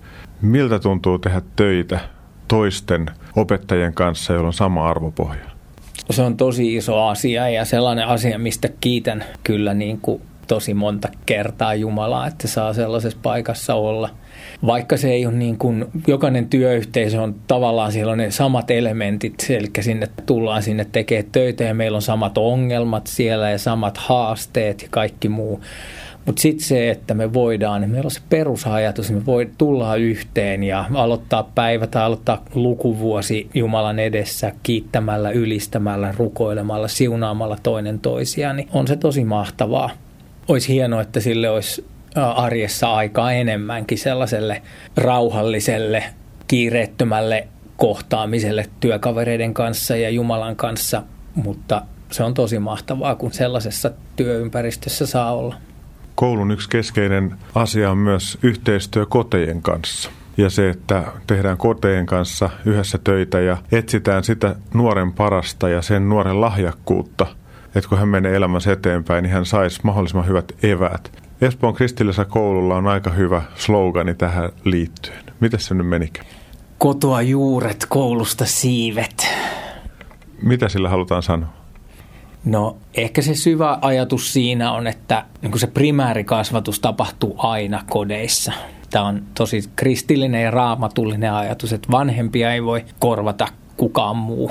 miltä 0.42 0.78
tuntuu 0.78 1.18
tehdä 1.18 1.42
töitä 1.56 2.00
toisten 2.48 3.06
opettajien 3.36 3.94
kanssa, 3.94 4.32
joilla 4.32 4.46
on 4.46 4.52
sama 4.52 4.88
arvopohja? 4.88 5.44
Se 6.10 6.22
on 6.22 6.36
tosi 6.36 6.76
iso 6.76 7.02
asia 7.02 7.48
ja 7.48 7.64
sellainen 7.64 8.06
asia, 8.06 8.38
mistä 8.38 8.68
kiitän 8.80 9.24
kyllä 9.44 9.74
niin 9.74 10.00
kuin 10.00 10.22
tosi 10.48 10.74
monta 10.74 11.08
kertaa 11.26 11.74
Jumalaa, 11.74 12.26
että 12.26 12.48
saa 12.48 12.72
sellaisessa 12.72 13.18
paikassa 13.22 13.74
olla– 13.74 14.10
vaikka 14.66 14.96
se 14.96 15.10
ei 15.10 15.26
ole 15.26 15.34
niin 15.34 15.58
kuin, 15.58 15.84
jokainen 16.06 16.48
työyhteisö 16.48 17.22
on 17.22 17.34
tavallaan 17.46 17.92
siellä 17.92 18.12
on 18.12 18.18
ne 18.18 18.30
samat 18.30 18.70
elementit, 18.70 19.46
eli 19.48 19.70
sinne 19.80 20.08
tullaan 20.26 20.62
sinne 20.62 20.86
tekemään 20.92 21.30
töitä 21.32 21.64
ja 21.64 21.74
meillä 21.74 21.96
on 21.96 22.02
samat 22.02 22.38
ongelmat 22.38 23.06
siellä 23.06 23.50
ja 23.50 23.58
samat 23.58 23.98
haasteet 23.98 24.82
ja 24.82 24.88
kaikki 24.90 25.28
muu. 25.28 25.60
Mutta 26.26 26.42
sitten 26.42 26.66
se, 26.66 26.90
että 26.90 27.14
me 27.14 27.32
voidaan, 27.32 27.80
niin 27.80 27.90
meillä 27.90 28.06
on 28.06 28.10
se 28.10 28.20
perusajatus, 28.28 29.10
me 29.10 29.26
voi 29.26 29.50
tulla 29.58 29.96
yhteen 29.96 30.62
ja 30.62 30.84
aloittaa 30.94 31.50
päivä 31.54 31.86
tai 31.86 32.02
aloittaa 32.02 32.42
lukuvuosi 32.54 33.50
Jumalan 33.54 33.98
edessä 33.98 34.52
kiittämällä, 34.62 35.30
ylistämällä, 35.30 36.14
rukoilemalla, 36.18 36.88
siunaamalla 36.88 37.56
toinen 37.62 38.00
toisiaan, 38.00 38.56
niin 38.56 38.68
on 38.72 38.86
se 38.86 38.96
tosi 38.96 39.24
mahtavaa. 39.24 39.90
Olisi 40.48 40.72
hienoa, 40.72 41.00
että 41.00 41.20
sille 41.20 41.50
olisi 41.50 41.84
arjessa 42.16 42.94
aikaa 42.94 43.32
enemmänkin 43.32 43.98
sellaiselle 43.98 44.62
rauhalliselle, 44.96 46.04
kiireettömälle 46.48 47.48
kohtaamiselle 47.76 48.66
työkavereiden 48.80 49.54
kanssa 49.54 49.96
ja 49.96 50.10
Jumalan 50.10 50.56
kanssa, 50.56 51.02
mutta 51.34 51.82
se 52.10 52.22
on 52.22 52.34
tosi 52.34 52.58
mahtavaa, 52.58 53.14
kun 53.14 53.32
sellaisessa 53.32 53.90
työympäristössä 54.16 55.06
saa 55.06 55.32
olla. 55.32 55.54
Koulun 56.14 56.50
yksi 56.50 56.68
keskeinen 56.68 57.34
asia 57.54 57.90
on 57.90 57.98
myös 57.98 58.38
yhteistyö 58.42 59.06
kotejen 59.06 59.62
kanssa. 59.62 60.10
Ja 60.36 60.50
se, 60.50 60.70
että 60.70 61.02
tehdään 61.26 61.56
kotejen 61.56 62.06
kanssa 62.06 62.50
yhdessä 62.64 62.98
töitä 63.04 63.40
ja 63.40 63.56
etsitään 63.72 64.24
sitä 64.24 64.56
nuoren 64.74 65.12
parasta 65.12 65.68
ja 65.68 65.82
sen 65.82 66.08
nuoren 66.08 66.40
lahjakkuutta, 66.40 67.26
että 67.74 67.88
kun 67.88 67.98
hän 67.98 68.08
menee 68.08 68.36
elämänsä 68.36 68.72
eteenpäin, 68.72 69.22
niin 69.22 69.32
hän 69.32 69.46
saisi 69.46 69.80
mahdollisimman 69.82 70.28
hyvät 70.28 70.52
eväät. 70.62 71.25
Espoon 71.40 71.74
kristillisellä 71.74 72.30
koululla 72.30 72.76
on 72.76 72.86
aika 72.86 73.10
hyvä 73.10 73.42
slogani 73.54 74.14
tähän 74.14 74.50
liittyen. 74.64 75.24
Miten 75.40 75.60
se 75.60 75.74
nyt 75.74 75.88
menikään? 75.88 76.26
Kotoa 76.78 77.22
juuret, 77.22 77.86
koulusta 77.88 78.44
siivet. 78.44 79.28
Mitä 80.42 80.68
sillä 80.68 80.88
halutaan 80.88 81.22
sanoa? 81.22 81.48
No 82.44 82.76
ehkä 82.94 83.22
se 83.22 83.34
syvä 83.34 83.78
ajatus 83.82 84.32
siinä 84.32 84.72
on, 84.72 84.86
että 84.86 85.24
niin 85.42 85.58
se 85.58 85.66
primäärikasvatus 85.66 86.80
tapahtuu 86.80 87.34
aina 87.38 87.84
kodeissa. 87.90 88.52
Tämä 88.90 89.04
on 89.04 89.22
tosi 89.34 89.64
kristillinen 89.76 90.42
ja 90.42 90.50
raamatullinen 90.50 91.32
ajatus, 91.32 91.72
että 91.72 91.88
vanhempia 91.90 92.52
ei 92.52 92.64
voi 92.64 92.84
korvata 92.98 93.48
kukaan 93.76 94.16
muu. 94.16 94.50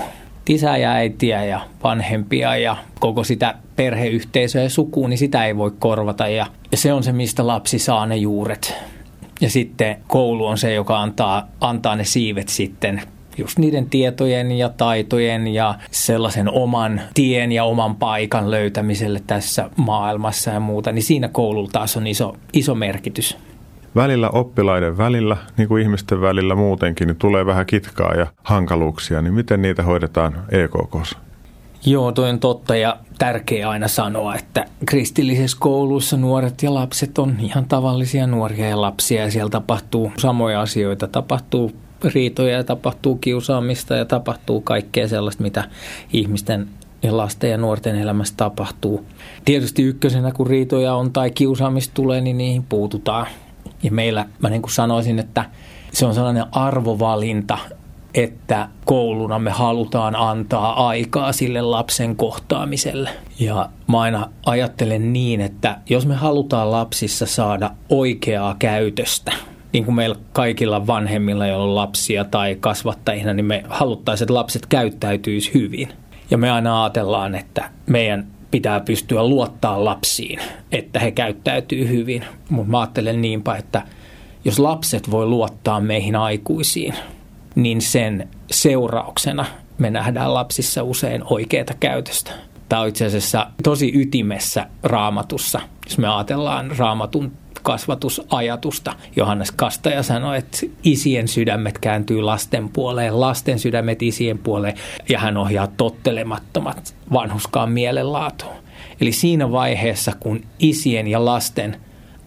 Isää 0.49 0.77
ja 0.77 0.91
äitiä 0.91 1.45
ja 1.45 1.61
vanhempia 1.83 2.57
ja 2.57 2.77
koko 2.99 3.23
sitä 3.23 3.55
perheyhteisöä 3.75 4.63
ja 4.63 4.69
sukua, 4.69 5.07
niin 5.07 5.17
sitä 5.17 5.45
ei 5.45 5.57
voi 5.57 5.71
korvata. 5.79 6.27
Ja 6.27 6.45
se 6.75 6.93
on 6.93 7.03
se, 7.03 7.11
mistä 7.11 7.47
lapsi 7.47 7.79
saa 7.79 8.05
ne 8.05 8.15
juuret. 8.15 8.75
Ja 9.41 9.49
sitten 9.49 9.97
koulu 10.07 10.45
on 10.45 10.57
se, 10.57 10.73
joka 10.73 11.01
antaa, 11.01 11.47
antaa 11.61 11.95
ne 11.95 12.03
siivet 12.03 12.49
sitten 12.49 13.01
just 13.37 13.59
niiden 13.59 13.89
tietojen 13.89 14.51
ja 14.51 14.69
taitojen 14.69 15.47
ja 15.47 15.75
sellaisen 15.91 16.49
oman 16.49 17.01
tien 17.13 17.51
ja 17.51 17.63
oman 17.63 17.95
paikan 17.95 18.51
löytämiselle 18.51 19.21
tässä 19.27 19.69
maailmassa 19.75 20.51
ja 20.51 20.59
muuta, 20.59 20.91
niin 20.91 21.03
siinä 21.03 21.27
koululla 21.27 21.69
taas 21.71 21.97
on 21.97 22.07
iso, 22.07 22.37
iso 22.53 22.75
merkitys. 22.75 23.37
Välillä 23.95 24.29
oppilaiden 24.29 24.97
välillä, 24.97 25.37
niin 25.57 25.67
kuin 25.67 25.83
ihmisten 25.83 26.21
välillä 26.21 26.55
muutenkin, 26.55 27.07
niin 27.07 27.17
tulee 27.17 27.45
vähän 27.45 27.65
kitkaa 27.65 28.13
ja 28.13 28.27
hankaluuksia, 28.43 29.21
niin 29.21 29.33
miten 29.33 29.61
niitä 29.61 29.83
hoidetaan 29.83 30.45
EKKssa? 30.51 31.17
Joo, 31.85 32.11
toi 32.11 32.29
on 32.29 32.39
totta 32.39 32.75
ja 32.75 32.97
tärkeää 33.17 33.69
aina 33.69 33.87
sanoa, 33.87 34.35
että 34.35 34.65
kristillisessä 34.85 35.57
koulussa 35.59 36.17
nuoret 36.17 36.63
ja 36.63 36.73
lapset 36.73 37.17
on 37.17 37.35
ihan 37.39 37.65
tavallisia 37.65 38.27
nuoria 38.27 38.69
ja 38.69 38.81
lapsia 38.81 39.21
ja 39.21 39.31
siellä 39.31 39.49
tapahtuu 39.49 40.11
samoja 40.17 40.61
asioita. 40.61 41.07
Tapahtuu 41.07 41.71
riitoja 42.13 42.57
ja 42.57 42.63
tapahtuu 42.63 43.15
kiusaamista 43.15 43.95
ja 43.95 44.05
tapahtuu 44.05 44.61
kaikkea 44.61 45.07
sellaista, 45.07 45.43
mitä 45.43 45.63
ihmisten 46.13 46.67
ja 47.03 47.17
lasten 47.17 47.51
ja 47.51 47.57
nuorten 47.57 47.95
elämässä 47.95 48.33
tapahtuu. 48.37 49.05
Tietysti 49.45 49.83
ykkösenä, 49.83 50.31
kun 50.31 50.47
riitoja 50.47 50.93
on 50.93 51.11
tai 51.11 51.31
kiusaamista 51.31 51.93
tulee, 51.93 52.21
niin 52.21 52.37
niihin 52.37 52.63
puututaan. 52.63 53.27
Ja 53.86 53.91
meillä, 53.91 54.25
mä 54.41 54.49
niin 54.49 54.61
kuin 54.61 54.71
sanoisin, 54.71 55.19
että 55.19 55.45
se 55.91 56.05
on 56.05 56.13
sellainen 56.13 56.45
arvovalinta, 56.51 57.57
että 58.13 58.67
kouluna 58.86 59.39
me 59.39 59.51
halutaan 59.51 60.15
antaa 60.15 60.88
aikaa 60.88 61.31
sille 61.31 61.61
lapsen 61.61 62.15
kohtaamiselle. 62.15 63.09
Ja 63.39 63.69
mä 63.88 64.01
aina 64.01 64.29
ajattelen 64.45 65.13
niin, 65.13 65.41
että 65.41 65.77
jos 65.89 66.05
me 66.05 66.15
halutaan 66.15 66.71
lapsissa 66.71 67.25
saada 67.25 67.71
oikeaa 67.89 68.55
käytöstä, 68.59 69.31
niin 69.73 69.86
kuin 69.86 69.95
meillä 69.95 70.15
kaikilla 70.33 70.88
vanhemmilla, 70.88 71.47
joilla 71.47 71.63
on 71.63 71.75
lapsia 71.75 72.23
tai 72.23 72.57
kasvattajina, 72.59 73.33
niin 73.33 73.45
me 73.45 73.63
haluttaisiin, 73.69 74.25
että 74.25 74.33
lapset 74.33 74.65
käyttäytyisi 74.65 75.53
hyvin. 75.53 75.89
Ja 76.31 76.38
me 76.38 76.51
aina 76.51 76.83
ajatellaan, 76.83 77.36
että 77.36 77.69
meidän 77.86 78.27
pitää 78.56 78.80
pystyä 78.80 79.28
luottaa 79.28 79.86
lapsiin, 79.86 80.39
että 80.72 80.99
he 80.99 81.12
käyttäytyy 81.12 81.88
hyvin. 81.88 82.26
Mutta 82.49 82.72
mä 82.72 82.80
ajattelen 82.80 83.22
niinpä, 83.22 83.56
että 83.56 83.82
jos 84.45 84.60
lapset 84.60 85.12
voi 85.12 85.26
luottaa 85.26 85.80
meihin 85.80 86.16
aikuisiin, 86.16 86.93
niin 87.56 87.82
sen 87.82 88.30
seurauksena 88.51 89.45
me 89.78 89.89
nähdään 89.89 90.34
lapsissa 90.34 90.84
usein 90.84 91.22
oikeaa 91.26 91.66
käytöstä. 91.80 92.32
Tämä 92.70 92.82
on 92.82 92.88
itse 92.88 93.06
asiassa 93.06 93.47
tosi 93.64 93.91
ytimessä 93.95 94.68
raamatussa, 94.84 95.60
jos 95.86 95.97
me 95.97 96.08
ajatellaan 96.08 96.72
raamatun 96.78 97.32
kasvatusajatusta. 97.60 98.93
Johannes 99.16 99.51
Kastaja 99.51 100.03
sanoi, 100.03 100.38
että 100.38 100.58
isien 100.84 101.28
sydämet 101.28 101.78
kääntyy 101.78 102.22
lasten 102.22 102.70
puoleen, 102.70 103.20
lasten 103.20 103.60
sydämet 103.60 104.01
isien 104.01 104.38
puoleen 104.38 104.74
ja 105.10 105.20
hän 105.20 105.38
ohjaa 105.38 105.68
tottelemattomat 105.68 106.95
vanhuskaan 107.14 107.72
mielenlaatuun. 107.72 108.56
Eli 109.01 109.12
siinä 109.12 109.51
vaiheessa, 109.51 110.12
kun 110.20 110.43
isien 110.60 111.08
ja 111.08 111.26
lasten, 111.26 111.78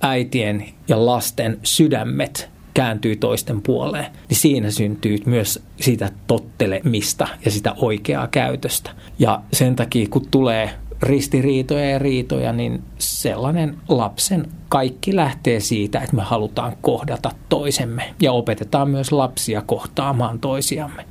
äitien 0.02 0.68
ja 0.88 1.06
lasten 1.06 1.58
sydämet 1.62 2.50
kääntyy 2.74 3.16
toisten 3.16 3.62
puoleen, 3.62 4.06
niin 4.28 4.36
siinä 4.36 4.70
syntyy 4.70 5.18
myös 5.26 5.62
sitä 5.80 6.10
tottelemista 6.26 7.28
ja 7.44 7.50
sitä 7.50 7.74
oikeaa 7.76 8.26
käytöstä. 8.26 8.90
Ja 9.18 9.42
sen 9.52 9.76
takia, 9.76 10.06
kun 10.10 10.26
tulee 10.30 10.70
ristiriitoja 11.02 11.90
ja 11.90 11.98
riitoja, 11.98 12.52
niin 12.52 12.82
sellainen 12.98 13.76
lapsen 13.88 14.48
kaikki 14.68 15.16
lähtee 15.16 15.60
siitä, 15.60 16.00
että 16.00 16.16
me 16.16 16.22
halutaan 16.22 16.72
kohdata 16.80 17.30
toisemme 17.48 18.14
ja 18.20 18.32
opetetaan 18.32 18.90
myös 18.90 19.12
lapsia 19.12 19.62
kohtaamaan 19.62 20.38
toisiamme. 20.38 21.04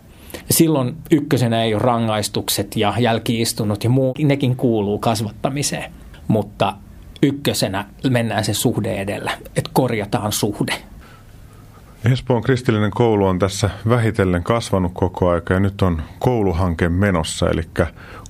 Silloin 0.50 0.96
ykkösenä 1.12 1.64
ei 1.64 1.74
ole 1.74 1.82
rangaistukset 1.82 2.76
ja 2.76 2.94
jälkiistunnot 3.00 3.84
ja 3.84 3.90
muu, 3.90 4.14
nekin 4.20 4.56
kuuluu 4.56 5.00
kasvattamiseen, 5.00 5.92
mutta 6.28 6.74
ykkösenä 7.22 7.86
mennään 8.10 8.44
se 8.44 8.54
suhde 8.54 9.02
edellä, 9.02 9.32
että 9.56 9.70
korjataan 9.74 10.32
suhde. 10.32 10.74
Espoon 12.12 12.44
kristillinen 12.44 12.92
koulu 12.92 13.26
on 13.26 13.40
tässä 13.40 13.70
vähitellen 13.90 14.44
kasvanut 14.44 14.92
koko 14.96 15.30
aika 15.30 15.54
ja 15.54 15.60
nyt 15.60 15.82
on 15.82 16.02
kouluhanke 16.20 16.90
menossa, 16.90 17.50
eli 17.50 17.62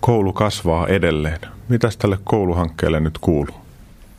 koulu 0.01 0.33
kasvaa 0.33 0.87
edelleen. 0.87 1.39
Mitäs 1.69 1.97
tälle 1.97 2.17
kouluhankkeelle 2.23 2.99
nyt 2.99 3.17
kuuluu? 3.21 3.55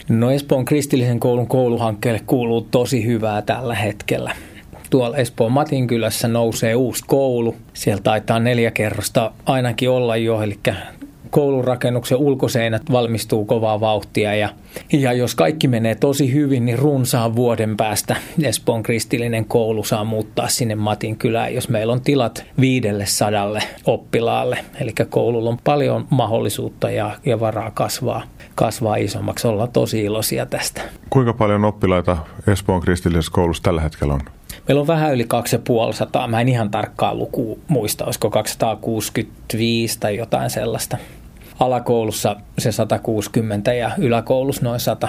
No 0.08 0.30
Espoon 0.30 0.64
kristillisen 0.64 1.20
koulun 1.20 1.46
kouluhankkeelle 1.46 2.20
kuuluu 2.26 2.60
tosi 2.60 3.04
hyvää 3.04 3.42
tällä 3.42 3.74
hetkellä. 3.74 4.36
Tuolla 4.90 5.16
Espoon 5.16 5.52
Matinkylässä 5.52 6.28
nousee 6.28 6.74
uusi 6.74 7.04
koulu. 7.06 7.56
Siellä 7.72 8.02
taitaa 8.02 8.38
neljä 8.38 8.70
kerrosta 8.70 9.32
ainakin 9.46 9.90
olla 9.90 10.16
jo, 10.16 10.42
eli 10.42 10.58
koulurakennuksen 11.30 12.18
ulkoseinät 12.18 12.82
valmistuu 12.92 13.44
kovaa 13.44 13.80
vauhtia 13.80 14.34
ja, 14.34 14.48
ja 14.92 15.12
jos 15.12 15.34
kaikki 15.34 15.68
menee 15.68 15.94
tosi 15.94 16.32
hyvin, 16.32 16.64
niin 16.64 16.78
runsaan 16.78 17.36
vuoden 17.36 17.76
päästä 17.76 18.16
Espoon 18.42 18.82
kristillinen 18.82 19.44
koulu 19.44 19.84
saa 19.84 20.04
muuttaa 20.04 20.48
sinne 20.48 20.74
Matin 20.74 21.16
kylään, 21.16 21.54
jos 21.54 21.68
meillä 21.68 21.92
on 21.92 22.00
tilat 22.00 22.44
viidelle 22.60 23.06
sadalle 23.06 23.62
oppilaalle. 23.84 24.58
Eli 24.80 24.92
koululla 25.08 25.50
on 25.50 25.58
paljon 25.64 26.06
mahdollisuutta 26.10 26.90
ja, 26.90 27.10
ja 27.26 27.40
varaa 27.40 27.70
kasvaa, 27.70 28.22
kasvaa 28.54 28.96
isommaksi. 28.96 29.48
Ollaan 29.48 29.72
tosi 29.72 30.04
iloisia 30.04 30.46
tästä. 30.46 30.82
Kuinka 31.10 31.32
paljon 31.32 31.64
oppilaita 31.64 32.16
Espoon 32.46 32.80
kristillisessä 32.80 33.32
koulussa 33.32 33.62
tällä 33.62 33.80
hetkellä 33.80 34.14
on? 34.14 34.20
Meillä 34.68 34.80
on 34.80 34.86
vähän 34.86 35.14
yli 35.14 35.24
2500. 35.24 36.28
Mä 36.28 36.40
en 36.40 36.48
ihan 36.48 36.70
tarkkaa 36.70 37.14
luku 37.14 37.58
muista, 37.68 38.04
olisiko 38.04 38.30
265 38.30 40.00
tai 40.00 40.16
jotain 40.16 40.50
sellaista. 40.50 40.96
Alakoulussa 41.60 42.36
se 42.58 42.72
160 42.72 43.72
ja 43.72 43.90
yläkoulussa 43.98 44.62
noin 44.62 44.80
100. 44.80 45.08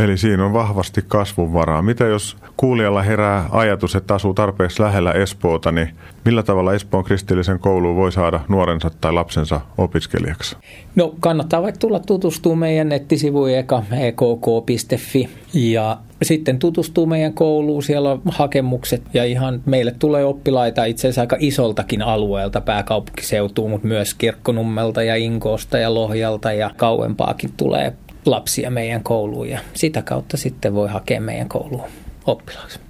Eli 0.00 0.18
siinä 0.18 0.44
on 0.44 0.52
vahvasti 0.52 1.04
kasvun 1.08 1.52
varaa. 1.52 1.82
Mitä 1.82 2.04
jos 2.04 2.36
kuulijalla 2.56 3.02
herää 3.02 3.48
ajatus, 3.50 3.96
että 3.96 4.14
asuu 4.14 4.34
tarpeeksi 4.34 4.82
lähellä 4.82 5.12
Espoota, 5.12 5.72
niin 5.72 5.90
millä 6.24 6.42
tavalla 6.42 6.74
Espoon 6.74 7.04
kristillisen 7.04 7.58
kouluun 7.58 7.96
voi 7.96 8.12
saada 8.12 8.40
nuorensa 8.48 8.90
tai 9.00 9.12
lapsensa 9.12 9.60
opiskelijaksi? 9.78 10.56
No 10.96 11.14
kannattaa 11.20 11.62
vaikka 11.62 11.78
tulla 11.78 12.00
tutustumaan 12.00 12.58
meidän 12.58 12.88
nettisivuun 12.88 13.50
eka 13.50 13.82
ekk.fi 14.00 15.28
ja 15.54 15.98
sitten 16.22 16.58
tutustuu 16.58 17.06
meidän 17.06 17.32
kouluun, 17.32 17.82
siellä 17.82 18.10
on 18.10 18.22
hakemukset 18.28 19.02
ja 19.14 19.24
ihan 19.24 19.62
meille 19.66 19.94
tulee 19.98 20.24
oppilaita 20.24 20.84
itse 20.84 21.08
asiassa 21.08 21.20
aika 21.20 21.36
isoltakin 21.40 22.02
alueelta 22.02 22.60
pääkaupunkiseutuun, 22.60 23.70
mutta 23.70 23.88
myös 23.88 24.14
Kirkkonummelta 24.14 25.02
ja 25.02 25.16
Inkoosta 25.16 25.78
ja 25.78 25.94
Lohjalta 25.94 26.52
ja 26.52 26.70
kauempaakin 26.76 27.50
tulee 27.56 27.92
lapsia 28.26 28.70
meidän 28.70 29.02
kouluun 29.02 29.48
ja 29.48 29.60
sitä 29.74 30.02
kautta 30.02 30.36
sitten 30.36 30.74
voi 30.74 30.88
hakea 30.88 31.20
meidän 31.20 31.48
kouluun 31.48 31.84
oppilaaksi. 32.26 32.80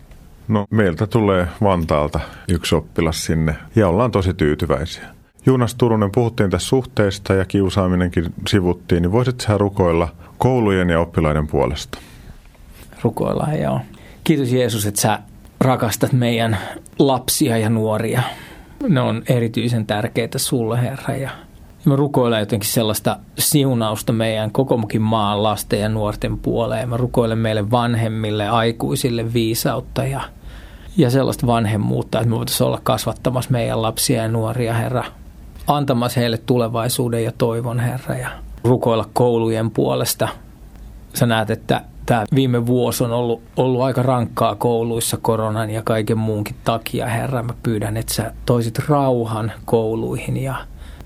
No 0.48 0.66
meiltä 0.70 1.06
tulee 1.06 1.46
Vantaalta 1.62 2.20
yksi 2.48 2.74
oppilas 2.74 3.24
sinne 3.24 3.54
ja 3.76 3.88
ollaan 3.88 4.10
tosi 4.10 4.34
tyytyväisiä. 4.34 5.04
Juunas 5.46 5.74
Turunen, 5.74 6.10
puhuttiin 6.12 6.50
tässä 6.50 6.68
suhteesta 6.68 7.34
ja 7.34 7.44
kiusaaminenkin 7.44 8.34
sivuttiin, 8.48 9.02
niin 9.02 9.12
voisit 9.12 9.40
sä 9.40 9.58
rukoilla 9.58 10.08
koulujen 10.38 10.90
ja 10.90 11.00
oppilaiden 11.00 11.46
puolesta? 11.46 11.98
Rukoillaan, 13.02 13.60
joo. 13.60 13.80
Kiitos 14.24 14.52
Jeesus, 14.52 14.86
että 14.86 15.00
sä 15.00 15.18
rakastat 15.60 16.12
meidän 16.12 16.58
lapsia 16.98 17.58
ja 17.58 17.70
nuoria. 17.70 18.22
Ne 18.88 19.00
on 19.00 19.22
erityisen 19.28 19.86
tärkeitä 19.86 20.38
sulle, 20.38 20.82
Herra, 20.82 21.16
ja 21.16 21.30
me 21.86 21.96
rukoillaan 21.96 22.42
jotenkin 22.42 22.70
sellaista 22.70 23.16
siunausta 23.38 24.12
meidän 24.12 24.50
kokomukin 24.50 25.02
maan 25.02 25.42
lasten 25.42 25.80
ja 25.80 25.88
nuorten 25.88 26.38
puoleen. 26.38 26.88
Mä 26.88 26.96
rukoilen 26.96 27.38
meille 27.38 27.70
vanhemmille, 27.70 28.48
aikuisille 28.48 29.32
viisautta 29.32 30.04
ja, 30.04 30.20
ja 30.96 31.10
sellaista 31.10 31.46
vanhemmuutta, 31.46 32.18
että 32.18 32.30
me 32.30 32.36
voitaisiin 32.36 32.66
olla 32.66 32.80
kasvattamassa 32.82 33.50
meidän 33.50 33.82
lapsia 33.82 34.22
ja 34.22 34.28
nuoria, 34.28 34.74
Herra. 34.74 35.04
Antamassa 35.66 36.20
heille 36.20 36.38
tulevaisuuden 36.38 37.24
ja 37.24 37.32
toivon, 37.38 37.80
Herra, 37.80 38.14
ja 38.14 38.30
rukoilla 38.64 39.08
koulujen 39.12 39.70
puolesta. 39.70 40.28
Sä 41.14 41.26
näet, 41.26 41.50
että 41.50 41.80
tämä 42.06 42.24
viime 42.34 42.66
vuosi 42.66 43.04
on 43.04 43.12
ollut, 43.12 43.42
ollut 43.56 43.82
aika 43.82 44.02
rankkaa 44.02 44.54
kouluissa 44.54 45.16
koronan 45.22 45.70
ja 45.70 45.82
kaiken 45.82 46.18
muunkin 46.18 46.56
takia, 46.64 47.06
Herra. 47.06 47.42
Mä 47.42 47.54
pyydän, 47.62 47.96
että 47.96 48.14
sä 48.14 48.32
toisit 48.46 48.78
rauhan 48.88 49.52
kouluihin 49.64 50.36
ja 50.36 50.54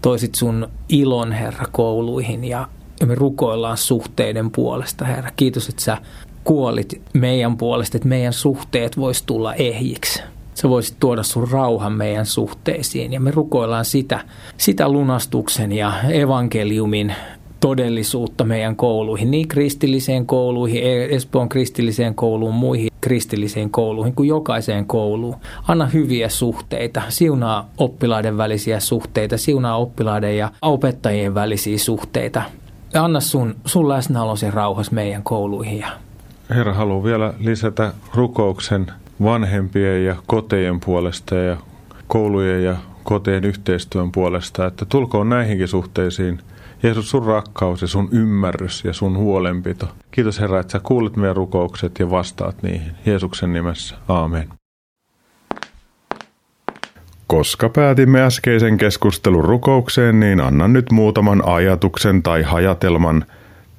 toisit 0.03 0.35
sun 0.35 0.69
ilon, 0.89 1.33
Herra, 1.33 1.67
kouluihin 1.73 2.45
ja 2.45 2.69
me 3.07 3.15
rukoillaan 3.15 3.77
suhteiden 3.77 4.51
puolesta, 4.51 5.05
Herra. 5.05 5.31
Kiitos, 5.37 5.69
että 5.69 5.83
sä 5.83 5.99
kuolit 6.45 7.03
meidän 7.13 7.57
puolesta, 7.57 7.97
että 7.97 8.09
meidän 8.09 8.33
suhteet 8.33 8.97
vois 8.97 9.23
tulla 9.23 9.55
ehjiksi. 9.55 10.23
Sä 10.55 10.69
voisit 10.69 10.97
tuoda 11.01 11.23
sun 11.23 11.49
rauhan 11.51 11.93
meidän 11.93 12.27
suhteisiin 12.27 13.13
ja 13.13 13.21
me 13.21 13.31
rukoillaan 13.31 13.85
sitä, 13.85 14.21
sitä 14.57 14.89
lunastuksen 14.89 15.73
ja 15.73 15.93
evankeliumin 16.13 17.15
todellisuutta 17.61 18.45
meidän 18.45 18.77
kouluihin, 18.77 19.31
niin 19.31 19.49
kristilliseen 19.49 20.27
kouluihin, 20.27 20.83
Espoon 21.11 21.49
kristilliseen 21.49 22.15
kouluun, 22.15 22.55
muihin 22.55 22.90
kristillisiin 23.01 23.71
kouluihin 23.71 24.15
kuin 24.15 24.29
jokaiseen 24.29 24.87
kouluun. 24.87 25.37
Anna 25.69 25.87
hyviä 25.87 26.29
suhteita, 26.29 27.03
siunaa 27.09 27.71
oppilaiden 27.79 28.37
välisiä 28.37 28.81
suhteita, 28.81 29.39
siunaa 29.39 29.77
oppilaiden 29.77 30.37
ja 30.37 30.51
opettajien 30.63 31.35
välisiä 31.35 31.79
suhteita. 31.79 32.43
Ja 32.95 33.05
anna 33.05 33.21
sun, 33.21 33.55
sun 33.65 33.89
läsnäolosi 33.89 34.51
rauhas 34.51 34.91
meidän 34.91 35.23
kouluihin. 35.23 35.85
Herra, 36.51 36.75
haluan 36.75 37.05
vielä 37.05 37.35
lisätä 37.39 37.93
rukouksen 38.15 38.87
vanhempien 39.23 40.05
ja 40.05 40.17
kotejen 40.27 40.81
puolesta 40.81 41.35
ja 41.35 41.57
koulujen 42.07 42.65
ja 42.65 42.77
koteen 43.05 43.45
yhteistyön 43.45 44.13
puolesta, 44.13 44.67
että 44.67 44.85
tulkoon 44.85 45.29
näihinkin 45.29 45.69
suhteisiin– 45.69 46.41
Jeesus, 46.83 47.11
sun 47.11 47.27
rakkaus 47.27 47.83
ja 47.83 47.89
sun 47.89 48.09
ymmärrys 48.13 48.85
ja 48.85 48.93
sun 48.93 49.17
huolenpito. 49.17 49.89
Kiitos 50.11 50.41
Herra, 50.41 50.61
että 50.61 50.73
sä 50.73 50.81
kuulet 50.83 51.17
meidän 51.17 51.37
rukoukset 51.37 51.99
ja 51.99 52.11
vastaat 52.11 52.63
niihin. 52.63 52.93
Jeesuksen 53.07 53.53
nimessä. 53.53 53.97
Aamen. 54.09 54.49
Koska 57.27 57.69
päätimme 57.69 58.23
äskeisen 58.23 58.77
keskustelun 58.77 59.45
rukoukseen, 59.45 60.21
niin 60.21 60.41
annan 60.41 60.73
nyt 60.73 60.91
muutaman 60.91 61.43
ajatuksen 61.49 62.23
tai 62.23 62.43
hajatelman 62.43 63.25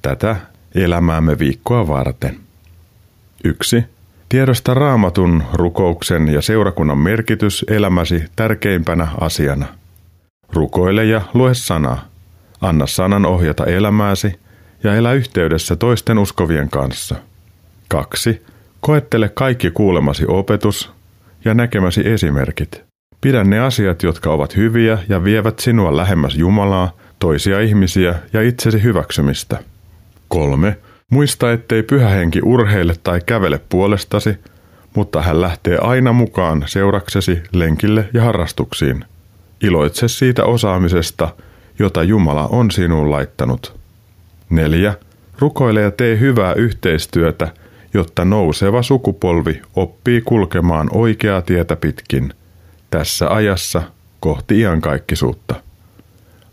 tätä 0.02 0.36
elämäämme 0.74 1.38
viikkoa 1.38 1.88
varten. 1.88 2.36
1. 3.44 3.84
Tiedosta 4.28 4.74
raamatun 4.74 5.42
rukouksen 5.52 6.28
ja 6.28 6.42
seurakunnan 6.42 6.98
merkitys 6.98 7.64
elämäsi 7.68 8.24
tärkeimpänä 8.36 9.08
asiana. 9.20 9.66
Rukoile 10.52 11.04
ja 11.04 11.20
lue 11.34 11.54
sanaa. 11.54 12.11
Anna 12.62 12.86
sanan 12.86 13.26
ohjata 13.26 13.64
elämääsi 13.64 14.34
ja 14.84 14.94
elä 14.94 15.12
yhteydessä 15.12 15.76
toisten 15.76 16.18
uskovien 16.18 16.70
kanssa. 16.70 17.16
2. 17.88 18.42
Koettele 18.80 19.28
kaikki 19.28 19.70
kuulemasi 19.70 20.24
opetus 20.28 20.92
ja 21.44 21.54
näkemäsi 21.54 22.08
esimerkit. 22.08 22.82
Pidä 23.20 23.44
ne 23.44 23.60
asiat, 23.60 24.02
jotka 24.02 24.30
ovat 24.30 24.56
hyviä 24.56 24.98
ja 25.08 25.24
vievät 25.24 25.58
sinua 25.58 25.96
lähemmäs 25.96 26.36
Jumalaa, 26.36 26.96
toisia 27.18 27.60
ihmisiä 27.60 28.14
ja 28.32 28.42
itsesi 28.42 28.82
hyväksymistä. 28.82 29.58
3. 30.28 30.76
Muista, 31.10 31.52
ettei 31.52 31.82
pyhä 31.82 32.08
henki 32.08 32.40
urheile 32.44 32.94
tai 33.04 33.20
kävele 33.26 33.60
puolestasi, 33.68 34.38
mutta 34.94 35.22
hän 35.22 35.40
lähtee 35.40 35.78
aina 35.80 36.12
mukaan 36.12 36.64
seuraksesi 36.66 37.42
lenkille 37.52 38.08
ja 38.14 38.22
harrastuksiin. 38.22 39.04
Iloitse 39.62 40.08
siitä 40.08 40.44
osaamisesta, 40.44 41.28
jota 41.82 42.02
Jumala 42.02 42.46
on 42.46 42.70
sinuun 42.70 43.10
laittanut. 43.10 43.76
4. 44.50 44.94
Rukoile 45.38 45.80
ja 45.80 45.90
tee 45.90 46.18
hyvää 46.18 46.54
yhteistyötä, 46.54 47.48
jotta 47.94 48.24
nouseva 48.24 48.82
sukupolvi 48.82 49.62
oppii 49.76 50.20
kulkemaan 50.20 50.88
oikeaa 50.92 51.42
tietä 51.42 51.76
pitkin, 51.76 52.34
tässä 52.90 53.30
ajassa 53.30 53.82
kohti 54.20 54.60
iankaikkisuutta. 54.60 55.54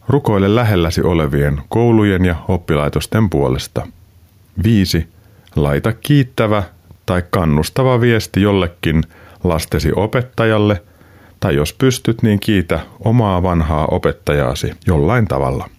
Rukoile 0.08 0.56
lähelläsi 0.56 1.02
olevien 1.02 1.62
koulujen 1.70 2.26
ja 2.26 2.36
oppilaitosten 2.48 3.30
puolesta. 3.30 3.88
5. 4.64 5.08
Laita 5.56 5.94
kiittävä 5.94 6.64
tai 7.06 7.24
kannustava 7.30 8.02
viesti 8.02 8.42
jollekin 8.42 9.04
lastesi 9.44 9.92
opettajalle– 9.96 10.82
tai 11.40 11.56
jos 11.56 11.74
pystyt, 11.74 12.24
niin 12.24 12.40
kiitä 12.40 12.80
omaa 13.00 13.44
vanhaa 13.44 13.86
opettajaasi 13.86 14.74
jollain 14.88 15.28
tavalla. 15.28 15.70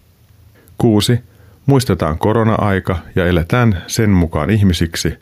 6. 0.77 1.19
Muistetaan 1.65 2.17
korona-aika 2.17 2.97
ja 3.15 3.25
eletään 3.25 3.83
sen 3.87 4.09
mukaan 4.09 4.49
ihmisiksi. 4.49 5.17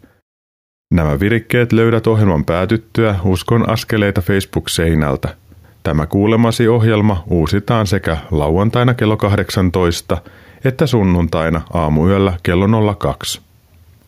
Nämä 0.93 1.19
virikkeet 1.19 1.71
löydät 1.71 2.07
ohjelman 2.07 2.45
päätyttyä 2.45 3.15
Uskon 3.23 3.69
askeleita 3.69 4.21
Facebook-seinältä. 4.21 5.35
Tämä 5.83 6.05
kuulemasi 6.05 6.67
ohjelma 6.67 7.23
uusitaan 7.27 7.87
sekä 7.87 8.17
lauantaina 8.31 8.93
kello 8.93 9.17
18 9.17 10.17
että 10.63 10.87
sunnuntaina 10.87 11.61
aamuyöllä 11.73 12.33
kello 12.43 12.95
02. 12.95 13.41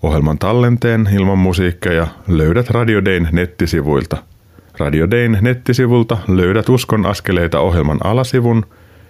Ohjelman 0.03 0.37
tallenteen 0.37 1.09
ilman 1.13 1.37
musiikkeja 1.37 2.07
löydät 2.27 2.69
Radio 2.69 3.05
Dayn 3.05 3.29
nettisivuilta– 3.31 4.17
Radio 4.77 5.11
Dayn 5.11 5.37
nettisivulta 5.41 6.17
löydät 6.27 6.69
Uskon 6.69 7.05
askeleita 7.05 7.59
ohjelman 7.59 7.99
alasivun, 8.03 8.65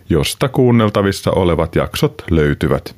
josta 0.10 0.50
kuunneltavissa 0.50 1.32
olevat 1.32 1.76
jaksot 1.76 2.24
löytyvät. 2.30 2.96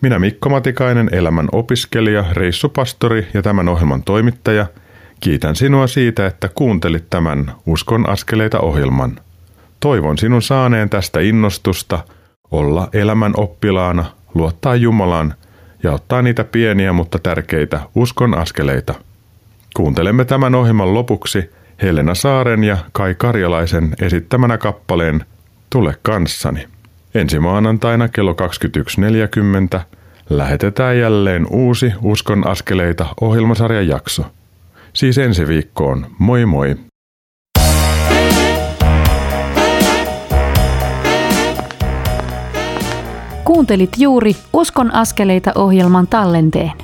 Minä 0.00 0.18
Mikko 0.18 0.48
Matikainen, 0.48 1.08
elämän 1.12 1.48
opiskelija, 1.52 2.24
reissupastori 2.32 3.26
ja 3.34 3.42
tämän 3.42 3.68
ohjelman 3.68 4.02
toimittaja, 4.02 4.66
kiitän 5.20 5.56
sinua 5.56 5.86
siitä, 5.86 6.26
että 6.26 6.48
kuuntelit 6.48 7.04
tämän 7.10 7.52
Uskon 7.66 8.08
askeleita 8.08 8.60
ohjelman. 8.60 9.20
Toivon 9.80 10.18
sinun 10.18 10.42
saaneen 10.42 10.90
tästä 10.90 11.20
innostusta 11.20 11.98
olla 12.50 12.88
elämän 12.92 13.32
oppilaana, 13.36 14.04
luottaa 14.34 14.76
Jumalaan 14.76 15.34
ja 15.82 15.92
ottaa 15.92 16.22
niitä 16.22 16.44
pieniä 16.44 16.92
mutta 16.92 17.18
tärkeitä 17.18 17.80
uskon 17.94 18.38
askeleita. 18.38 18.94
Kuuntelemme 19.76 20.24
tämän 20.24 20.54
ohjelman 20.54 20.94
lopuksi– 20.94 21.50
Helena 21.82 22.14
Saaren 22.14 22.64
ja 22.64 22.76
Kai 22.92 23.14
Karjalaisen 23.14 23.94
esittämänä 24.00 24.58
kappaleen 24.58 25.24
Tule 25.70 25.94
kanssani. 26.02 26.68
Ensi 27.14 27.38
maanantaina 27.38 28.08
kello 28.08 28.36
21.40 29.76 29.80
lähetetään 30.30 30.98
jälleen 30.98 31.46
uusi 31.50 31.92
Uskon 32.02 32.46
askeleita 32.46 33.06
ohjelmasarjan 33.20 33.88
jakso. 33.88 34.24
Siis 34.92 35.18
ensi 35.18 35.48
viikkoon. 35.48 36.06
Moi 36.18 36.46
moi! 36.46 36.76
Kuuntelit 43.44 43.90
juuri 43.98 44.36
Uskon 44.52 44.94
askeleita 44.94 45.52
ohjelman 45.54 46.06
tallenteen. 46.06 46.83